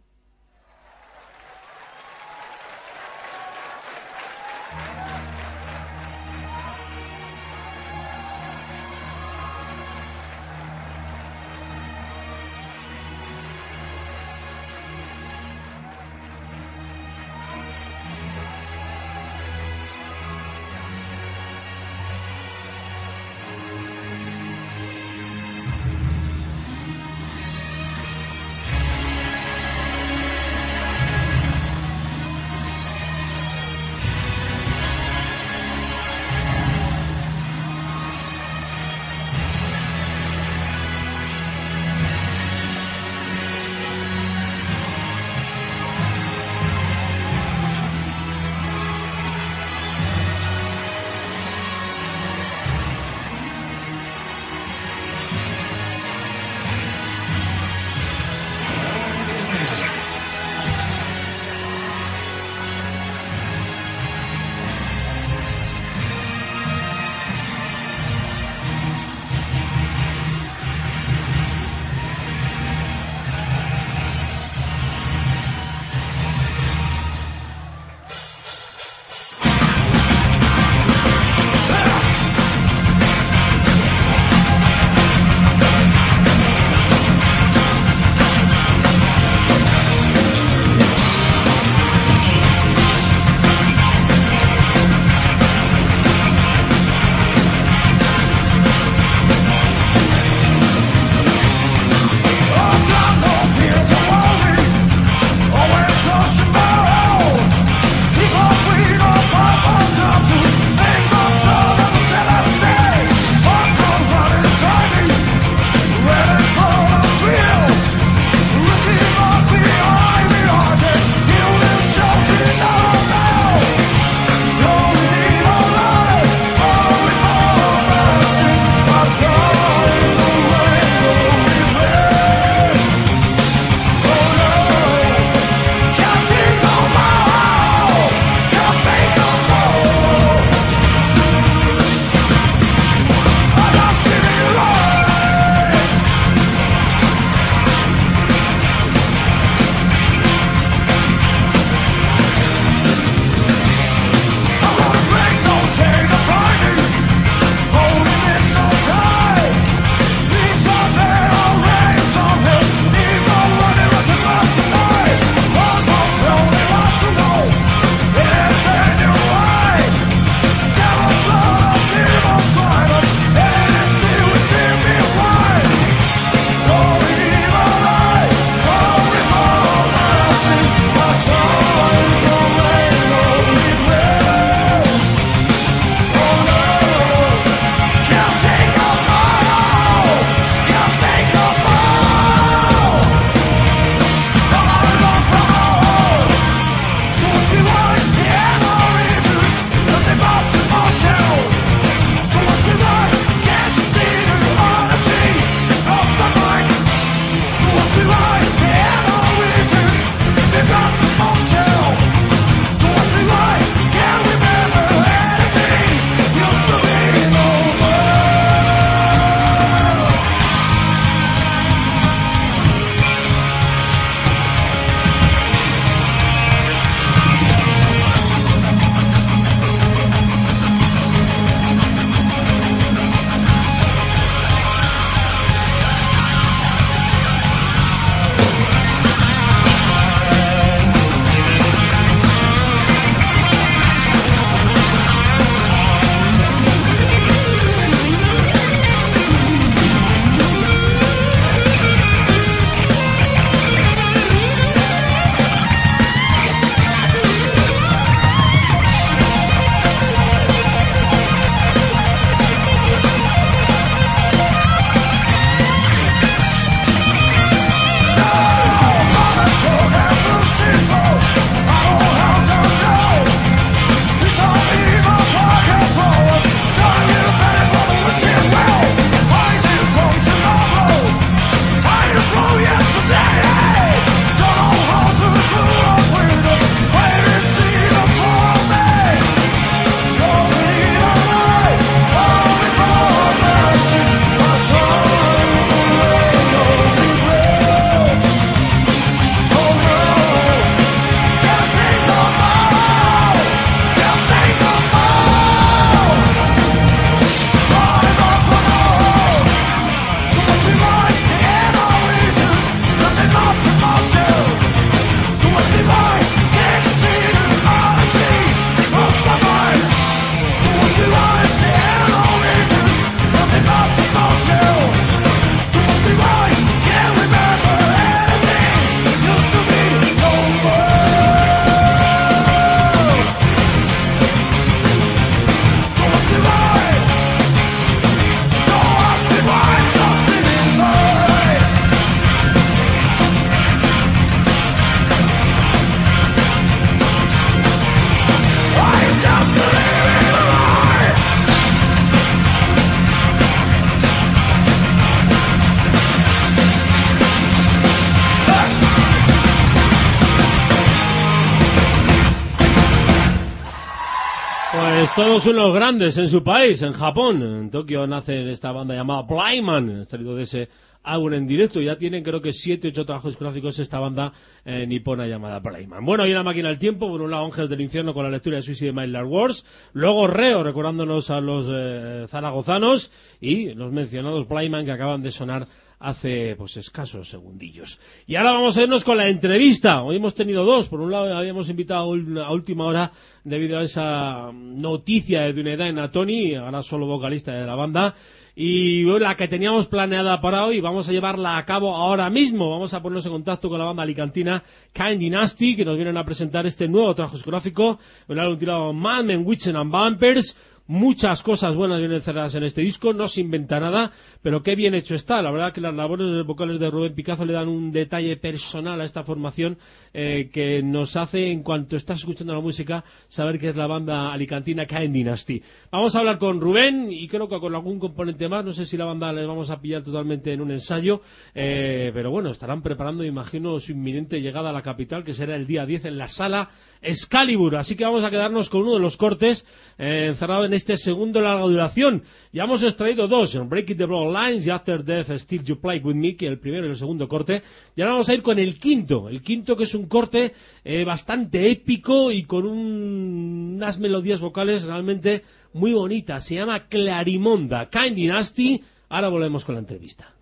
[365.23, 367.43] Todos unos grandes en su país, en Japón.
[367.43, 370.69] En Tokio nace esta banda llamada Playman, salido de ese
[371.03, 371.79] álbum en directo.
[371.83, 374.33] Ya tienen creo que siete, ocho trabajos gráficos esta banda
[374.65, 376.07] eh, nipona llamada Playman.
[376.07, 378.57] Bueno, y la máquina del tiempo, por un lado Ángeles del Infierno con la lectura
[378.57, 383.11] de Suicide Mailer Wars, luego Reo recordándonos a los eh, zaragozanos
[383.43, 385.67] y los mencionados Playman que acaban de sonar
[386.01, 388.01] hace pues escasos segundillos.
[388.27, 390.03] Y ahora vamos a irnos con la entrevista.
[390.03, 390.89] Hoy hemos tenido dos.
[390.89, 392.13] Por un lado habíamos invitado
[392.43, 393.13] a última hora
[393.45, 398.15] debido a esa noticia de Dunedain a Tony, ahora solo vocalista de la banda.
[398.57, 402.71] Y la que teníamos planeada para hoy, vamos a llevarla a cabo ahora mismo.
[402.71, 406.25] Vamos a ponernos en contacto con la banda alicantina Kind Dynasty, que nos vienen a
[406.25, 410.57] presentar este nuevo trabajo discográfico, un álbum titulado Mad Men, Witches and Bumpers
[410.93, 414.11] Muchas cosas buenas vienen cerradas en este disco, no se inventa nada,
[414.43, 415.41] pero qué bien hecho está.
[415.41, 419.05] La verdad que las labores vocales de Rubén Picazo le dan un detalle personal a
[419.05, 419.79] esta formación
[420.13, 424.33] eh, que nos hace, en cuanto estás escuchando la música, saber que es la banda
[424.33, 425.63] alicantina Kain Dynasty.
[425.93, 428.65] Vamos a hablar con Rubén y creo que con algún componente más.
[428.65, 431.23] No sé si la banda les vamos a pillar totalmente en un ensayo,
[431.55, 435.69] eh, pero bueno, estarán preparando, imagino, su inminente llegada a la capital, que será el
[435.69, 436.69] día 10 en la sala
[437.01, 437.77] Excalibur.
[437.77, 439.65] Así que vamos a quedarnos con uno de los cortes
[439.97, 442.23] eh, encerrado en segundo larga duración.
[442.53, 446.37] Ya hemos extraído dos, Breaking the Lines y After Death Still You Play With Me,
[446.37, 447.63] que el primero y el segundo corte.
[447.97, 450.53] Y ahora vamos a ir con el quinto, el quinto que es un corte
[450.85, 455.43] eh, bastante épico y con unas melodías vocales realmente
[455.73, 456.45] muy bonitas.
[456.45, 458.83] Se llama Clarimonda, Kind Dynasty.
[459.09, 460.35] Ahora volvemos con la entrevista.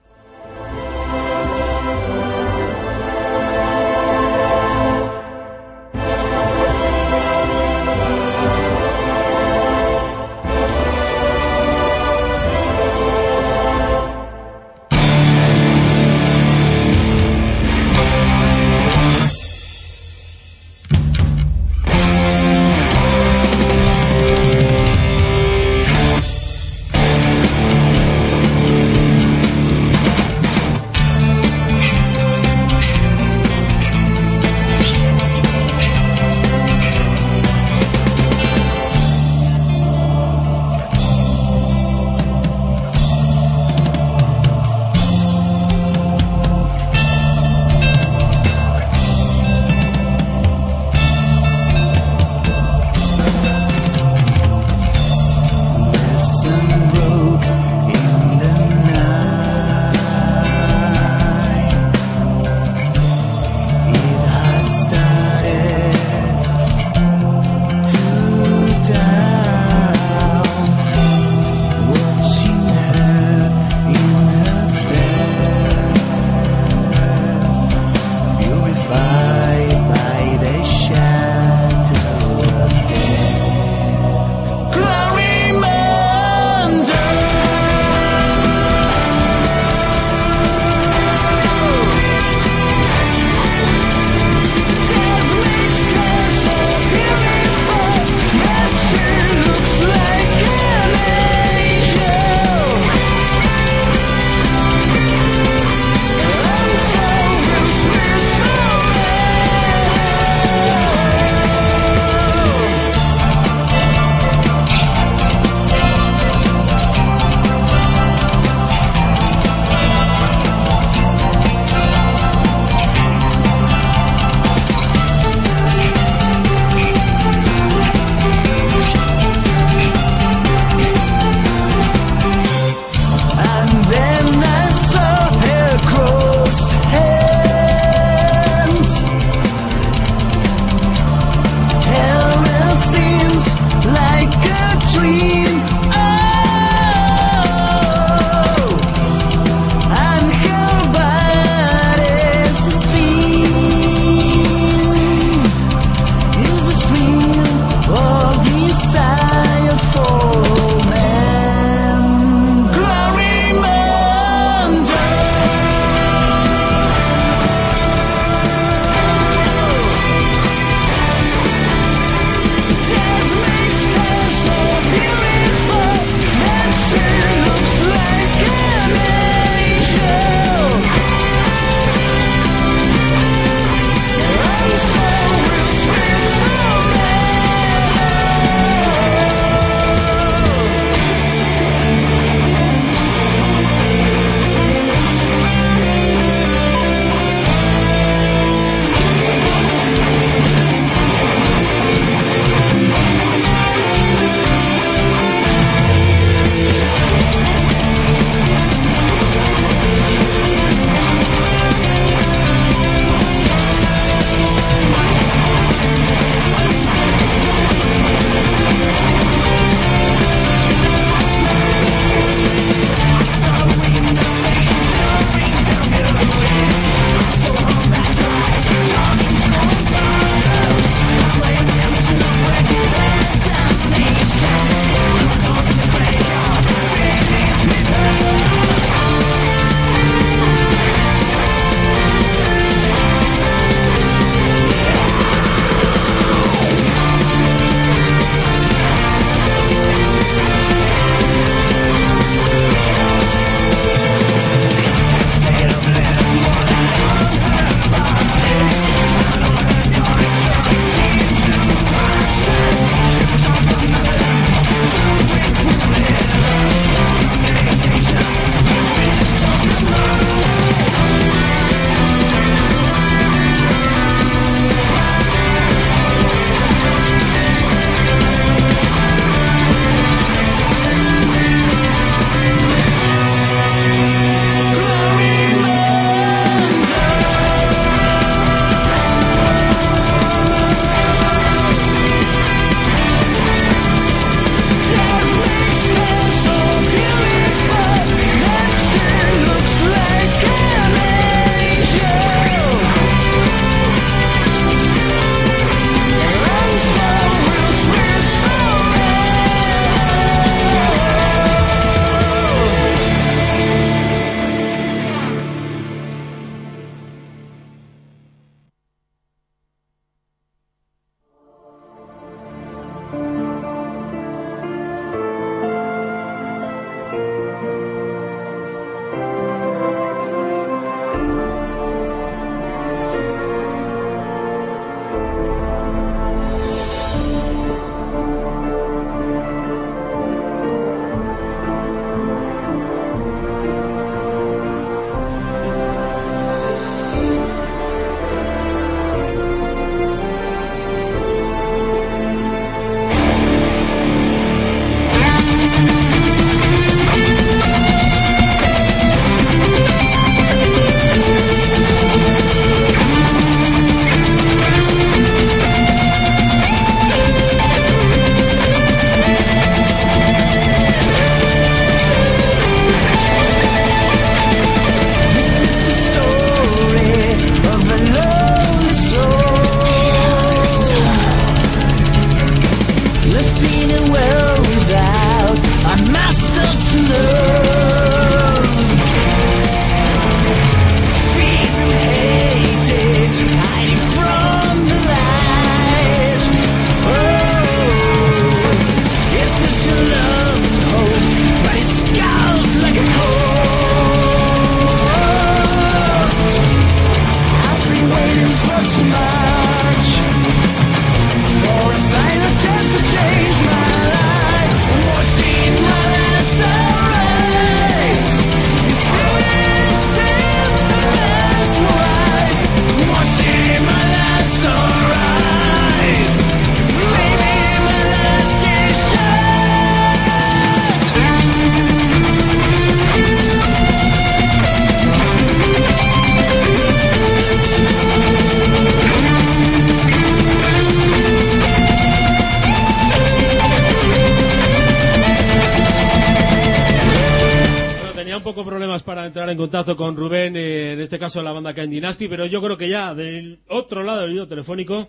[451.98, 455.08] Dynasty, pero yo creo que ya del otro lado del hilo telefónico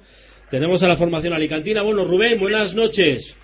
[0.50, 1.84] tenemos a la formación alicantina.
[1.84, 3.38] Bueno, Rubén, buenas noches.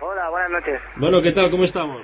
[0.00, 0.80] Hola, buenas noches.
[0.96, 1.48] Bueno, ¿qué tal?
[1.48, 2.02] ¿Cómo estamos?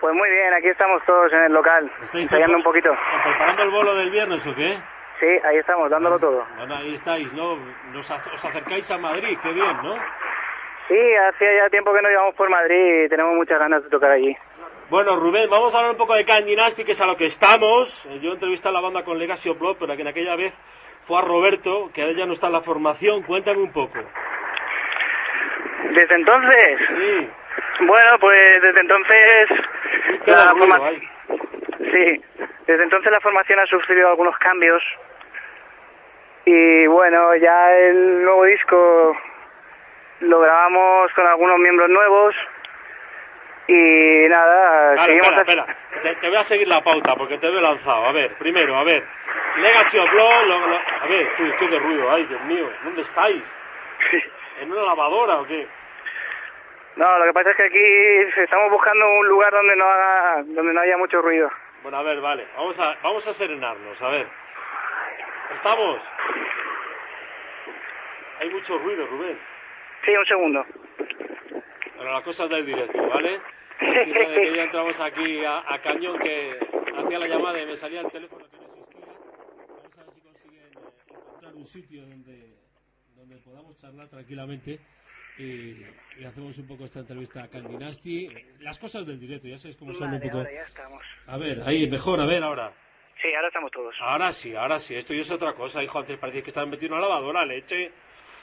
[0.00, 2.88] Pues muy bien, aquí estamos todos en el local, ensayando un poquito.
[3.24, 4.78] ¿Preparando el bolo del viernes o qué?
[5.18, 6.46] Sí, ahí estamos, dándolo todo.
[6.56, 7.56] Bueno, ahí estáis, ¿no?
[7.92, 9.96] Nos, os acercáis a Madrid, qué bien, ¿no?
[10.88, 10.96] Sí,
[11.28, 14.34] hacía ya tiempo que no íbamos por Madrid y tenemos muchas ganas de tocar allí.
[14.90, 17.26] Bueno, Rubén, vamos a hablar un poco de Can Dynasty, que es a lo que
[17.26, 18.04] estamos.
[18.20, 20.52] Yo entrevisté a la banda con Legacy of Blood, pero que en aquella vez
[21.06, 23.22] fue a Roberto, que ya no está en la formación.
[23.22, 24.00] Cuéntame un poco.
[25.94, 26.78] ¿Desde entonces?
[26.88, 27.30] Sí.
[27.86, 29.48] Bueno, pues desde entonces...
[30.26, 30.52] La
[31.78, 32.24] Sí,
[32.66, 34.82] desde entonces la formación ha sufrido algunos cambios
[36.44, 39.16] y bueno, ya el nuevo disco
[40.20, 42.34] lo grabamos con algunos miembros nuevos
[43.72, 45.28] y nada, seguimos...
[45.28, 46.14] Espera, espera.
[46.20, 48.06] Te, voy a seguir la pauta porque te veo lanzado.
[48.06, 49.04] A ver, primero, a ver,
[49.58, 50.50] Legacy of Blood,
[51.02, 53.42] a ver, uy, qué de ruido, ay, Dios mío, ¿dónde estáis?
[54.60, 55.68] ¿En una lavadora o qué?
[56.96, 60.72] No, lo que pasa es que aquí estamos buscando un lugar donde no haga, donde
[60.72, 61.48] no haya mucho ruido.
[61.82, 64.26] Bueno, a ver, vale, vamos a, vamos a serenarnos, a ver.
[65.54, 66.00] ¿Estamos?
[68.40, 69.38] Hay mucho ruido, Rubén.
[70.04, 70.66] Sí, un segundo.
[71.96, 73.40] Bueno, las cosas del directo, ¿vale?
[73.80, 76.58] Que ya entramos aquí a, cañón que
[76.96, 79.06] hacía la llamada y me salía el teléfono que no existía.
[79.68, 82.56] Vamos a ver si consiguen eh, encontrar un sitio donde,
[83.14, 84.78] donde podamos charlar tranquilamente
[85.38, 85.82] y,
[86.26, 88.28] hacemos un poco esta entrevista a Candinasti.
[88.60, 90.42] Las cosas del directo, ya sabes cómo son un poco.
[90.42, 91.02] ya estamos.
[91.26, 92.72] A ver, ahí, mejor, a ver ahora.
[93.22, 93.94] Sí, ahora estamos todos.
[94.00, 94.94] Ahora sí, ahora sí.
[94.94, 95.98] Esto ya es otra cosa, hijo.
[95.98, 97.90] Antes parecía que estaban metiendo una lavadora, leche.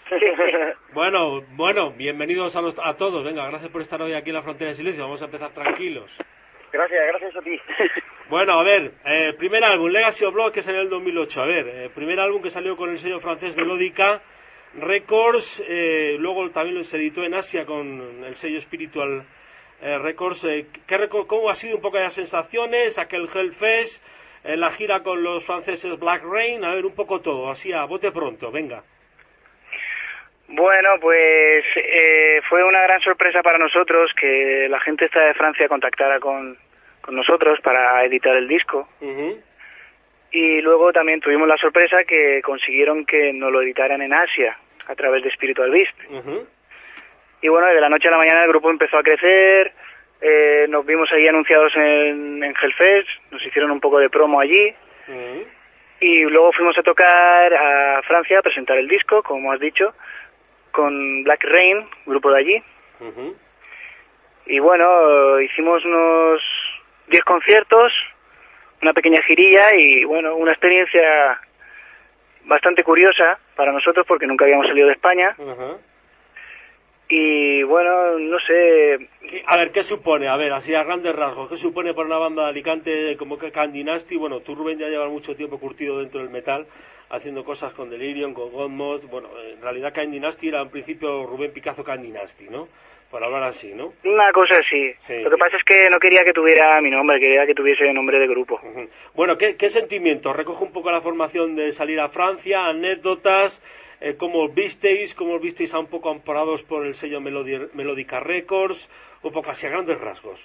[0.93, 3.23] bueno, bueno, bienvenidos a, a todos.
[3.23, 5.03] Venga, gracias por estar hoy aquí en la Frontera de Silencio.
[5.03, 6.15] Vamos a empezar tranquilos.
[6.71, 7.59] Gracias, gracias a ti.
[8.29, 11.41] bueno, a ver, eh, primer álbum, Legacy of Blood, que salió en el 2008.
[11.41, 14.21] A ver, eh, primer álbum que salió con el sello francés Melódica
[14.75, 19.25] Records, eh, luego también se editó en Asia con el sello Spiritual
[19.81, 20.43] eh, Records.
[20.45, 22.97] Eh, ¿qué, ¿Cómo ha sido un poco las sensaciones?
[22.97, 24.03] Aquel Hellfest,
[24.43, 27.85] eh, la gira con los franceses Black Rain, a ver un poco todo, así a
[27.85, 28.83] bote pronto, venga.
[30.50, 35.67] Bueno, pues eh, fue una gran sorpresa para nosotros que la gente esta de Francia
[35.67, 36.58] contactara con,
[37.01, 38.88] con nosotros para editar el disco.
[40.32, 44.95] Y luego también tuvimos la sorpresa que consiguieron que nos lo editaran en Asia a
[44.95, 45.98] través de Spiritual Beast.
[47.42, 49.74] Y bueno, de la noche a la mañana el grupo empezó a crecer,
[50.22, 54.74] eh, nos vimos ahí anunciados en, en Hellfest, nos hicieron un poco de promo allí.
[56.00, 59.93] Y luego fuimos a tocar a Francia a presentar el disco, como has dicho,
[60.77, 62.64] con Black Rain, grupo de allí.
[64.45, 66.39] Y bueno, hicimos unos
[67.07, 67.91] 10 conciertos,
[68.83, 71.41] una pequeña girilla y bueno, una experiencia
[72.45, 75.35] bastante curiosa para nosotros porque nunca habíamos salido de España.
[77.09, 79.09] Y bueno, no sé.
[79.47, 80.27] A ver, ¿qué supone?
[80.27, 84.15] A ver, así a grandes rasgos, ¿qué supone para una banda de Alicante como Candinasti?
[84.15, 86.67] Bueno, tú Rubén ya llevas mucho tiempo curtido dentro del metal,
[87.09, 89.03] haciendo cosas con Delirium, con Godmod.
[89.09, 92.67] Bueno, en realidad Candinasti era en principio Rubén Picazo Candinasti, ¿no?
[93.09, 93.93] por hablar así, ¿no?
[94.03, 94.93] Una cosa así.
[95.23, 98.19] Lo que pasa es que no quería que tuviera mi nombre, quería que tuviese nombre
[98.19, 98.59] de grupo.
[99.15, 100.35] Bueno, ¿qué, ¿qué sentimientos?
[100.35, 103.61] Recoge un poco la formación de salir a Francia, anécdotas,
[104.01, 108.19] eh, cómo os visteis, cómo os visteis a un poco amparados por el sello Melodica
[108.19, 108.89] Records,
[109.23, 110.39] un poco así a grandes rasgos.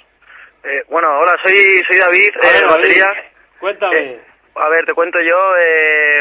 [0.65, 3.07] Eh, bueno, hola, soy, soy David, eh, batería.
[3.58, 4.32] Cuéntame.
[4.55, 5.55] Eh, a ver, te cuento yo,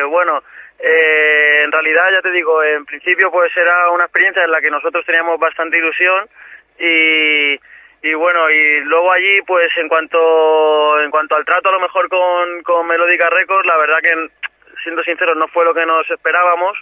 [0.09, 0.41] bueno,
[0.83, 4.71] eh, en realidad, ya te digo, en principio pues era una experiencia en la que
[4.71, 6.27] nosotros teníamos bastante ilusión
[6.79, 7.53] y,
[8.01, 12.09] y bueno, y luego allí pues en cuanto en cuanto al trato a lo mejor
[12.09, 14.29] con, con Melodica Records, la verdad que
[14.81, 16.75] siendo sinceros no fue lo que nos esperábamos.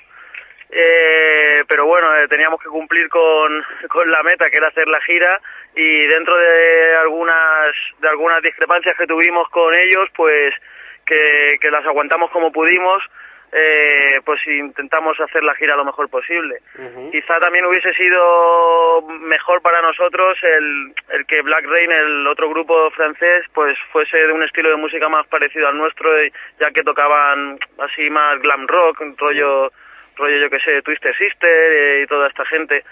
[0.71, 5.01] Eh, pero bueno, eh, teníamos que cumplir con, con la meta que era hacer la
[5.01, 5.41] gira
[5.75, 10.53] y dentro de algunas de algunas discrepancias que tuvimos con ellos, pues
[11.09, 13.01] que, que las aguantamos como pudimos
[13.51, 16.57] eh, pues intentamos hacer la gira lo mejor posible.
[17.11, 22.91] Quizá también hubiese sido mejor para nosotros el, el que Black Rain, el otro grupo
[22.91, 26.09] francés, pues fuese de un estilo de música más parecido al nuestro,
[26.59, 29.71] ya que tocaban así más glam rock, rollo,
[30.15, 32.83] rollo yo que sé, Twister Sister eh, y toda esta gente.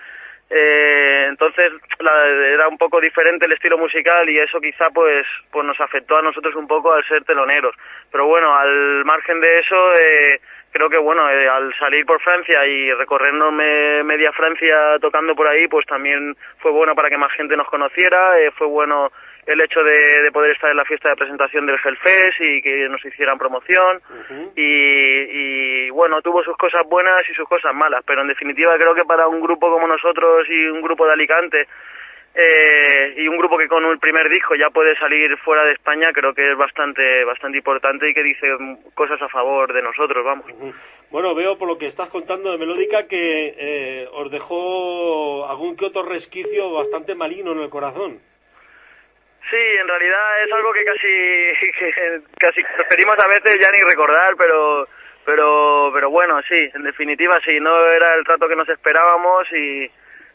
[0.49, 5.79] Eh, entonces era un poco diferente el estilo musical y eso quizá pues pues nos
[5.81, 7.75] afectó a nosotros un poco al ser teloneros.
[8.11, 10.39] Pero bueno al margen de eso eh,
[10.71, 15.67] creo que bueno, eh, al salir por Francia y recorrernos media Francia tocando por ahí,
[15.67, 19.11] pues también fue bueno para que más gente nos conociera, eh, fue bueno
[19.47, 23.03] el hecho de, poder estar en la fiesta de presentación del Hellfest y que nos
[23.03, 24.01] hicieran promoción.
[24.55, 29.05] Y, bueno, tuvo sus cosas buenas y sus cosas malas, pero en definitiva creo que
[29.05, 31.67] para un grupo como nosotros y un grupo de Alicante
[32.35, 36.11] eh, y un grupo que con el primer disco ya puede salir fuera de España
[36.13, 38.47] creo que es bastante bastante importante y que dice
[38.93, 40.45] cosas a favor de nosotros vamos.
[41.09, 45.85] Bueno veo por lo que estás contando de Melódica que eh, os dejó algún que
[45.85, 48.19] otro resquicio bastante maligno en el corazón
[49.49, 51.07] Sí, en realidad es algo que casi
[51.79, 54.87] que casi preferimos a veces ya ni recordar, pero
[55.25, 59.89] pero pero bueno, sí, en definitiva sí, no era el trato que nos esperábamos y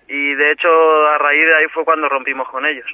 [0.09, 0.69] y de hecho
[1.09, 2.87] a raíz de ahí fue cuando rompimos con ellos.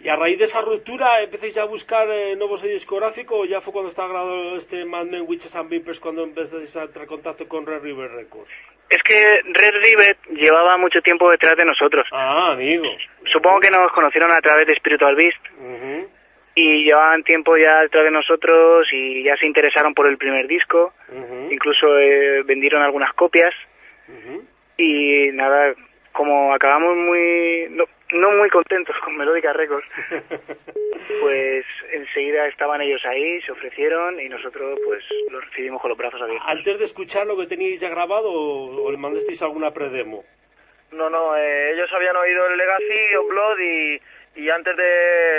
[0.00, 3.44] ¿Y a raíz de esa ruptura empecéis ya a buscar eh, nuevos sello discográfico o
[3.44, 7.04] ya fue cuando estaba grabado este Mad Men, Witches and Vipers cuando empezasteis a entrar
[7.04, 8.50] en contacto con Red River Records?
[8.88, 12.06] Es que Red River llevaba mucho tiempo detrás de nosotros.
[12.12, 12.84] Ah, amigo.
[13.32, 15.44] Supongo que nos conocieron a través de Spiritual Beast.
[16.54, 20.94] Y llevaban tiempo ya detrás de nosotros y ya se interesaron por el primer disco.
[21.50, 23.52] Incluso eh, vendieron algunas copias.
[24.78, 25.74] Y nada,
[26.12, 29.86] como acabamos muy no, no muy contentos con Melódica Records,
[31.20, 36.20] pues enseguida estaban ellos ahí, se ofrecieron y nosotros pues los recibimos con los brazos
[36.22, 36.48] abiertos.
[36.48, 40.24] ¿Antes de escuchar lo que teníais ya grabado o, le mandasteis alguna predemo?
[40.92, 44.00] No, no, eh, ellos habían oído el Legacy o Blood y,
[44.36, 44.84] y antes de,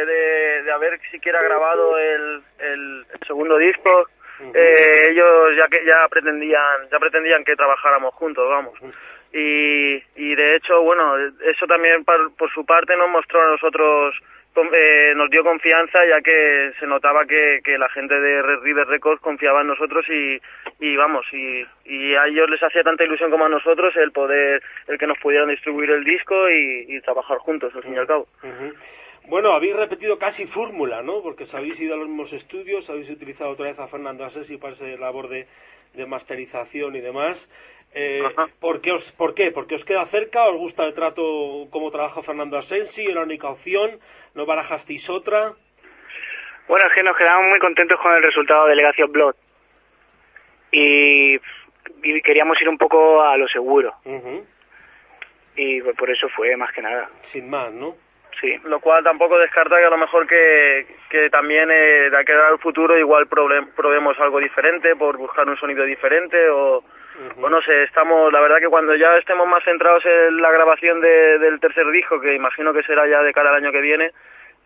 [0.05, 4.07] de, de haber siquiera grabado el, el, segundo disco,
[4.53, 8.77] eh, ellos ya que ya pretendían ya pretendían que trabajáramos juntos, vamos
[9.33, 14.15] y, de hecho, bueno, eso también por, su parte nos mostró a nosotros,
[14.55, 18.87] eh, nos dio confianza ya que se notaba que, que la gente de Red River
[18.87, 20.39] Records confiaba en nosotros y,
[20.79, 21.65] y vamos, y,
[22.15, 25.49] a ellos les hacía tanta ilusión como a nosotros el poder, el que nos pudieran
[25.49, 28.27] distribuir el disco y, trabajar juntos, al fin y al cabo.
[29.27, 31.21] Bueno, habéis repetido casi fórmula, ¿no?
[31.21, 34.73] Porque habéis ido a los mismos estudios, habéis utilizado otra vez a Fernando Asesi para
[34.73, 35.47] esa labor de,
[35.93, 37.49] de masterización y demás.
[37.93, 38.21] Eh,
[38.59, 39.51] ¿por, qué os, ¿Por qué?
[39.51, 40.43] ¿Porque os queda cerca?
[40.45, 43.03] ¿Os gusta el trato como trabaja Fernando Asensi?
[43.03, 43.99] ¿Era la única opción?
[44.35, 45.53] ¿No barajasteis otra?
[46.67, 49.35] Bueno, es que nos quedamos muy contentos con el resultado de Legación Blood.
[50.71, 51.39] Y,
[52.23, 53.93] queríamos ir un poco a lo seguro.
[55.55, 57.09] Y por eso fue, más que nada.
[57.31, 57.95] Sin más, ¿no?
[58.39, 62.31] Sí, lo cual tampoco descarta que a lo mejor que, que también eh, de aquí
[62.31, 66.83] al futuro igual probemos algo diferente por buscar un sonido diferente o,
[67.41, 71.01] o no sé, estamos, la verdad que cuando ya estemos más centrados en la grabación
[71.01, 74.11] de, del tercer disco, que imagino que será ya de cara al año que viene,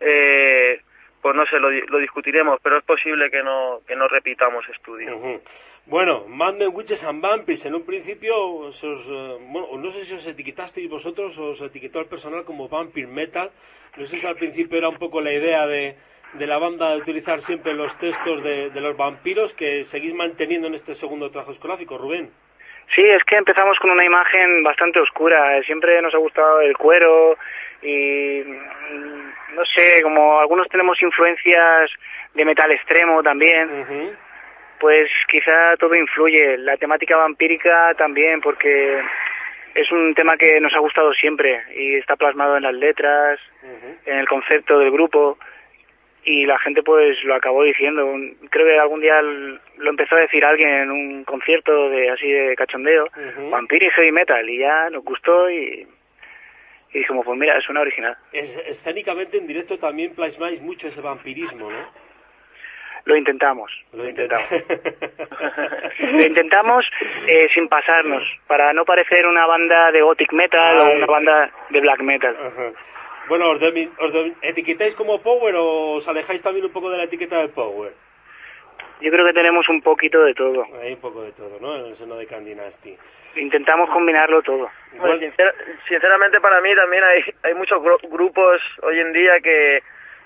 [0.00, 0.80] eh,
[1.20, 5.40] pues no sé, lo, lo, discutiremos, pero es posible que no, que no repitamos estudio.
[5.86, 10.26] Bueno, Mad Men, Witches and Vampires, en un principio, eh, bueno, no sé si os
[10.26, 13.50] etiquetasteis vosotros o os etiquetó el personal como Vampire Metal,
[13.96, 15.96] no sé si al principio era un poco la idea de,
[16.34, 20.68] de la banda de utilizar siempre los textos de, de los vampiros que seguís manteniendo
[20.68, 22.30] en este segundo trabajo escográfico, Rubén.
[22.94, 25.62] Sí, es que empezamos con una imagen bastante oscura.
[25.62, 27.36] Siempre nos ha gustado el cuero
[27.80, 31.90] y mm, no sé, como algunos tenemos influencias
[32.34, 34.16] de metal extremo también,
[34.78, 36.58] pues quizá todo influye.
[36.58, 39.00] La temática vampírica también, porque
[39.74, 43.40] es un tema que nos ha gustado siempre y está plasmado en las letras,
[44.04, 45.38] en el concepto del grupo
[46.24, 48.14] y la gente pues lo acabó diciendo.
[48.50, 52.54] Creo que algún día lo empezó a decir alguien en un concierto de así de
[52.56, 53.08] cachondeo,
[53.50, 55.86] Vampire y Heavy Metal, y ya nos gustó y,
[56.92, 58.16] y dijimos, pues mira, es una original.
[58.32, 62.02] escénicamente en directo también plasmáis mucho ese vampirismo, ¿no?
[63.04, 64.48] Lo intentamos, lo, intentamos.
[65.98, 66.84] lo intentamos
[67.26, 71.80] eh, sin pasarnos, para no parecer una banda de gothic metal o una banda de
[71.80, 72.36] black metal.
[73.32, 73.62] Bueno, ¿os,
[74.42, 77.90] etiquetáis como Power o os alejáis también un poco de la etiqueta del Power?
[79.00, 80.66] Yo creo que tenemos un poquito de todo.
[80.82, 81.76] Hay un poco de todo, ¿no?
[81.76, 82.94] En el seno de Candinasti.
[83.36, 84.68] Intentamos combinarlo todo.
[85.88, 89.82] sinceramente para mí también hay, hay muchos grupos hoy en día que,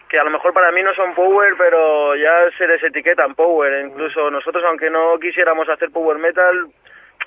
[0.08, 3.86] que a lo mejor para mí no son power, pero ya se les etiquetan power.
[3.86, 6.66] Incluso nosotros, aunque no quisiéramos hacer power metal,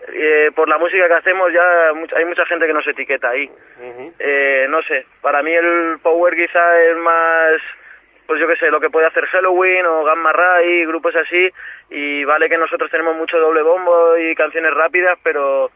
[0.07, 3.49] eh, por la música que hacemos ya hay mucha gente que nos etiqueta ahí.
[4.19, 7.61] eh, no sé, para mí el power quizá es más,
[8.25, 11.49] pues yo qué sé, lo que puede hacer Halloween o Gamma Ray, grupos así,
[11.89, 15.71] y vale que nosotros tenemos mucho doble bombo y canciones rápidas, pero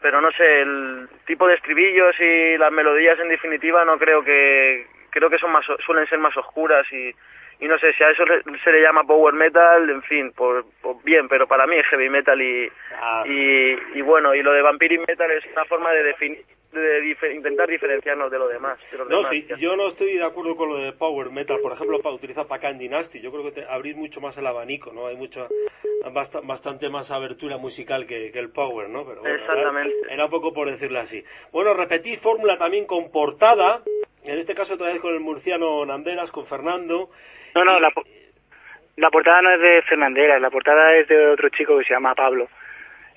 [0.00, 4.86] pero no sé, el tipo de estribillos y las melodías en definitiva no creo que
[5.10, 7.14] creo que son más suelen ser más oscuras y
[7.62, 8.24] y no sé si a eso
[8.64, 10.64] se le llama power metal, en fin, por,
[11.04, 12.68] bien, pero para mí es heavy metal y,
[13.00, 13.24] Ah.
[13.26, 17.68] y, y bueno, y lo de vampiric metal es una forma de definir de intentar
[17.68, 18.78] diferenciarnos de lo demás.
[18.90, 19.56] de los No, demás, sí, ya.
[19.58, 22.70] yo no estoy de acuerdo con lo de Power Metal, por ejemplo, para utilizar para
[22.70, 23.20] en Dynasty.
[23.20, 25.06] Yo creo que te, abrís mucho más el abanico, ¿no?
[25.06, 25.48] Hay mucho,
[26.12, 29.04] basta- bastante más abertura musical que, que el Power, ¿no?
[29.04, 29.94] Pero bueno, Exactamente.
[30.04, 31.22] Era, era un poco por decirlo así.
[31.52, 33.82] Bueno, repetí fórmula también con portada,
[34.24, 37.10] en este caso otra vez con el murciano Nanderas, con Fernando.
[37.54, 38.04] No, no, la, po-
[38.96, 42.14] la portada no es de Fernandera, la portada es de otro chico que se llama
[42.14, 42.48] Pablo.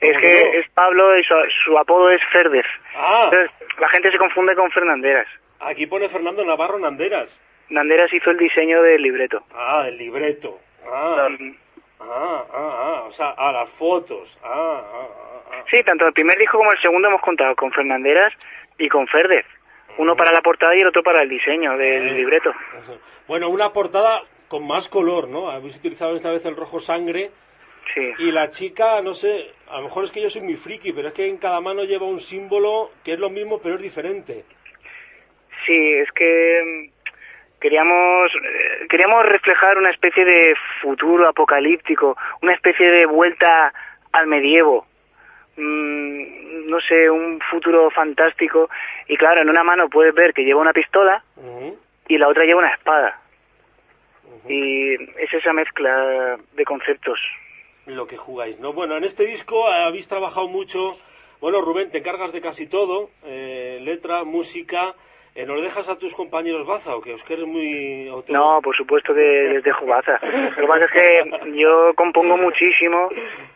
[0.01, 0.59] Es ¿Cómo que no?
[0.59, 1.33] es Pablo y su,
[1.63, 2.65] su apodo es Ferdez.
[2.95, 5.27] Ah, Entonces, la gente se confunde con Fernanderas.
[5.61, 7.29] aquí pone Fernando Navarro Nanderas.
[7.69, 9.43] Nanderas hizo el diseño del libreto.
[9.55, 10.59] Ah, del libreto.
[10.85, 11.27] Ah,
[12.01, 14.37] ah, ah, ah, o sea, ah, las fotos.
[14.43, 15.63] Ah, ah, ah, ah.
[15.71, 18.33] Sí, tanto el primer disco como el segundo hemos contado con Fernanderas
[18.77, 19.45] y con Ferdez.
[19.97, 22.51] Uno para la portada y el otro para el diseño del Eh, libreto.
[22.81, 22.99] eso.
[23.27, 25.49] Bueno, una portada con más color, ¿no?
[25.49, 27.31] Habéis utilizado esta vez el rojo sangre.
[27.93, 28.11] Sí.
[28.19, 31.09] Y la chica, no sé, a lo mejor es que yo soy muy friki, pero
[31.09, 34.43] es que en cada mano lleva un símbolo que es lo mismo, pero es diferente.
[35.65, 42.85] Sí, es que mm, queríamos eh, queríamos reflejar una especie de futuro apocalíptico, una especie
[42.87, 43.71] de vuelta
[44.11, 44.85] al medievo.
[45.57, 48.69] Mm, no sé, un futuro fantástico
[49.07, 51.23] y claro, en una mano puedes ver que lleva una pistola
[52.07, 53.21] y la otra lleva una espada.
[54.47, 57.19] Y es esa mezcla de conceptos.
[57.85, 58.73] Lo que jugáis, ¿no?
[58.73, 60.97] Bueno, en este disco habéis trabajado mucho.
[61.39, 64.93] Bueno, Rubén, te encargas de casi todo: eh, letra, música.
[65.35, 68.75] Eh, ¿Nos dejas a tus compañeros Baza o que os que eres muy No, por
[68.75, 70.17] supuesto que les dejo baza.
[70.23, 73.09] Lo que pasa es que yo compongo muchísimo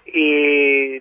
[0.06, 1.00] y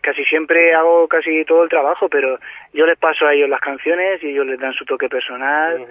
[0.00, 2.38] casi siempre hago casi todo el trabajo, pero
[2.72, 5.86] yo les paso a ellos las canciones y ellos les dan su toque personal.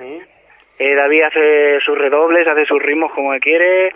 [0.79, 3.91] Eh, David hace sus redobles, hace sus ritmos como él quiere,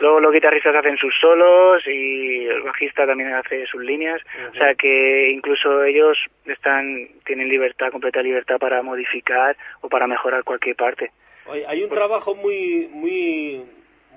[0.00, 4.22] luego los guitarristas hacen sus solos y el bajista también hace sus líneas,
[4.52, 6.16] o sea que incluso ellos
[6.46, 11.10] están tienen libertad, completa libertad para modificar o para mejorar cualquier parte.
[11.46, 13.64] Oye, hay un trabajo muy muy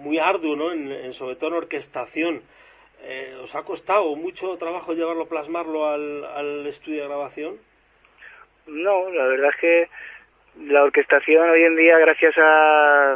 [0.02, 0.72] muy arduo, ¿no?
[0.72, 2.42] En, en sobre todo en orquestación.
[3.04, 7.58] Eh, ¿Os ha costado mucho trabajo llevarlo, plasmarlo al, al estudio de grabación?
[8.68, 9.90] No, la verdad es que
[10.68, 13.14] la orquestación hoy en día, gracias a,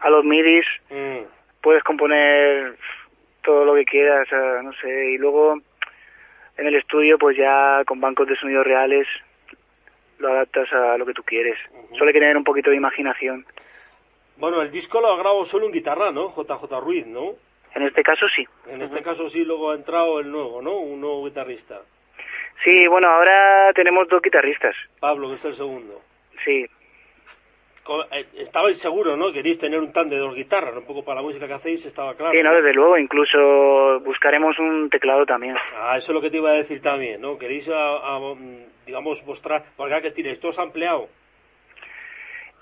[0.00, 1.24] a los midis, Mm.
[1.62, 2.76] puedes componer
[3.42, 4.28] todo lo que quieras,
[4.62, 5.58] no sé, y luego
[6.58, 9.06] en el estudio, pues ya con bancos de sonidos reales,
[10.18, 11.58] lo adaptas a lo que tú quieres.
[11.92, 13.44] Solo hay que tener un poquito de imaginación.
[14.36, 16.28] Bueno, el disco lo grabado solo un guitarra, ¿no?
[16.30, 17.32] JJ Ruiz, ¿no?
[17.74, 18.46] En este caso sí.
[18.68, 20.76] En este caso sí, luego ha entrado el nuevo, ¿no?
[20.76, 21.80] Un nuevo guitarrista.
[22.64, 24.76] Sí, bueno, ahora tenemos dos guitarristas.
[25.00, 26.00] Pablo, que es el segundo.
[26.44, 26.66] Sí,
[28.12, 29.32] eh, Estabais seguros, ¿no?
[29.32, 32.14] Queréis tener un tan de dos guitarras, un poco para la música que hacéis, estaba
[32.14, 32.32] claro.
[32.32, 32.96] sí, no, desde luego.
[32.98, 35.56] Incluso buscaremos un teclado también.
[35.76, 37.38] Ah, eso es lo que te iba a decir también, ¿no?
[37.38, 39.64] Queréis, a- a, mm, digamos, mostrar...
[39.76, 41.08] Porque que tiréis, ¿todos ampliado?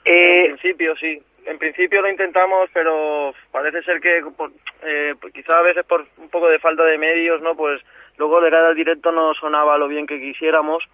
[0.05, 1.21] Eh, En principio sí.
[1.47, 4.53] En principio lo intentamos, pero parece ser que por-
[4.83, 7.55] eh, pues quizá a veces por un poco de falta de medios, ¿no?
[7.57, 7.81] Pues
[8.19, 10.85] luego de cara al directo no sonaba lo bien que quisiéramos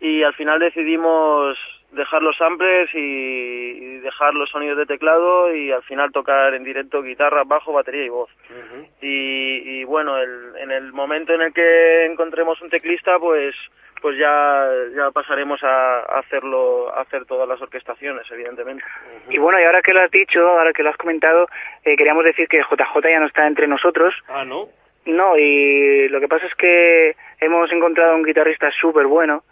[0.00, 1.58] y al final decidimos
[1.92, 6.64] dejar los samples y, y dejar los sonidos de teclado y al final tocar en
[6.64, 8.30] directo guitarra, bajo, batería y voz.
[9.00, 13.54] Y, y bueno, el- en el momento en el que encontremos un teclista, pues
[14.00, 18.84] pues ya ya pasaremos a, hacerlo a hacer todas las orquestaciones, evidentemente.
[19.28, 21.48] y bueno, y ahora que lo has dicho, ahora que lo has comentado,
[21.84, 24.14] eh, queríamos decir que JJ ya no está entre nosotros.
[24.28, 24.68] Ah, ¿no?
[25.06, 29.44] No, y lo que pasa es que hemos encontrado un guitarrista súper bueno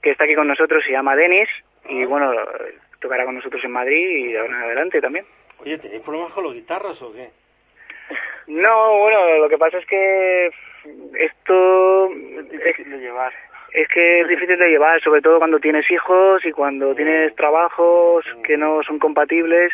[0.00, 1.48] que está aquí con nosotros, se llama Denis,
[1.88, 2.32] y bueno,
[3.00, 5.24] tocará con nosotros en Madrid y de ahora en adelante también.
[5.58, 7.30] Oye, ¿tenéis problemas con los guitarras o qué?
[8.46, 10.50] No, bueno, lo que pasa es que
[11.18, 13.32] esto es, difícil de llevar.
[13.82, 18.24] Es que es difícil de llevar, sobre todo cuando tienes hijos y cuando tienes trabajos
[18.44, 19.72] que no son compatibles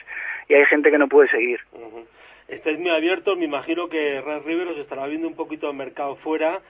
[0.48, 1.60] y hay gente que no puede seguir.
[1.72, 2.06] Ujú.
[2.48, 6.16] Estáis muy abiertos, me imagino que Red River os estará viendo un poquito el mercado
[6.16, 6.60] fuera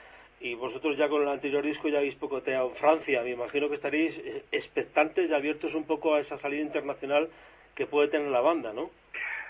[0.41, 3.23] y vosotros ya con el anterior disco ya habéis pocoteado en Francia.
[3.23, 7.29] Me imagino que estaréis eh, expectantes y abiertos un poco a esa salida internacional
[7.77, 8.91] que puede tener la banda, ¿no?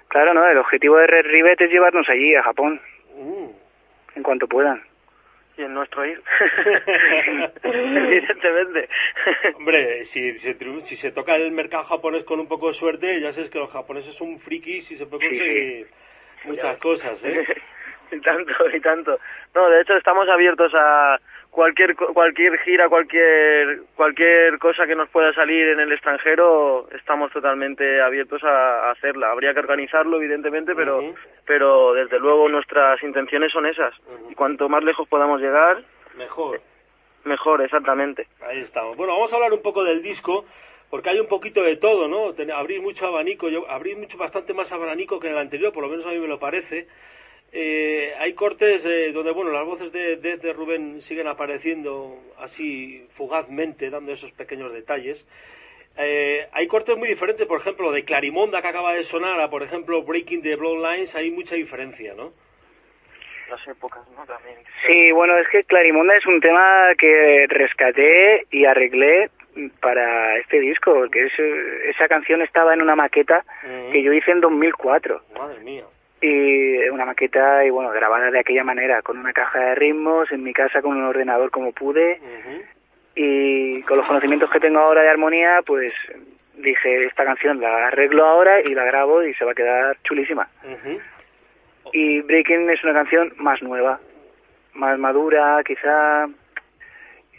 [0.08, 2.80] Claro, no, el objetivo de Red Rivet es llevarnos allí, a Japón,
[3.16, 3.48] Mm.
[4.16, 4.82] en cuanto puedan.
[5.58, 6.22] Y el nuestro ir.
[7.64, 8.88] Evidentemente.
[9.56, 13.32] Hombre, si, si, si se toca el mercado japonés con un poco de suerte, ya
[13.32, 15.38] sabes que los japoneses son frikis y se puede Sí, sí.
[15.38, 15.86] conseguir
[16.44, 17.44] muchas cosas, ¿eh?
[18.12, 19.18] y tanto, y tanto.
[19.54, 21.18] No, de hecho estamos abiertos a
[21.50, 28.00] cualquier cualquier gira, cualquier cualquier cosa que nos pueda salir en el extranjero, estamos totalmente
[28.00, 29.30] abiertos a, hacerla.
[29.30, 31.14] Habría que organizarlo, evidentemente, pero
[31.46, 33.94] pero desde luego nuestras intenciones son esas.
[34.30, 35.82] Y cuanto más lejos podamos llegar,
[36.16, 36.60] mejor.
[37.24, 38.26] Mejor, exactamente.
[38.40, 38.96] Ahí estamos.
[38.96, 40.44] Bueno, vamos a hablar un poco del disco
[40.90, 42.34] porque hay un poquito de todo, ¿no?
[42.54, 45.90] abrir mucho abanico, yo abrí mucho bastante más abanico que en el anterior, por lo
[45.90, 46.88] menos a mí me lo parece.
[47.52, 53.88] Eh, hay cortes eh, donde, bueno, las voces de, de, Rubén siguen apareciendo así fugazmente,
[53.88, 55.24] dando esos pequeños detalles.
[55.96, 59.62] Eh, hay cortes muy diferentes, por ejemplo, de Clarimonda que acaba de sonar a, por
[59.62, 62.32] ejemplo, Breaking the Bloodlines, hay mucha diferencia, ¿no?
[63.50, 64.26] Las épocas, ¿no?
[64.26, 64.58] También.
[64.86, 69.30] Sí, bueno, es que Clarimonda es un tema que rescaté y arreglé
[69.80, 71.26] para este disco, porque
[71.86, 73.90] esa canción estaba en una maqueta mm.
[73.90, 75.22] que yo hice en 2004.
[75.34, 75.84] Madre mía
[76.20, 80.42] y una maqueta y bueno grabada de aquella manera con una caja de ritmos en
[80.42, 82.20] mi casa con un ordenador como pude.
[83.14, 85.92] Y con los conocimientos que tengo ahora de armonía pues
[86.56, 90.48] dije esta canción la arreglo ahora y la grabo y se va a quedar chulísima
[91.92, 94.00] y Breaking es una canción más nueva
[94.74, 96.28] más madura quizá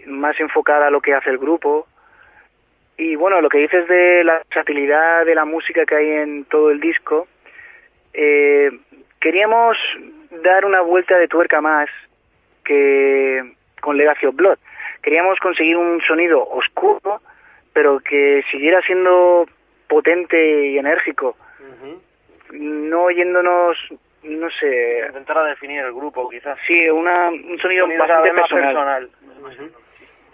[0.06, 1.88] más enfocada a lo que hace el grupo.
[2.98, 6.70] Y bueno lo que dices de la versatilidad de la música que hay en todo
[6.70, 7.28] el disco
[8.14, 8.72] eh,
[9.20, 9.78] queríamos
[10.44, 11.90] dar una vuelta de tuerca más
[12.64, 14.58] que con Legacy of Blood.
[15.02, 17.22] Queríamos conseguir un sonido oscuro,
[17.74, 19.48] pero que siguiera siendo
[19.88, 21.36] potente y enérgico.
[22.52, 23.78] No yéndonos,
[24.24, 25.06] no sé...
[25.08, 26.58] Intentar a definir el grupo, quizás.
[26.68, 29.10] Sí, una, un sonido, bastante personal.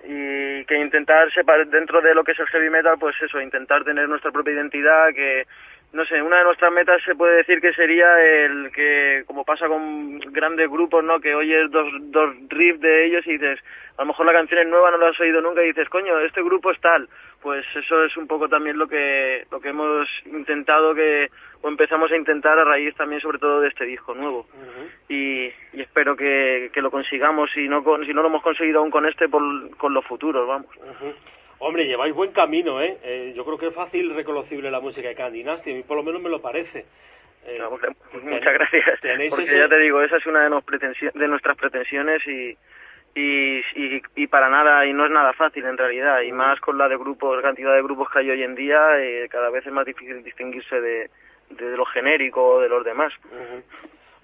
[0.08, 3.84] Y que intentar separar dentro de lo que es el heavy metal, pues eso, intentar
[3.84, 5.46] tener nuestra propia identidad, que
[5.96, 9.70] no sé, una de nuestras metas se puede decir que sería el que, como pasa
[9.70, 11.22] con grandes grupos, ¿no?
[11.22, 13.60] Que oyes dos, dos riffs de ellos y dices,
[13.98, 16.20] a lo mejor la canción es nueva, no la has oído nunca y dices, coño,
[16.20, 17.08] este grupo es tal.
[17.42, 21.30] Pues eso es un poco también lo que, lo que hemos intentado que,
[21.62, 24.48] o empezamos a intentar a raíz también sobre todo de este disco nuevo.
[25.08, 28.92] y, y, espero que, que lo consigamos, si no, si no lo hemos conseguido aún
[28.92, 29.42] con este, por,
[29.78, 30.68] con los futuros, vamos.
[31.60, 32.98] Hombre, lleváis buen camino, ¿eh?
[33.04, 33.34] ¿eh?
[33.36, 36.04] Yo creo que es fácil reconocible la música de Candy Nasty, a mí por lo
[36.04, 36.86] menos me lo parece.
[37.46, 37.60] Eh,
[38.24, 39.00] muchas gracias.
[39.30, 42.58] Porque ya te digo, esa es una de, de nuestras pretensiones y,
[43.16, 46.90] y, y, para nada, y no es nada fácil en realidad, y más con la
[46.90, 49.86] de grupos, cantidad de grupos que hay hoy en día, eh, cada vez es más
[49.86, 51.10] difícil distinguirse de,
[51.52, 53.14] de, lo genérico o de los demás.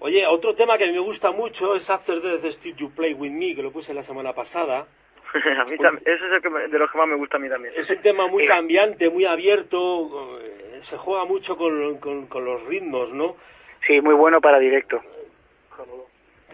[0.00, 3.14] Oye, otro tema que a mí me gusta mucho es After Death Still You Play
[3.14, 4.86] With Me, que lo puse la semana pasada.
[5.58, 7.48] a mí también, ese es el que de los que más me gusta a mí
[7.48, 7.74] también.
[7.76, 13.12] Es un tema muy cambiante, muy abierto, eh, se juega mucho con, con, los ritmos,
[13.12, 13.36] ¿no?
[13.86, 15.00] Sí, muy bueno para directo.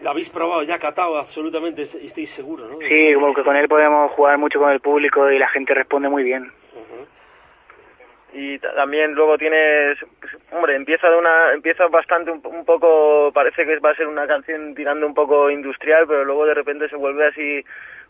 [0.01, 2.79] Lo habéis probado ya, catado absolutamente, estoy seguro, ¿no?
[2.79, 6.07] Sí, como que con él podemos jugar mucho con el público y la gente responde
[6.07, 6.51] muy bien.
[8.31, 13.65] Y también luego tienes, pues, hombre, empieza de una, empieza bastante un, un, poco, parece
[13.65, 16.95] que va a ser una canción tirando un poco industrial, pero luego de repente se
[16.95, 17.65] vuelve así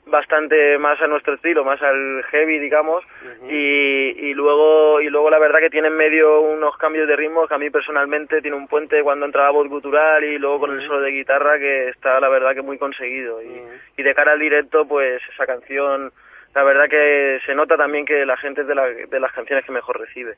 [0.10, 3.04] bastante más a nuestro estilo, más al heavy, digamos,
[3.50, 7.48] y, y luego y luego la verdad que tiene en medio unos cambios de ritmo
[7.48, 10.72] que a mí personalmente tiene un puente cuando entra la voz gutural y luego con
[10.72, 13.42] el solo de guitarra que está la verdad que muy conseguido.
[13.42, 13.62] Y,
[13.98, 16.12] y de cara al directo pues esa canción
[16.56, 19.64] la verdad que se nota también que la gente es de, la, de las canciones
[19.66, 20.36] que mejor recibe.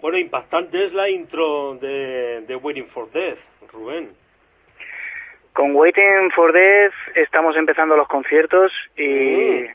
[0.00, 3.38] Bueno, impactante es la intro de, de Waiting for Death,
[3.72, 4.10] Rubén.
[5.56, 9.68] Con Waiting for Death estamos empezando los conciertos y, mm.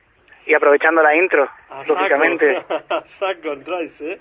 [0.46, 1.50] y aprovechando la intro,
[1.88, 2.52] lógicamente.
[4.00, 4.20] ¿eh?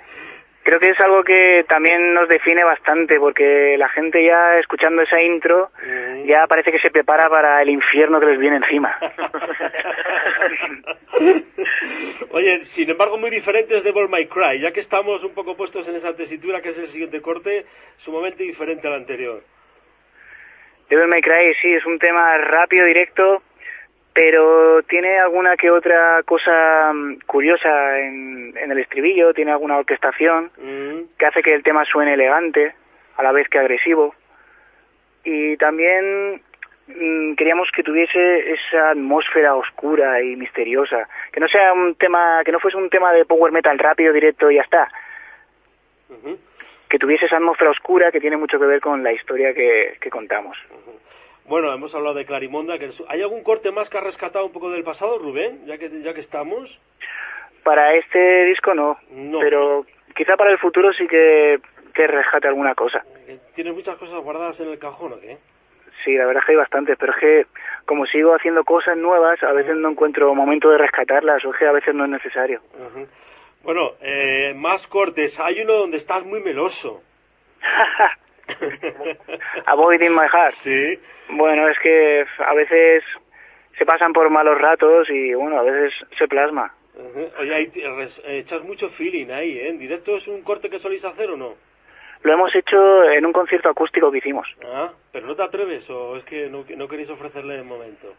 [0.62, 5.20] Creo que es algo que también nos define bastante porque la gente ya escuchando esa
[5.20, 6.24] intro mm.
[6.24, 8.96] ya parece que se prepara para el infierno que les viene encima.
[12.30, 15.86] Oye, sin embargo muy diferentes de Ball My Cry, ya que estamos un poco puestos
[15.88, 17.66] en esa tesitura que es el siguiente corte,
[17.98, 19.42] sumamente diferente al anterior.
[20.90, 23.42] Devil May Cry sí, es un tema rápido, directo,
[24.12, 31.16] pero tiene alguna que otra cosa mm, curiosa en, el estribillo, tiene alguna orquestación mm.
[31.16, 32.74] que hace que el tema suene elegante,
[33.16, 34.16] a la vez que agresivo.
[35.22, 36.42] Y también
[36.88, 42.50] mm, queríamos que tuviese esa atmósfera oscura y misteriosa, que no sea un tema, que
[42.50, 44.88] no fuese un tema de power metal rápido, directo y ya está
[46.90, 50.58] que tuviese esa atmósfera oscura que tiene mucho que ver con la historia que, contamos.
[51.46, 52.78] Bueno, hemos hablado de Clarimonda.
[52.78, 55.88] Que ¿Hay algún corte más que ha rescatado un poco del pasado, Rubén, ya que,
[56.02, 56.78] ya que estamos?
[57.62, 58.98] Para este disco no,
[59.40, 59.86] pero
[60.16, 61.60] quizá para el futuro sí que,
[61.94, 63.04] que rescate alguna cosa.
[63.54, 65.38] ¿Tienes muchas cosas guardadas en el cajón o qué?
[66.04, 67.46] Sí, la verdad es que hay bastantes, pero es que
[67.84, 71.66] como sigo haciendo cosas nuevas, a veces no encuentro momento de rescatarlas, o es que
[71.66, 72.60] a veces no es necesario.
[73.62, 75.38] Bueno, eh, más cortes.
[75.38, 77.02] Hay uno donde estás muy meloso.
[79.66, 80.54] Avoiding my heart.
[80.54, 80.98] Sí.
[81.30, 83.04] Bueno, es que a veces
[83.78, 86.74] se pasan por malos ratos y bueno, a veces se plasma.
[87.38, 87.72] Oye, ahí
[88.26, 89.68] echas mucho feeling ahí, ¿eh?
[89.68, 91.54] ¿En directo es un corte que soléis hacer o no?
[92.22, 94.46] Lo hemos hecho en un concierto acústico que hicimos.
[94.64, 98.14] Ah, pero no te atreves o es que no, no queréis ofrecerle de momento.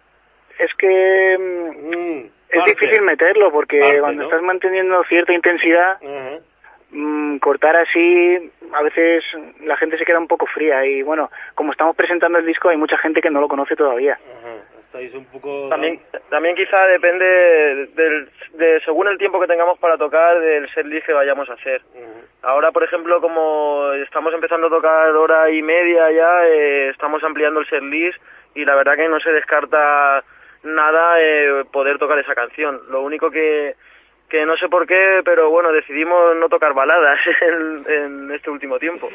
[0.61, 5.97] Es que mm, es difícil meterlo porque cuando estás manteniendo cierta intensidad,
[6.91, 9.23] mm, cortar así, a veces
[9.61, 12.77] la gente se queda un poco fría y bueno, como estamos presentando el disco hay
[12.77, 14.19] mucha gente que no lo conoce todavía.
[14.85, 15.69] Estáis un poco...
[15.69, 15.99] También,
[16.29, 17.25] también quizá depende
[17.95, 21.53] del, de, según el tiempo que tengamos para tocar, del set list que vayamos a
[21.53, 21.81] hacer.
[22.43, 27.61] Ahora, por ejemplo, como estamos empezando a tocar hora y media ya, eh, estamos ampliando
[27.61, 28.21] el set list
[28.53, 30.23] y la verdad que no se descarta
[30.63, 32.81] nada eh, poder tocar esa canción.
[32.89, 33.75] Lo único que,
[34.29, 37.19] que no sé por qué, pero bueno, decidimos no tocar baladas
[37.87, 39.09] en, este último tiempo.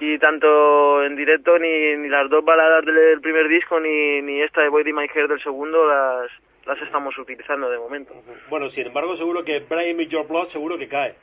[0.00, 4.62] Y tanto en directo ni, ni las dos baladas del primer disco ni, ni esta
[4.62, 6.30] de Boy My Hair del segundo las,
[6.66, 8.14] las estamos utilizando de momento.
[8.48, 11.14] Bueno, sin embargo, seguro que Brian Me Your Blood seguro que cae.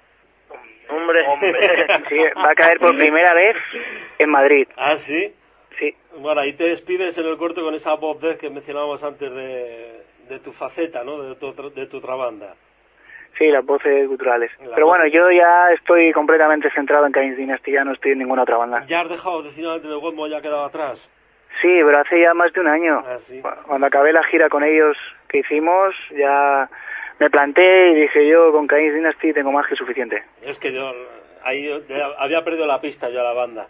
[0.89, 1.23] Hombre,
[2.09, 3.55] sí, va a caer por primera vez
[4.17, 4.67] en Madrid.
[4.75, 5.31] ¿Ah, sí?
[5.79, 5.95] Sí.
[6.17, 10.39] Bueno, ahí te despides en el corto con esa voz que mencionábamos antes de, de
[10.39, 11.23] tu faceta, ¿no?
[11.23, 12.53] De tu, de tu otra banda.
[13.37, 14.51] Sí, las voces culturales.
[14.75, 18.41] Pero bueno, yo ya estoy completamente centrado en Cain's Dynasty, ya no estoy en ninguna
[18.43, 18.85] otra banda.
[18.87, 21.09] ¿Ya has dejado definitivamente de Godmo, ya ha quedado atrás?
[21.61, 23.03] Sí, pero hace ya más de un año.
[23.05, 23.41] Ah, ¿sí?
[23.65, 24.97] Cuando acabé la gira con ellos
[25.29, 26.69] que hicimos, ya
[27.19, 30.23] me planté y dije yo con Cain's Dynasty tengo más que suficiente.
[30.41, 30.91] Es que yo
[31.43, 31.69] ahí
[32.17, 33.67] había perdido la pista yo a la banda.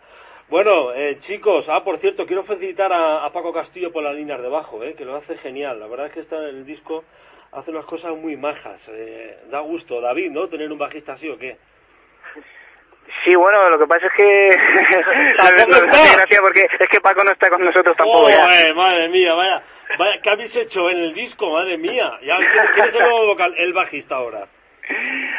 [0.49, 4.49] Bueno, eh, chicos, ah, por cierto, quiero felicitar a, Paco Castillo por las líneas de
[4.49, 5.79] bajo, eh, que lo hace genial.
[5.79, 7.03] La verdad es que está en el disco
[7.51, 8.81] hace unas cosas muy majas.
[8.89, 10.47] Eh, da gusto, David, ¿no?
[10.47, 11.57] Tener un bajista así o qué.
[13.23, 14.49] Sí, bueno, lo que pasa es que...
[16.17, 18.73] gracias porque es que Paco no está con nosotros tampoco oh, ya.
[18.73, 19.63] madre mía, vaya,
[19.97, 21.51] vaya, ¿qué habéis hecho en el disco?
[21.51, 22.11] Madre mía.
[22.23, 22.37] Ya,
[22.73, 24.47] ¿Quién es el nuevo vocal, el bajista ahora?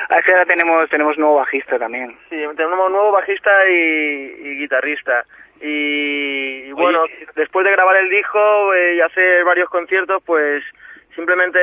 [0.08, 2.16] Ahora tenemos, tenemos nuevo bajista también.
[2.28, 5.24] Sí, tenemos nuevo bajista y, guitarrista.
[5.60, 7.04] Y, bueno,
[7.36, 10.64] después de grabar el disco eh, y hacer varios conciertos, pues
[11.14, 11.58] simplemente,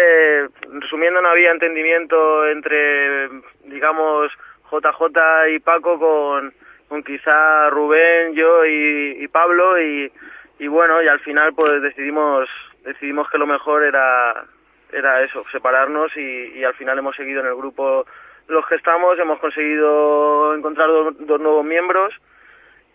[0.80, 3.30] resumiendo, no había entendimiento entre,
[3.64, 4.32] digamos,
[4.72, 6.54] JJ y Paco con,
[6.90, 10.12] con quizá Rubén, yo y, y Pablo y,
[10.60, 12.48] y bueno, y al final pues decidimos,
[12.84, 14.46] decidimos que lo mejor era,
[14.92, 18.06] era eso, separarnos y, y al final hemos seguido en el grupo
[18.48, 22.14] los que estamos, hemos conseguido encontrar dos, dos nuevos miembros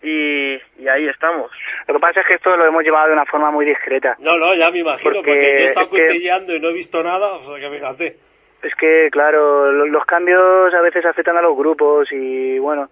[0.01, 1.49] y, y, ahí estamos.
[1.87, 4.17] Lo que pasa es que esto lo hemos llevado de una forma muy discreta.
[4.19, 7.33] No, no, ya me imagino, porque, yo he estado cotilleando y no he visto nada,
[7.33, 8.17] o sea que fíjate.
[8.63, 12.89] Es que, claro, los cambios a veces afectan a los grupos y, bueno,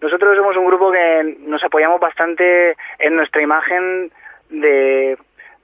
[0.00, 4.10] nosotros somos un grupo que nos apoyamos bastante en nuestra imagen
[4.50, 5.16] de,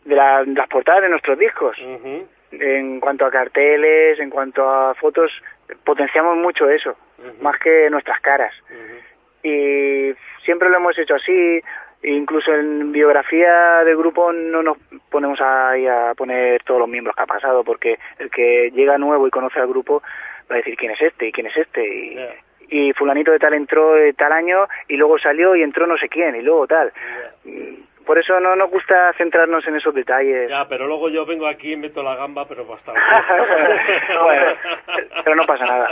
[0.04, 1.76] de, las portadas de nuestros discos.
[2.52, 5.30] En cuanto a carteles, en cuanto a fotos,
[5.84, 6.96] potenciamos mucho eso,
[7.40, 8.52] más que nuestras caras.
[9.42, 10.12] Y
[10.44, 11.60] siempre lo hemos hecho así,
[12.02, 14.78] incluso en biografía del grupo no nos
[15.10, 19.26] ponemos ahí a poner todos los miembros que ha pasado, porque el que llega nuevo
[19.26, 20.02] y conoce al grupo
[20.50, 21.86] va a decir quién es este y quién es este.
[21.86, 22.18] Y,
[22.70, 26.08] y fulanito de tal entró de tal año y luego salió y entró no sé
[26.08, 26.92] quién y luego tal.
[28.06, 30.48] Por eso no nos gusta centrarnos en esos detalles.
[30.48, 33.00] Ya, pero luego yo vengo aquí y meto la gamba, pero bastante.
[34.22, 34.46] bueno,
[35.24, 35.88] pero no pasa nada.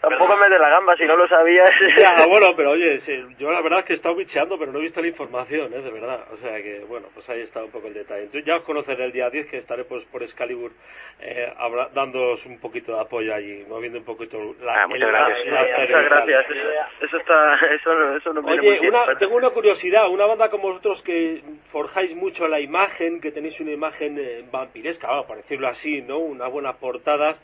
[0.00, 1.70] Tampoco mete la gamba, si no lo sabías.
[1.96, 2.98] ya, bueno, pero oye,
[3.38, 5.80] yo la verdad es que he estado bicheando, pero no he visto la información, ¿eh?
[5.80, 6.20] de verdad.
[6.32, 8.24] O sea que, bueno, pues ahí está un poco el detalle.
[8.24, 10.70] Entonces ya os conoceré el día 10, que estaré pues por Excalibur
[11.20, 11.52] eh,
[11.94, 14.84] dándoos un poquito de apoyo allí, moviendo un poquito la...
[14.84, 15.38] Ah, muchas gracias.
[15.46, 16.46] muchas gracias.
[17.00, 17.54] Eso, está...
[17.74, 18.80] Eso, eso no Oye,
[19.18, 20.08] tengo una curiosidad.
[20.08, 21.29] Una banda como vosotros que
[21.70, 26.18] forjáis mucho la imagen, que tenéis una imagen eh, vampiresca, vamos, por decirlo así, ¿no?
[26.18, 27.36] Unas buenas portadas,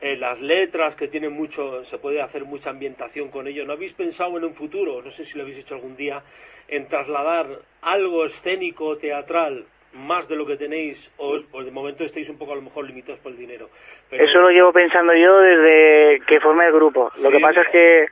[0.00, 3.64] eh, las letras que tienen mucho, se puede hacer mucha ambientación con ello.
[3.64, 6.22] ¿No habéis pensado en un futuro, no sé si lo habéis hecho algún día,
[6.68, 7.46] en trasladar
[7.82, 12.56] algo escénico, teatral, más de lo que tenéis, o, de momento estáis un poco a
[12.56, 13.68] lo mejor limitados por el dinero?
[14.10, 17.10] Eso lo llevo pensando yo desde que formé el grupo.
[17.20, 18.06] Lo que pasa es que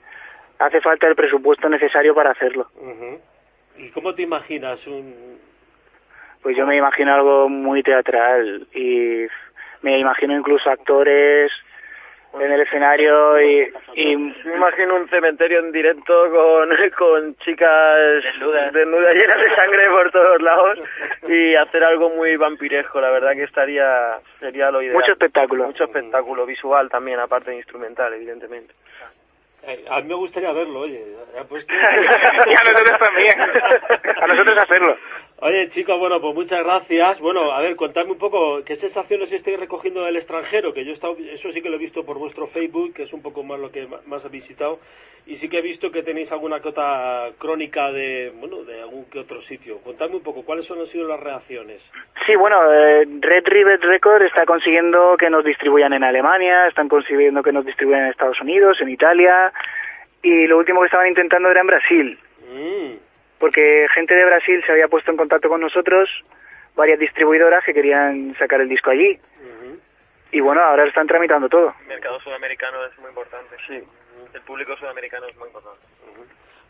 [0.59, 2.69] hace falta el presupuesto necesario para hacerlo.
[3.79, 5.39] ¿Y cómo te imaginas un...?
[6.43, 9.27] Pues yo me imagino algo muy teatral y
[9.83, 11.51] me imagino incluso actores
[12.35, 18.23] en el escenario y, y me imagino un cementerio en directo con, con chicas
[18.73, 19.15] desnudas.
[19.15, 20.79] llenas de sangre por todos lados
[21.27, 25.85] y hacer algo muy vampiresco la verdad que estaría sería lo ideal mucho espectáculo mucho
[25.85, 28.75] espectáculo visual también aparte de instrumental evidentemente
[29.91, 31.05] a mí me gustaría verlo, oye.
[31.39, 33.41] Y a nosotros también.
[33.41, 34.97] A nosotros hacerlo.
[35.41, 37.21] Oye, chicos, bueno, pues muchas gracias.
[37.21, 40.95] Bueno, a ver, contadme un poco qué sensaciones estáis recogiendo del extranjero, que yo he
[40.95, 43.61] estado, eso sí que lo he visto por vuestro Facebook, que es un poco más
[43.61, 44.81] lo que más he visitado,
[45.27, 49.21] y sí que he visto que tenéis alguna cota crónica de, bueno, de algún que
[49.21, 49.79] otro sitio.
[49.79, 51.89] Contadme un poco, ¿cuáles han sido las reacciones?
[52.27, 57.45] Sí, bueno, eh, Red Rivet Record está consiguiendo que nos distribuyan en Alemania, están consiguiendo
[57.45, 59.53] que nos distribuyan en Estados Unidos, en Italia,
[60.21, 62.19] y lo último que estaban intentando era en Brasil.
[62.53, 63.08] Mm
[63.39, 66.09] porque gente de Brasil se había puesto en contacto con nosotros,
[66.75, 69.19] varias distribuidoras que querían sacar el disco allí.
[70.31, 71.75] Y bueno, ahora están tramitando todo.
[71.83, 73.57] El mercado sudamericano es muy importante.
[73.67, 73.83] Sí.
[74.35, 75.81] El público sudamericano es muy importante.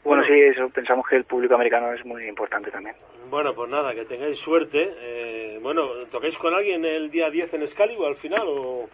[0.05, 2.95] Bueno, sí, eso, pensamos que el público americano es muy importante también.
[3.29, 4.95] Bueno, pues nada, que tengáis suerte.
[5.01, 8.89] Eh, bueno, ¿tocáis con alguien el día 10 en Excalibur al final o...?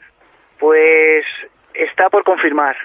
[0.58, 1.24] Pues
[1.74, 2.76] está por confirmar.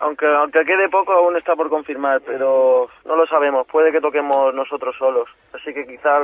[0.00, 3.66] Aunque, aunque quede poco, aún está por confirmar, pero no lo sabemos.
[3.66, 5.28] Puede que toquemos nosotros solos.
[5.52, 6.18] Así que quizá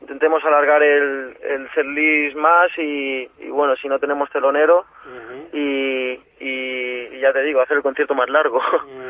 [0.00, 4.84] intentemos alargar el, el setlist más y, bueno, si no tenemos telonero
[5.52, 8.60] y, y, ya te digo, hacer el concierto más largo.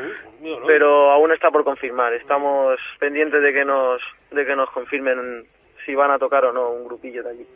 [0.67, 2.13] Pero aún está por confirmar.
[2.13, 5.45] Estamos pendientes de que nos, de que nos confirmen
[5.85, 7.47] si van a tocar o no un grupillo de allí.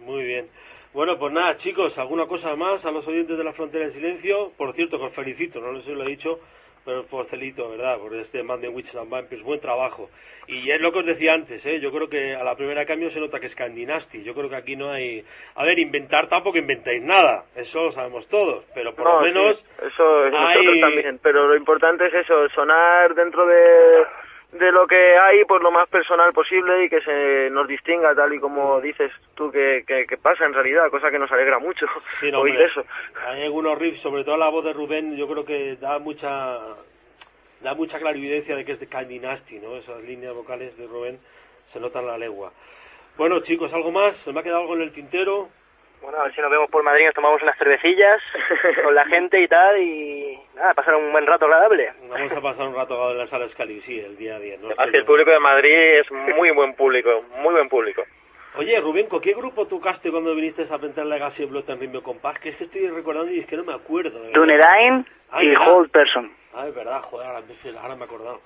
[0.00, 0.48] Muy bien.
[0.94, 4.52] Bueno, pues nada, chicos, ¿alguna cosa más a los oyentes de la Frontera del Silencio?
[4.56, 6.38] Por cierto, que os felicito, no les lo he dicho,
[6.84, 7.98] pero por celito, ¿verdad?
[7.98, 10.08] Por este Man de Witches and Vampires, buen trabajo.
[10.46, 11.80] Y es lo que os decía antes, ¿eh?
[11.80, 14.22] Yo creo que a la primera cambio se nota que es Dynasty.
[14.22, 15.24] Yo creo que aquí no hay...
[15.56, 19.64] A ver, inventar tampoco inventáis nada, eso lo sabemos todos, pero por lo menos...
[19.84, 24.04] eso, nosotros también, pero lo importante es eso, sonar dentro de
[24.54, 28.32] de lo que hay, pues lo más personal posible y que se nos distinga tal
[28.32, 31.86] y como dices tú que, que, pasa en realidad, cosa que nos alegra mucho
[32.34, 32.84] oír eso.
[33.26, 36.58] Hay algunos riffs, sobre todo la voz de Rubén, yo creo que da mucha
[37.62, 39.76] da mucha clarividencia de que es de Kind Dynasty, ¿no?
[39.76, 41.18] Esas líneas vocales de Rubén
[41.72, 42.52] se notan la legua.
[43.16, 44.16] Bueno, chicos, ¿algo más?
[44.18, 45.48] ¿Se me ha quedado algo en el tintero?
[46.04, 48.20] Bueno, a ver si nos vemos por Madrid, nos tomamos unas cervecillas
[48.84, 51.94] con la gente y tal, y nada, pasar un buen rato agradable.
[52.10, 54.56] Vamos a pasar un rato agradable en la sala Scali, sí, el día a día.
[54.60, 54.68] ¿no?
[54.76, 58.02] Además el público de Madrid es muy buen público, muy buen público.
[58.56, 62.38] Oye, Rubén, ¿con qué grupo tocaste cuando viniste a presentar Legacy Blood en Rimio Compás?
[62.38, 64.20] Que es que estoy recordando y es que no me acuerdo.
[64.32, 66.30] Dunedain ah, y Hold Person.
[66.54, 68.40] Ah, es verdad, joder, ahora, me he acordado.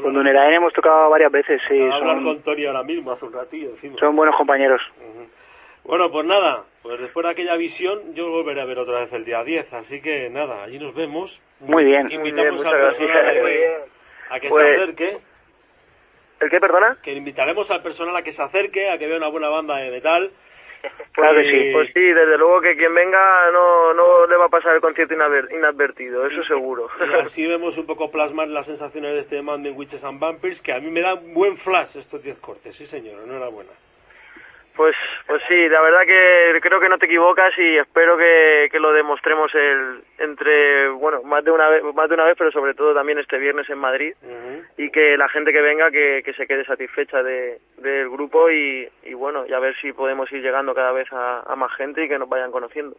[0.00, 1.74] Con Dunedain hemos tocado varias veces, sí.
[1.74, 2.08] Acabo son...
[2.08, 3.70] hablar con Tony ahora mismo, hace un ratillo.
[3.98, 4.80] Son buenos compañeros.
[5.84, 9.24] Bueno, pues nada, pues después de aquella visión yo volveré a ver otra vez el
[9.24, 11.40] día 10, así que nada, allí nos vemos.
[11.60, 12.10] Muy bien.
[12.10, 12.86] Invitamos personal
[14.30, 15.18] a que, se pues, acerque.
[16.40, 16.96] ¿El qué, perdona?
[17.02, 19.90] Que invitaremos al personal a que se acerque, a que vea una buena banda de
[19.90, 20.30] metal.
[21.12, 21.72] Claro que sí.
[21.72, 25.14] Pues sí, desde luego que quien venga no, no le va a pasar el concierto
[25.14, 26.88] inadvertido, eso seguro.
[27.00, 30.60] Y así vemos un poco plasmar las sensaciones de este Man de Witches and Vampires,
[30.60, 33.70] que a mí me da un buen flash estos 10 cortes, sí señor, enhorabuena.
[34.76, 34.96] Pues,
[35.28, 38.92] pues sí, la verdad que creo que no te equivocas y espero que, que lo
[38.92, 42.92] demostremos el, entre, bueno, más de una vez, más de una vez, pero sobre todo
[42.92, 44.14] también este viernes en Madrid
[44.76, 48.88] y que la gente que venga que, que se quede satisfecha de, del grupo y,
[49.04, 52.04] y bueno, y a ver si podemos ir llegando cada vez a, a más gente
[52.04, 52.96] y que nos vayan conociendo.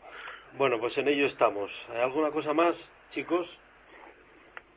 [0.53, 1.69] Bueno, pues en ello estamos.
[1.93, 2.77] ¿Hay alguna cosa más,
[3.09, 3.59] chicos?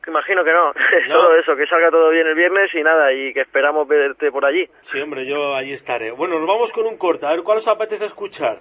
[0.09, 0.73] Imagino que no.
[1.13, 4.45] Todo eso, que salga todo bien el viernes y nada, y que esperamos verte por
[4.45, 4.67] allí.
[4.81, 6.11] Sí, hombre, yo allí estaré.
[6.11, 7.25] Bueno, nos vamos con un corte.
[7.25, 8.59] A ver, ¿cuál os apetece escuchar?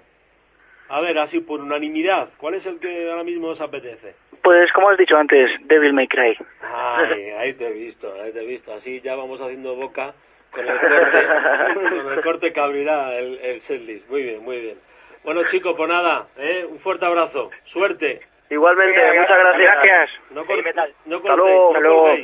[0.91, 4.15] A ver, así por unanimidad, ¿cuál es el que ahora mismo os apetece?
[4.43, 6.37] Pues como has dicho antes, Devil May Cry.
[6.63, 8.73] Ay, ahí te he visto, ahí te he visto.
[8.73, 10.15] Así ya vamos haciendo boca
[10.51, 11.27] con el corte,
[11.75, 14.09] con el corte que abrirá el, el setlist.
[14.09, 14.79] Muy bien, muy bien.
[15.25, 16.65] Bueno chicos, pues nada, ¿eh?
[16.67, 17.51] un fuerte abrazo.
[17.65, 18.21] Suerte.
[18.51, 19.73] Igualmente, muchas gracias.
[19.75, 20.11] Gracias.
[20.31, 20.95] No, cor metal.
[21.07, 22.17] no Hasta luego.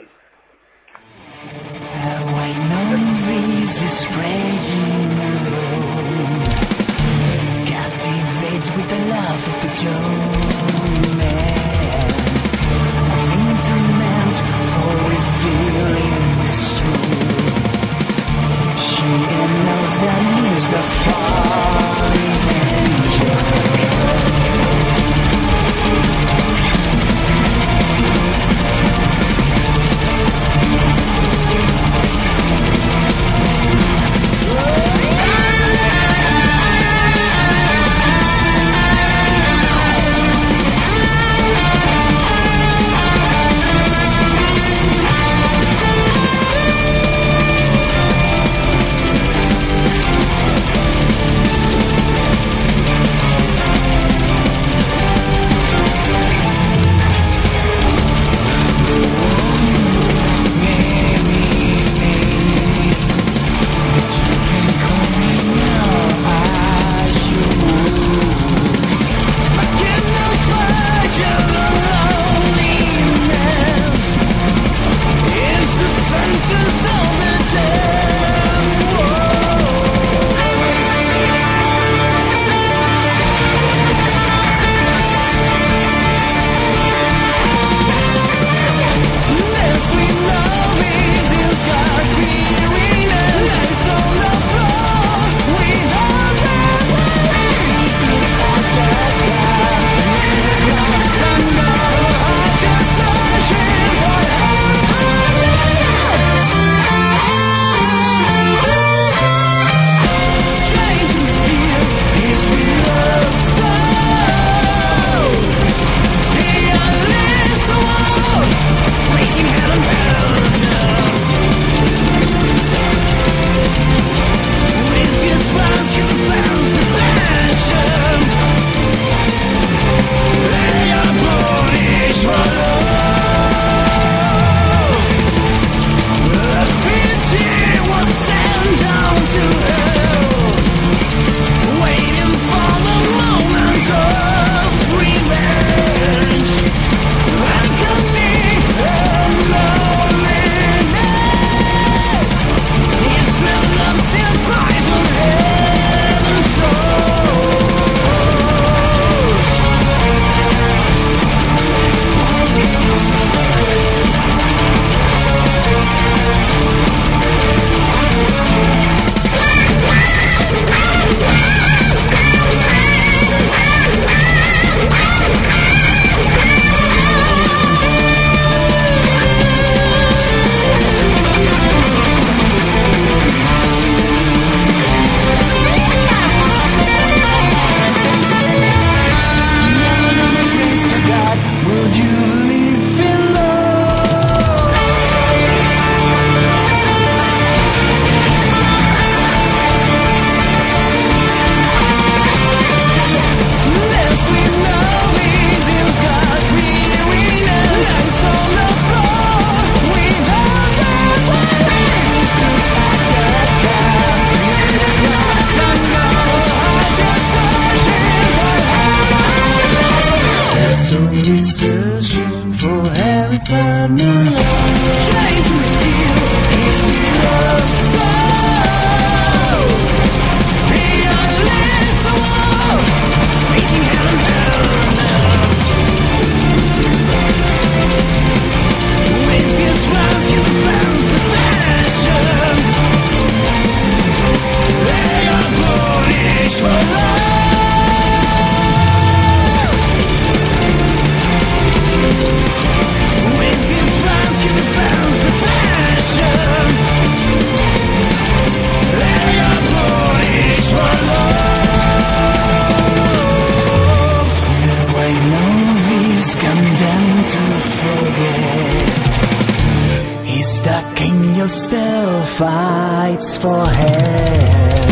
[272.39, 274.85] Fights for hair.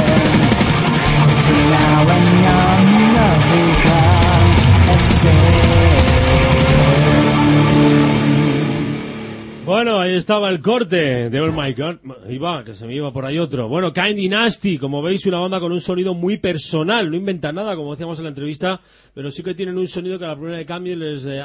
[1.46, 2.84] From now and on,
[3.16, 5.71] love becomes a sin.
[9.72, 12.00] Bueno, ahí estaba el corte de Oh My God.
[12.30, 13.70] Iba, que se me iba por ahí otro.
[13.70, 17.10] Bueno, Kind Dynasty, como veis, una banda con un sonido muy personal.
[17.10, 18.82] No inventa nada, como decíamos en la entrevista,
[19.14, 21.42] pero sí que tienen un sonido que a la primera de cambio les eh,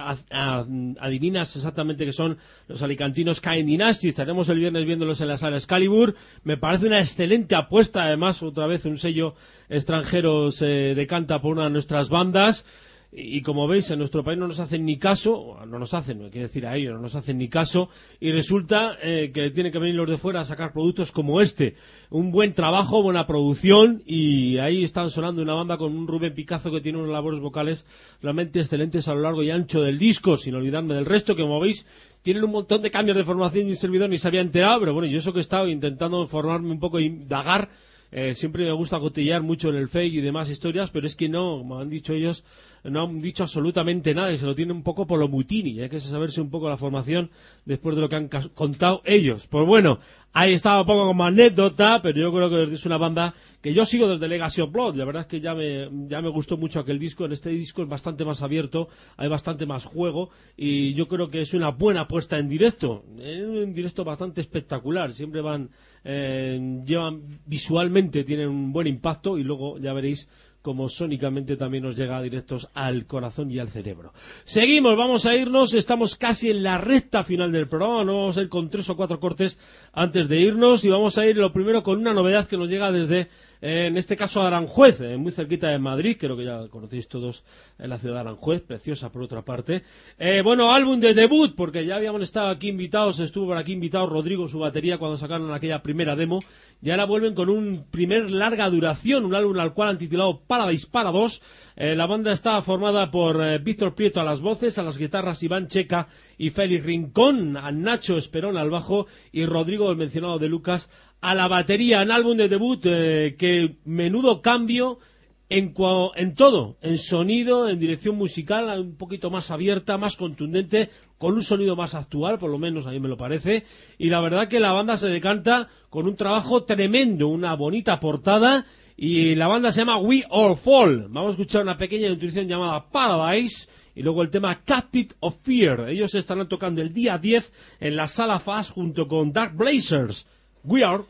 [0.98, 4.08] adivinas exactamente que son los alicantinos Kind Dynasty.
[4.08, 6.16] Estaremos el viernes viéndolos en la sala Excalibur.
[6.42, 9.34] Me parece una excelente apuesta, además, otra vez un sello
[9.68, 12.64] extranjero se decanta por una de nuestras bandas.
[13.12, 16.28] Y, como veis, en nuestro país no nos hacen ni caso, no nos hacen, no
[16.28, 17.88] quiero decir a ellos, no nos hacen ni caso,
[18.20, 21.76] y resulta eh, que tienen que venir los de fuera a sacar productos como este.
[22.10, 26.70] Un buen trabajo, buena producción, y ahí están sonando una banda con un Rubén Picazo
[26.70, 27.86] que tiene unas labores vocales
[28.20, 31.60] realmente excelentes a lo largo y ancho del disco, sin olvidarme del resto, que como
[31.60, 31.86] veis,
[32.22, 34.92] tienen un montón de cambios de formación y un servidor ni se había enterado, pero
[34.92, 37.70] bueno, yo eso que he estado intentando formarme un poco y indagar,
[38.12, 41.28] eh, siempre me gusta cotillar mucho en el fake y demás historias, pero es que
[41.28, 42.44] no, como han dicho ellos,
[42.90, 45.80] no han dicho absolutamente nada y se lo tienen un poco por lo mutini.
[45.80, 47.30] Hay que saberse un poco la formación
[47.64, 49.46] después de lo que han contado ellos.
[49.46, 49.98] Pues bueno,
[50.32, 53.84] ahí estaba un poco como anécdota, pero yo creo que es una banda que yo
[53.84, 54.94] sigo desde Legacy of Blood.
[54.94, 57.24] La verdad es que ya me, ya me gustó mucho aquel disco.
[57.24, 61.40] En este disco es bastante más abierto, hay bastante más juego y yo creo que
[61.40, 63.04] es una buena puesta en directo.
[63.18, 65.12] Es un directo bastante espectacular.
[65.14, 65.70] Siempre van,
[66.04, 70.28] eh, llevan visualmente, tienen un buen impacto y luego ya veréis
[70.66, 74.12] como sónicamente también nos llega directos al corazón y al cerebro.
[74.42, 78.40] Seguimos, vamos a irnos, estamos casi en la recta final del programa, no vamos a
[78.42, 79.60] ir con tres o cuatro cortes
[79.92, 82.90] antes de irnos y vamos a ir lo primero con una novedad que nos llega
[82.90, 83.28] desde,
[83.60, 87.44] en este caso, Aranjuez, eh, muy cerquita de Madrid, creo que ya conocéis todos
[87.78, 89.82] en la ciudad de Aranjuez, preciosa por otra parte.
[90.18, 94.06] Eh, bueno, álbum de debut, porque ya habíamos estado aquí invitados, estuvo por aquí invitado
[94.06, 96.40] Rodrigo, su batería, cuando sacaron aquella primera demo,
[96.82, 100.86] y ahora vuelven con un primer larga duración, un álbum al cual han titulado Paradise
[100.90, 101.42] para dos.
[101.76, 105.42] Eh, la banda está formada por eh, Víctor Prieto a las voces, a las guitarras
[105.42, 110.48] Iván Checa y Félix Rincón, a Nacho Esperón al bajo y Rodrigo, el mencionado de
[110.48, 110.88] Lucas,
[111.26, 112.02] a la batería.
[112.02, 115.00] Un álbum de debut eh, que menudo cambio
[115.48, 115.74] en,
[116.14, 120.88] en todo, en sonido, en dirección musical, un poquito más abierta, más contundente,
[121.18, 123.64] con un sonido más actual, por lo menos a mí me lo parece.
[123.98, 128.64] Y la verdad que la banda se decanta con un trabajo tremendo, una bonita portada.
[128.96, 131.08] Y la banda se llama We All Fall.
[131.08, 133.68] Vamos a escuchar una pequeña introducción llamada Paradise.
[133.96, 135.88] Y luego el tema Captive of Fear.
[135.88, 140.24] Ellos estarán tocando el día 10 en la sala Fast junto con Dark Blazers.
[140.62, 141.04] We Are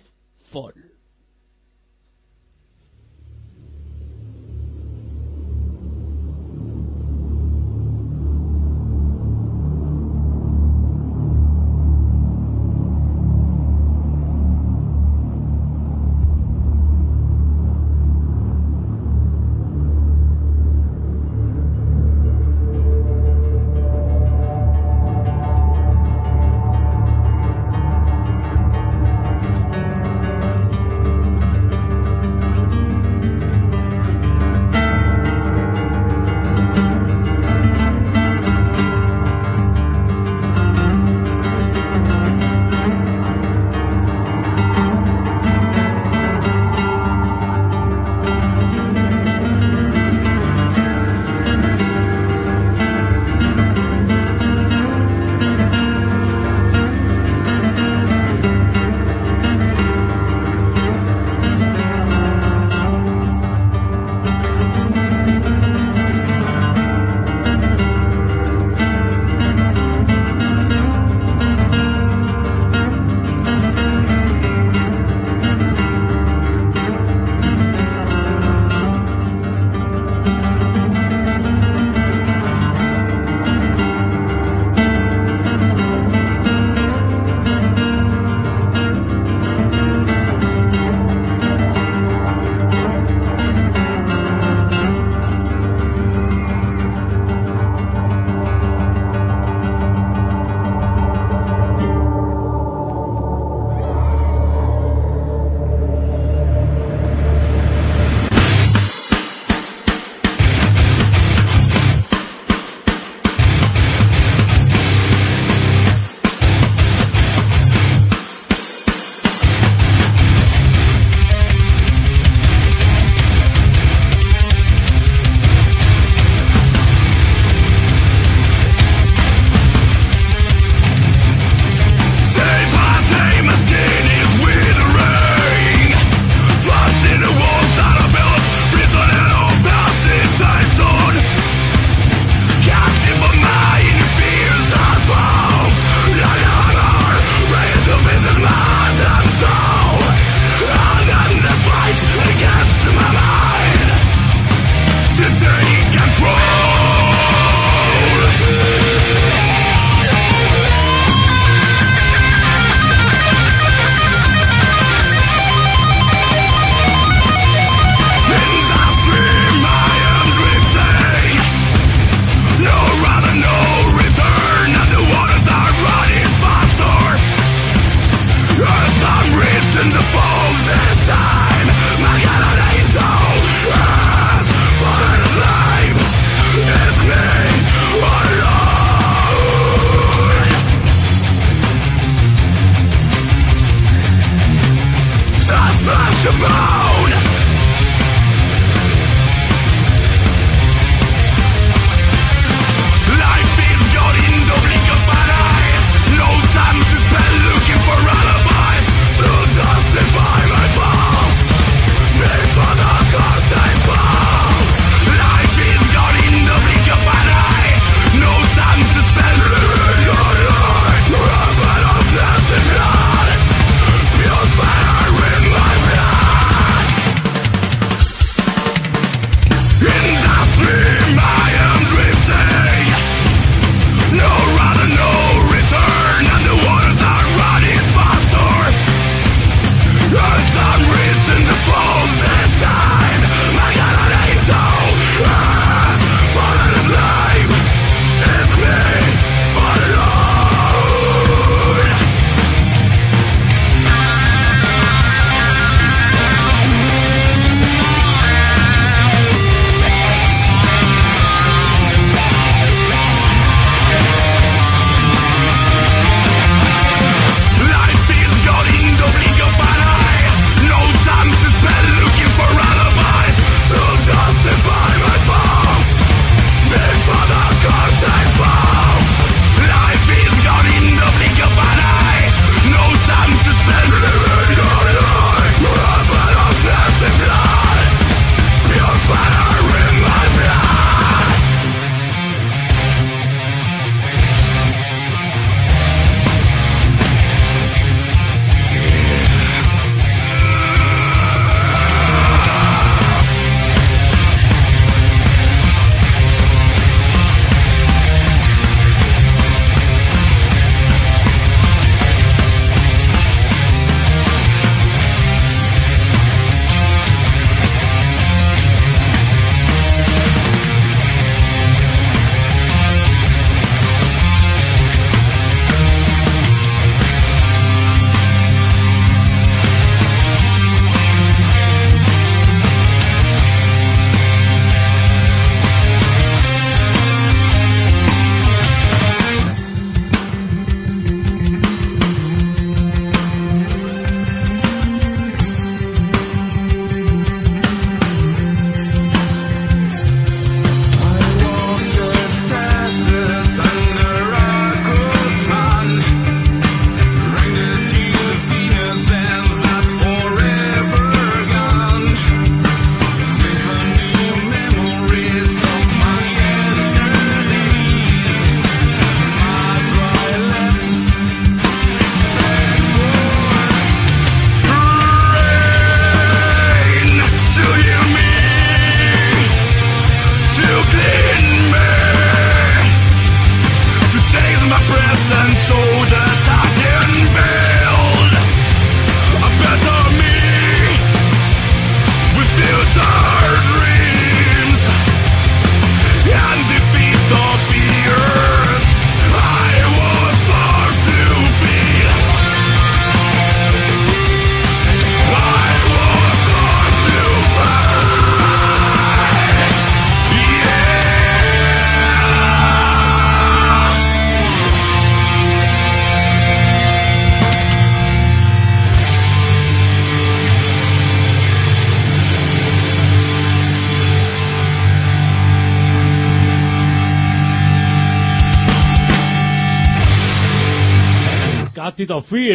[0.57, 0.85] Fall.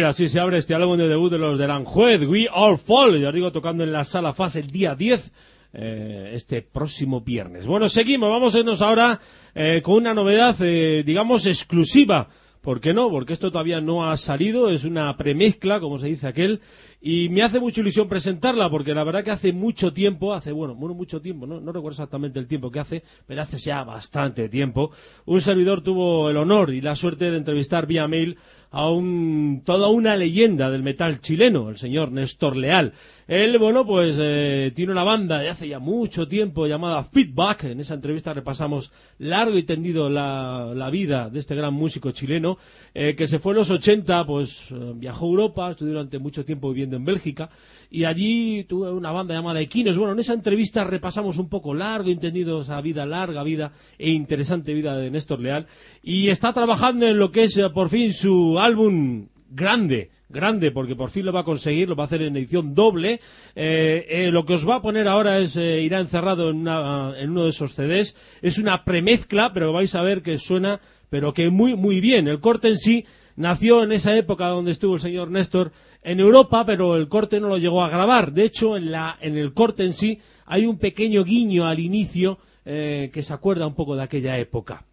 [0.04, 3.28] Así se abre este álbum de debut de los de Aranjuez, We All Fall, ya
[3.28, 5.32] os digo, tocando en la sala fase el día 10,
[5.74, 7.66] eh, este próximo viernes.
[7.66, 9.20] Bueno, seguimos, vamos a irnos ahora
[9.54, 12.28] eh, con una novedad, eh, digamos, exclusiva.
[12.60, 13.10] ¿Por qué no?
[13.10, 16.60] Porque esto todavía no ha salido, es una premezcla, como se dice aquel,
[17.04, 20.74] y me hace mucha ilusión presentarla, porque la verdad que hace mucho tiempo, hace, bueno,
[20.76, 24.92] mucho tiempo, no, no recuerdo exactamente el tiempo que hace, pero hace ya bastante tiempo,
[25.26, 28.38] un servidor tuvo el honor y la suerte de entrevistar vía mail
[28.72, 32.94] a un, toda una leyenda del metal chileno, el señor Néstor Leal.
[33.28, 37.64] Él, bueno, pues eh, tiene una banda de hace ya mucho tiempo llamada Feedback.
[37.64, 42.58] En esa entrevista repasamos largo y tendido la, la vida de este gran músico chileno,
[42.94, 46.44] eh, que se fue en los 80, pues eh, viajó a Europa, estuvo durante mucho
[46.44, 47.50] tiempo viviendo en Bélgica,
[47.90, 49.96] y allí tuvo una banda llamada Equinos.
[49.96, 54.10] Bueno, en esa entrevista repasamos un poco largo y tendido esa vida, larga vida e
[54.10, 55.66] interesante vida de Néstor Leal,
[56.02, 61.10] y está trabajando en lo que es por fin su álbum grande, grande porque por
[61.10, 63.20] fin lo va a conseguir, lo va a hacer en edición doble.
[63.54, 67.30] Eh, eh, lo que os va a poner ahora es, eh, irá encerrado en, en
[67.30, 68.16] uno de esos CDs.
[68.40, 70.80] Es una premezcla, pero vais a ver que suena,
[71.10, 72.26] pero que muy, muy bien.
[72.26, 73.04] El corte en sí
[73.36, 77.48] nació en esa época donde estuvo el señor Néstor en Europa, pero el corte no
[77.48, 78.32] lo llegó a grabar.
[78.32, 82.38] De hecho, en, la, en el corte en sí hay un pequeño guiño al inicio
[82.64, 84.84] que se acuerda un poco de aquella época.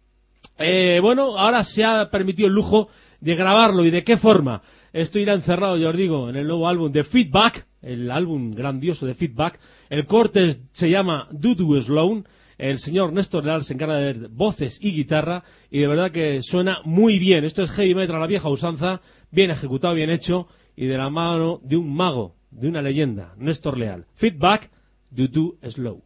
[1.02, 2.88] bueno, ahora se ha permitido el lujo
[3.20, 4.62] de grabarlo y de qué forma.
[4.92, 9.06] Esto irá encerrado, ya os digo, en el nuevo álbum de Feedback, el álbum grandioso
[9.06, 9.60] de Feedback.
[9.88, 12.26] El corte se llama Dudu Sloan.
[12.60, 16.80] El señor Néstor Leal se encarga de voces y guitarra y de verdad que suena
[16.84, 17.44] muy bien.
[17.44, 21.60] Esto es heavy metal la vieja usanza, bien ejecutado, bien hecho y de la mano
[21.62, 24.04] de un mago, de una leyenda, Néstor Leal.
[24.12, 24.70] Feedback,
[25.10, 26.02] Dudu Slow.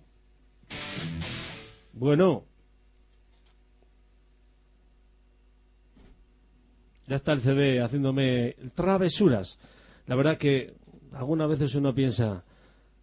[1.93, 2.45] Bueno,
[7.09, 9.59] Ya está el CD haciéndome travesuras.
[10.07, 10.75] La verdad que
[11.13, 12.45] algunas veces uno piensa,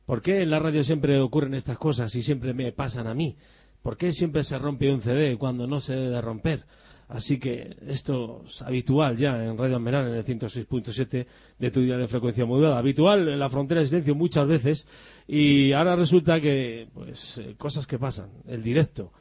[0.05, 3.35] ¿por qué en la radio siempre ocurren estas cosas y siempre me pasan a mí?
[3.81, 6.65] ¿Por qué siempre se rompe un CD cuando no se debe romper?
[7.07, 11.25] Así que esto es habitual ya en Radio Almenar, en el 106.7
[11.59, 12.77] de tu día de frecuencia modulada.
[12.77, 14.87] Habitual en la frontera de silencio muchas veces
[15.27, 18.29] y ahora resulta que, pues, eh, cosas que pasan.
[18.47, 19.11] El directo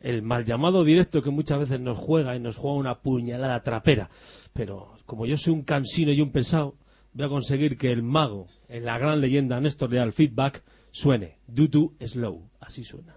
[0.00, 4.10] el mal llamado directo que muchas veces nos juega y nos juega una puñalada trapera.
[4.52, 6.74] Pero como yo soy un cansino y un pesado,
[7.12, 11.38] voy a conseguir que el mago, en la gran leyenda Néstor Leal Feedback, suene.
[11.46, 12.48] Do slow.
[12.60, 13.16] Así suena.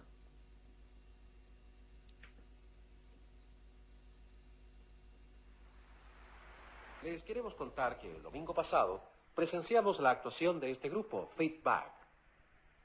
[7.03, 9.01] Les queremos contar que el domingo pasado
[9.35, 11.91] presenciamos la actuación de este grupo, Feedback.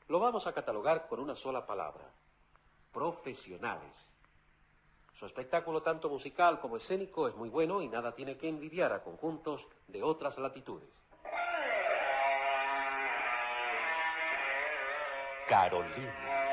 [0.09, 2.11] Lo vamos a catalogar con una sola palabra,
[2.93, 3.93] profesionales.
[5.19, 9.03] Su espectáculo, tanto musical como escénico, es muy bueno y nada tiene que envidiar a
[9.03, 10.89] conjuntos de otras latitudes.
[15.49, 16.48] Carolina.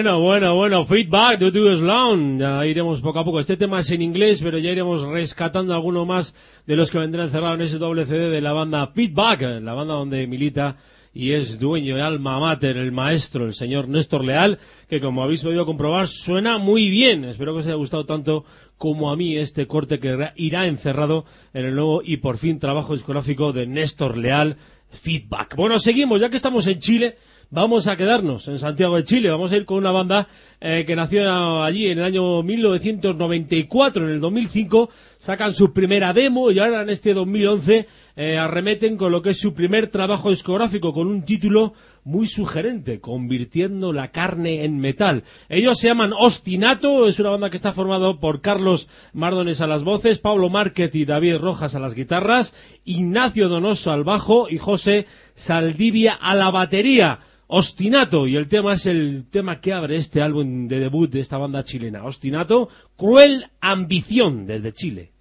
[0.00, 2.38] Bueno, bueno, bueno, feedback de Do Sloan.
[2.38, 3.38] Ya iremos poco a poco.
[3.38, 6.34] Este tema es en inglés, pero ya iremos rescatando alguno más
[6.66, 9.92] de los que vendrán cerrados en ese doble CD de la banda Feedback, la banda
[9.92, 10.78] donde milita
[11.12, 15.42] y es dueño de alma mater, el maestro, el señor Néstor Leal, que como habéis
[15.42, 17.26] podido comprobar suena muy bien.
[17.26, 18.46] Espero que os haya gustado tanto
[18.78, 22.94] como a mí este corte que irá encerrado en el nuevo y por fin trabajo
[22.94, 24.56] discográfico de Néstor Leal,
[24.88, 25.56] Feedback.
[25.56, 27.16] Bueno, seguimos, ya que estamos en Chile
[27.50, 29.30] vamos a quedarnos en Santiago de Chile.
[29.30, 30.28] Vamos a ir con una banda
[30.60, 34.04] eh, que nació allí en el año 1994.
[34.04, 39.12] En el 2005 sacan su primera demo y ahora en este 2011 eh, arremeten con
[39.12, 44.64] lo que es su primer trabajo discográfico con un título muy sugerente, convirtiendo la carne
[44.64, 45.24] en metal.
[45.48, 49.84] Ellos se llaman Ostinato, es una banda que está formada por Carlos Mardones a las
[49.84, 52.54] voces, Pablo Márquez y David Rojas a las guitarras,
[52.84, 55.06] Ignacio Donoso al bajo y José
[55.40, 57.18] Saldivia a la batería.
[57.46, 61.38] Ostinato, y el tema es el tema que abre este álbum de debut de esta
[61.38, 62.04] banda chilena.
[62.04, 65.12] Ostinato, Cruel Ambición desde Chile.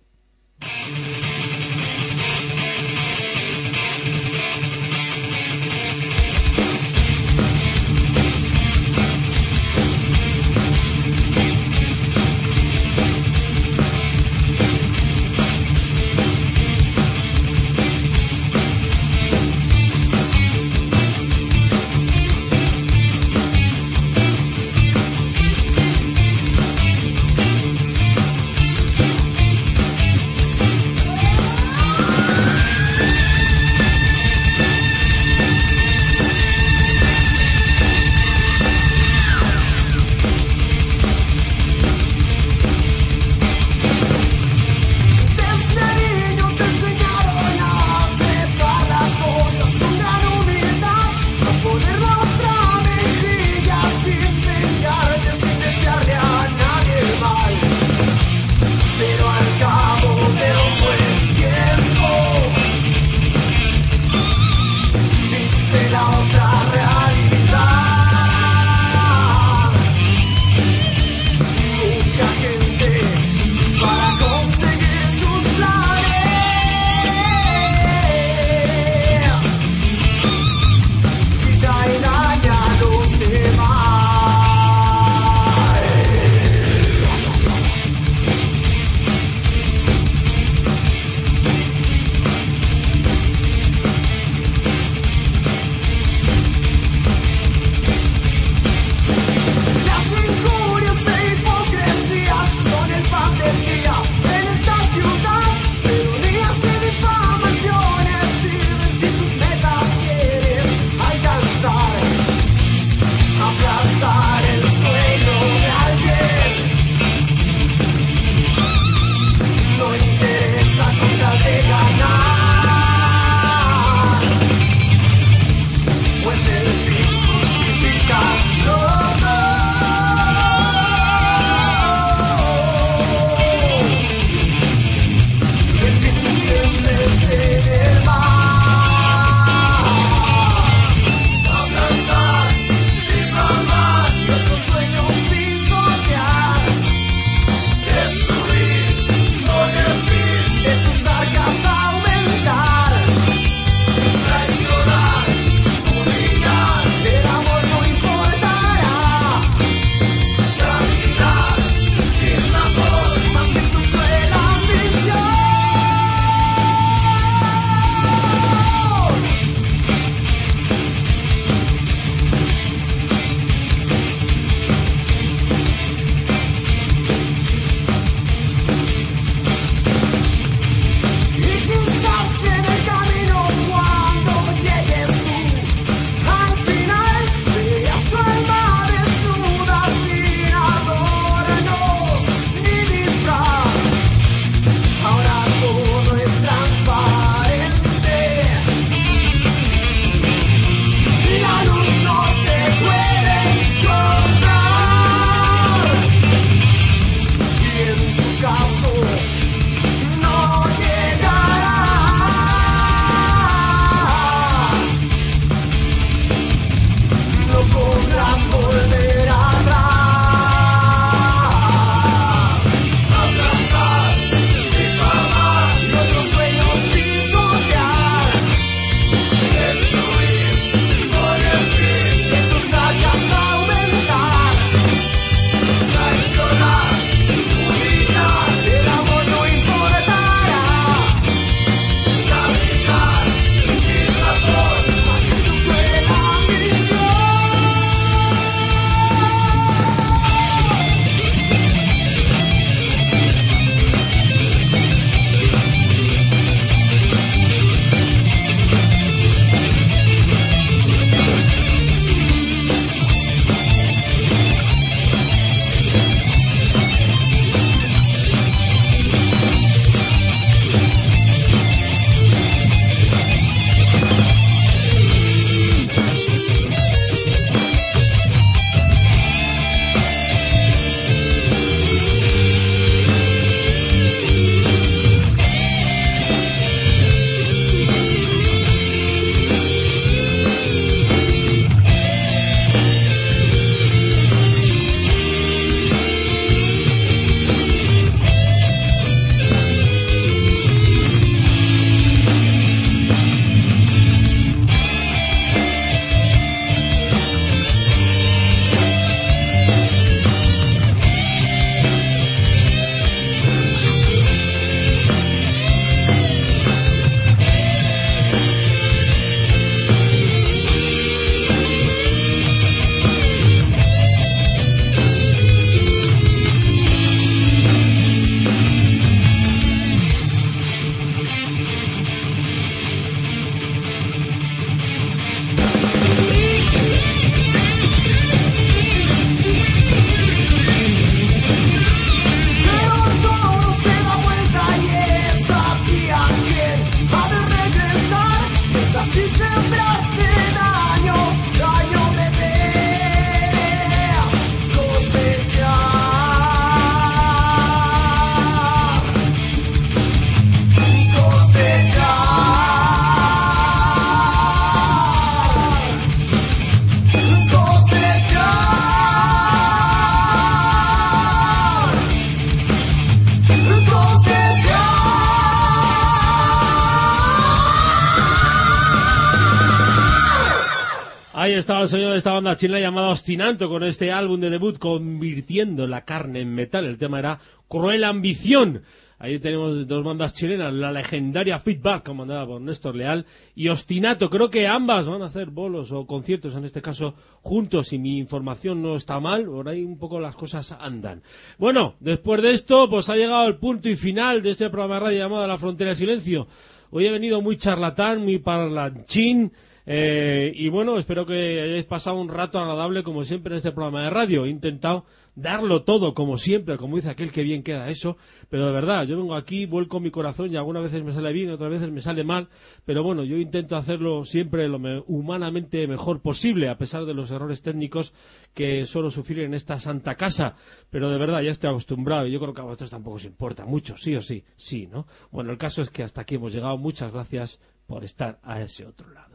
[382.60, 386.86] Banda chilena llamada Ostinanto con este álbum de debut convirtiendo la carne en metal.
[386.86, 387.40] El tema era
[387.70, 388.82] Cruel Ambición.
[389.18, 394.30] Ahí tenemos dos bandas chilenas, la legendaria Feedback, comandada por Néstor Leal, y Ostinato.
[394.30, 398.18] Creo que ambas van a hacer bolos o conciertos, en este caso, juntos, y mi
[398.18, 401.22] información no está mal, por ahí un poco las cosas andan.
[401.58, 405.00] Bueno, después de esto, pues ha llegado el punto y final de este programa de
[405.02, 406.48] radio llamado La Frontera de Silencio.
[406.92, 409.52] Hoy he venido muy charlatán, muy parlanchín,
[409.86, 414.04] eh, y bueno, espero que hayáis pasado un rato agradable como siempre en este programa
[414.04, 414.46] de radio.
[414.46, 418.18] He intentado darlo todo como siempre, como dice aquel que bien queda eso,
[418.50, 421.50] pero de verdad, yo vengo aquí, vuelco mi corazón y algunas veces me sale bien,
[421.50, 422.50] otras veces me sale mal,
[422.86, 427.62] pero bueno, yo intento hacerlo siempre lo humanamente mejor posible, a pesar de los errores
[427.62, 428.14] técnicos
[428.54, 430.56] que suelo sufrir en esta santa casa,
[430.90, 433.66] pero de verdad ya estoy acostumbrado y yo creo que a vosotros tampoco os importa
[433.66, 435.08] mucho, sí o sí, sí, ¿no?
[435.32, 438.86] Bueno, el caso es que hasta aquí hemos llegado, muchas gracias por estar a ese
[438.86, 439.29] otro lado.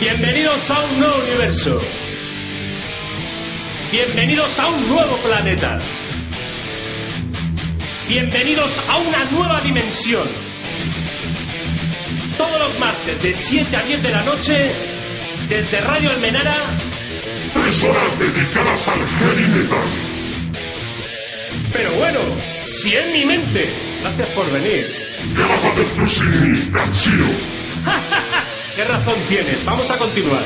[0.00, 1.80] Bienvenidos a un nuevo universo.
[3.90, 5.78] Bienvenidos a un nuevo planeta.
[8.08, 10.26] Bienvenidos a una nueva dimensión.
[12.36, 14.72] Todos los martes de 7 a 10 de la noche,
[15.48, 16.56] desde Radio Almenara.
[17.52, 19.88] Tres horas dedicadas al heavy metal.
[21.72, 22.20] Pero bueno,
[22.66, 23.72] si en mi mente.
[24.00, 25.07] Gracias por venir.
[25.34, 27.26] ¿Qué vas a hacer tú sin mí, Gansillo?
[28.76, 29.64] ¿Qué razón tienes?
[29.64, 30.42] Vamos a continuar.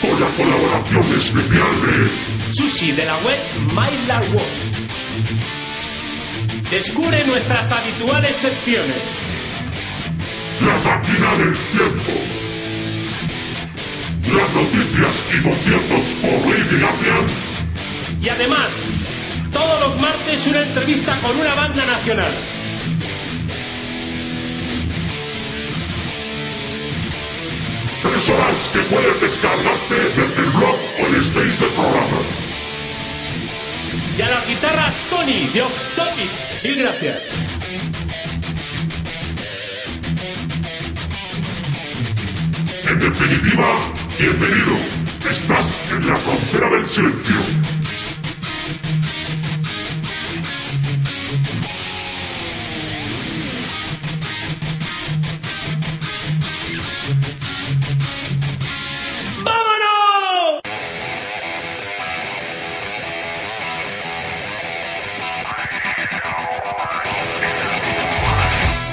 [0.00, 2.52] Con la colaboración especial de...
[2.54, 3.38] Sushi de la web
[3.74, 4.72] MyLarWatch.
[6.70, 8.96] Descubre nuestras habituales secciones.
[10.60, 12.12] La máquina del tiempo.
[14.34, 17.26] Las noticias y conciertos por Lady Gabriel.
[18.22, 18.88] Y además,
[19.52, 22.32] todos los martes una entrevista con una banda nacional.
[28.02, 32.22] Tres horas que puedes descargarte desde el blog o el stage del programa.
[34.18, 36.30] Y a las guitarras Tony de Off Topic.
[36.64, 37.18] Mil gracias.
[42.88, 44.76] En definitiva, bienvenido.
[45.30, 47.71] Estás en la frontera del silencio.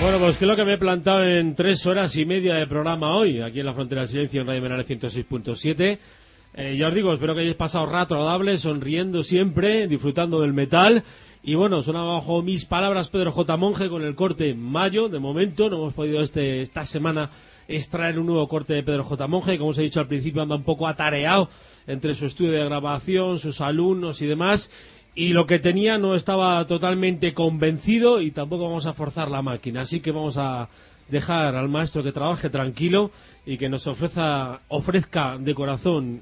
[0.01, 3.41] Pues que lo que me he plantado en tres horas y media de programa hoy,
[3.41, 5.99] aquí en la Frontera del Silencio, en Radio Menal 106.7.
[6.53, 11.03] Eh, ya os digo, espero que hayáis pasado rato agradable, sonriendo siempre, disfrutando del metal.
[11.43, 13.57] Y bueno, suena bajo mis palabras Pedro J.
[13.57, 15.69] Monge con el corte mayo, de momento.
[15.69, 17.31] No hemos podido este, esta semana
[17.67, 19.27] extraer un nuevo corte de Pedro J.
[19.27, 19.57] Monge.
[19.57, 21.49] Como os he dicho al principio, anda un poco atareado
[21.87, 24.69] entre su estudio de grabación, sus alumnos y demás
[25.15, 29.81] y lo que tenía no estaba totalmente convencido y tampoco vamos a forzar la máquina.
[29.81, 30.69] Así que vamos a
[31.09, 33.11] dejar al maestro que trabaje tranquilo
[33.45, 36.21] y que nos ofrezca, ofrezca de corazón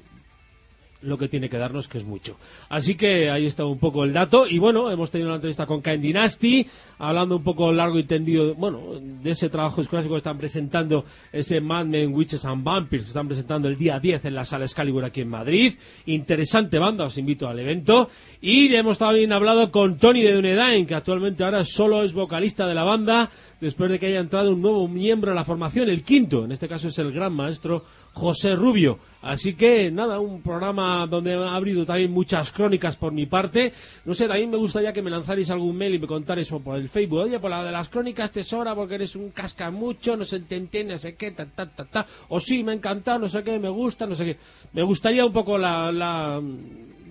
[1.02, 2.36] lo que tiene que darnos, que es mucho.
[2.68, 4.46] Así que ahí está un poco el dato.
[4.46, 6.66] Y bueno, hemos tenido una entrevista con Cain Dynasty,
[6.98, 11.60] hablando un poco largo y tendido, bueno, de ese trabajo escolástico que están presentando, ese
[11.60, 15.20] Mad Men, Witches and Vampires, están presentando el día 10 en la sala Excalibur aquí
[15.20, 15.74] en Madrid.
[16.06, 18.10] Interesante banda, os invito al evento.
[18.40, 22.74] Y hemos también hablado con Tony de Dunedain, que actualmente ahora solo es vocalista de
[22.74, 23.30] la banda,
[23.60, 26.68] después de que haya entrado un nuevo miembro en la formación, el quinto, en este
[26.68, 28.98] caso es el gran maestro José Rubio.
[29.22, 33.72] Así que nada, un programa donde ha habido también muchas crónicas por mi parte.
[34.04, 36.88] No sé, también me gustaría que me lanzarais algún mail y me contarais por el
[36.88, 37.20] Facebook.
[37.20, 40.92] Oye, por la de las crónicas tesora porque eres un casca mucho, no se entiende,
[40.92, 42.06] no sé qué, ta, ta, ta, ta.
[42.28, 44.36] O sí, me ha encantado, no sé qué, me gusta, no sé qué.
[44.72, 46.40] Me gustaría un poco la, la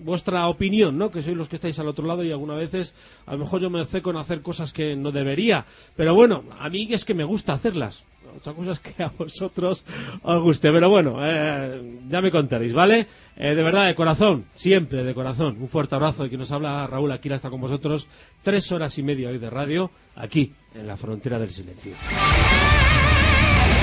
[0.02, 1.10] vuestra opinión, ¿no?
[1.10, 2.94] Que sois los que estáis al otro lado y algunas veces
[3.26, 5.64] a lo mejor yo me ceco en hacer cosas que no debería.
[5.96, 8.04] Pero bueno, a mí es que me gusta hacerlas.
[8.36, 9.84] Otra cosa es que a vosotros
[10.22, 10.70] os guste.
[10.70, 13.06] Pero bueno, eh, ya me contaréis, ¿vale?
[13.36, 15.56] Eh, de verdad, de corazón, siempre de corazón.
[15.60, 18.08] Un fuerte abrazo de quien nos habla Raúl Aquila está con vosotros.
[18.42, 21.94] Tres horas y media hoy de radio, aquí, en la frontera del silencio.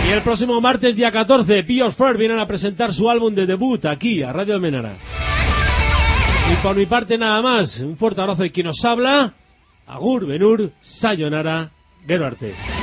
[0.07, 3.85] Y el próximo martes, día 14, Pios Fair vienen a presentar su álbum de debut
[3.85, 4.97] aquí, a Radio Almenara.
[6.47, 9.33] Y por mi parte nada más, un fuerte abrazo de quien nos habla,
[9.87, 11.71] Agur, Benur, Sayonara,
[12.05, 12.74] Geruarte.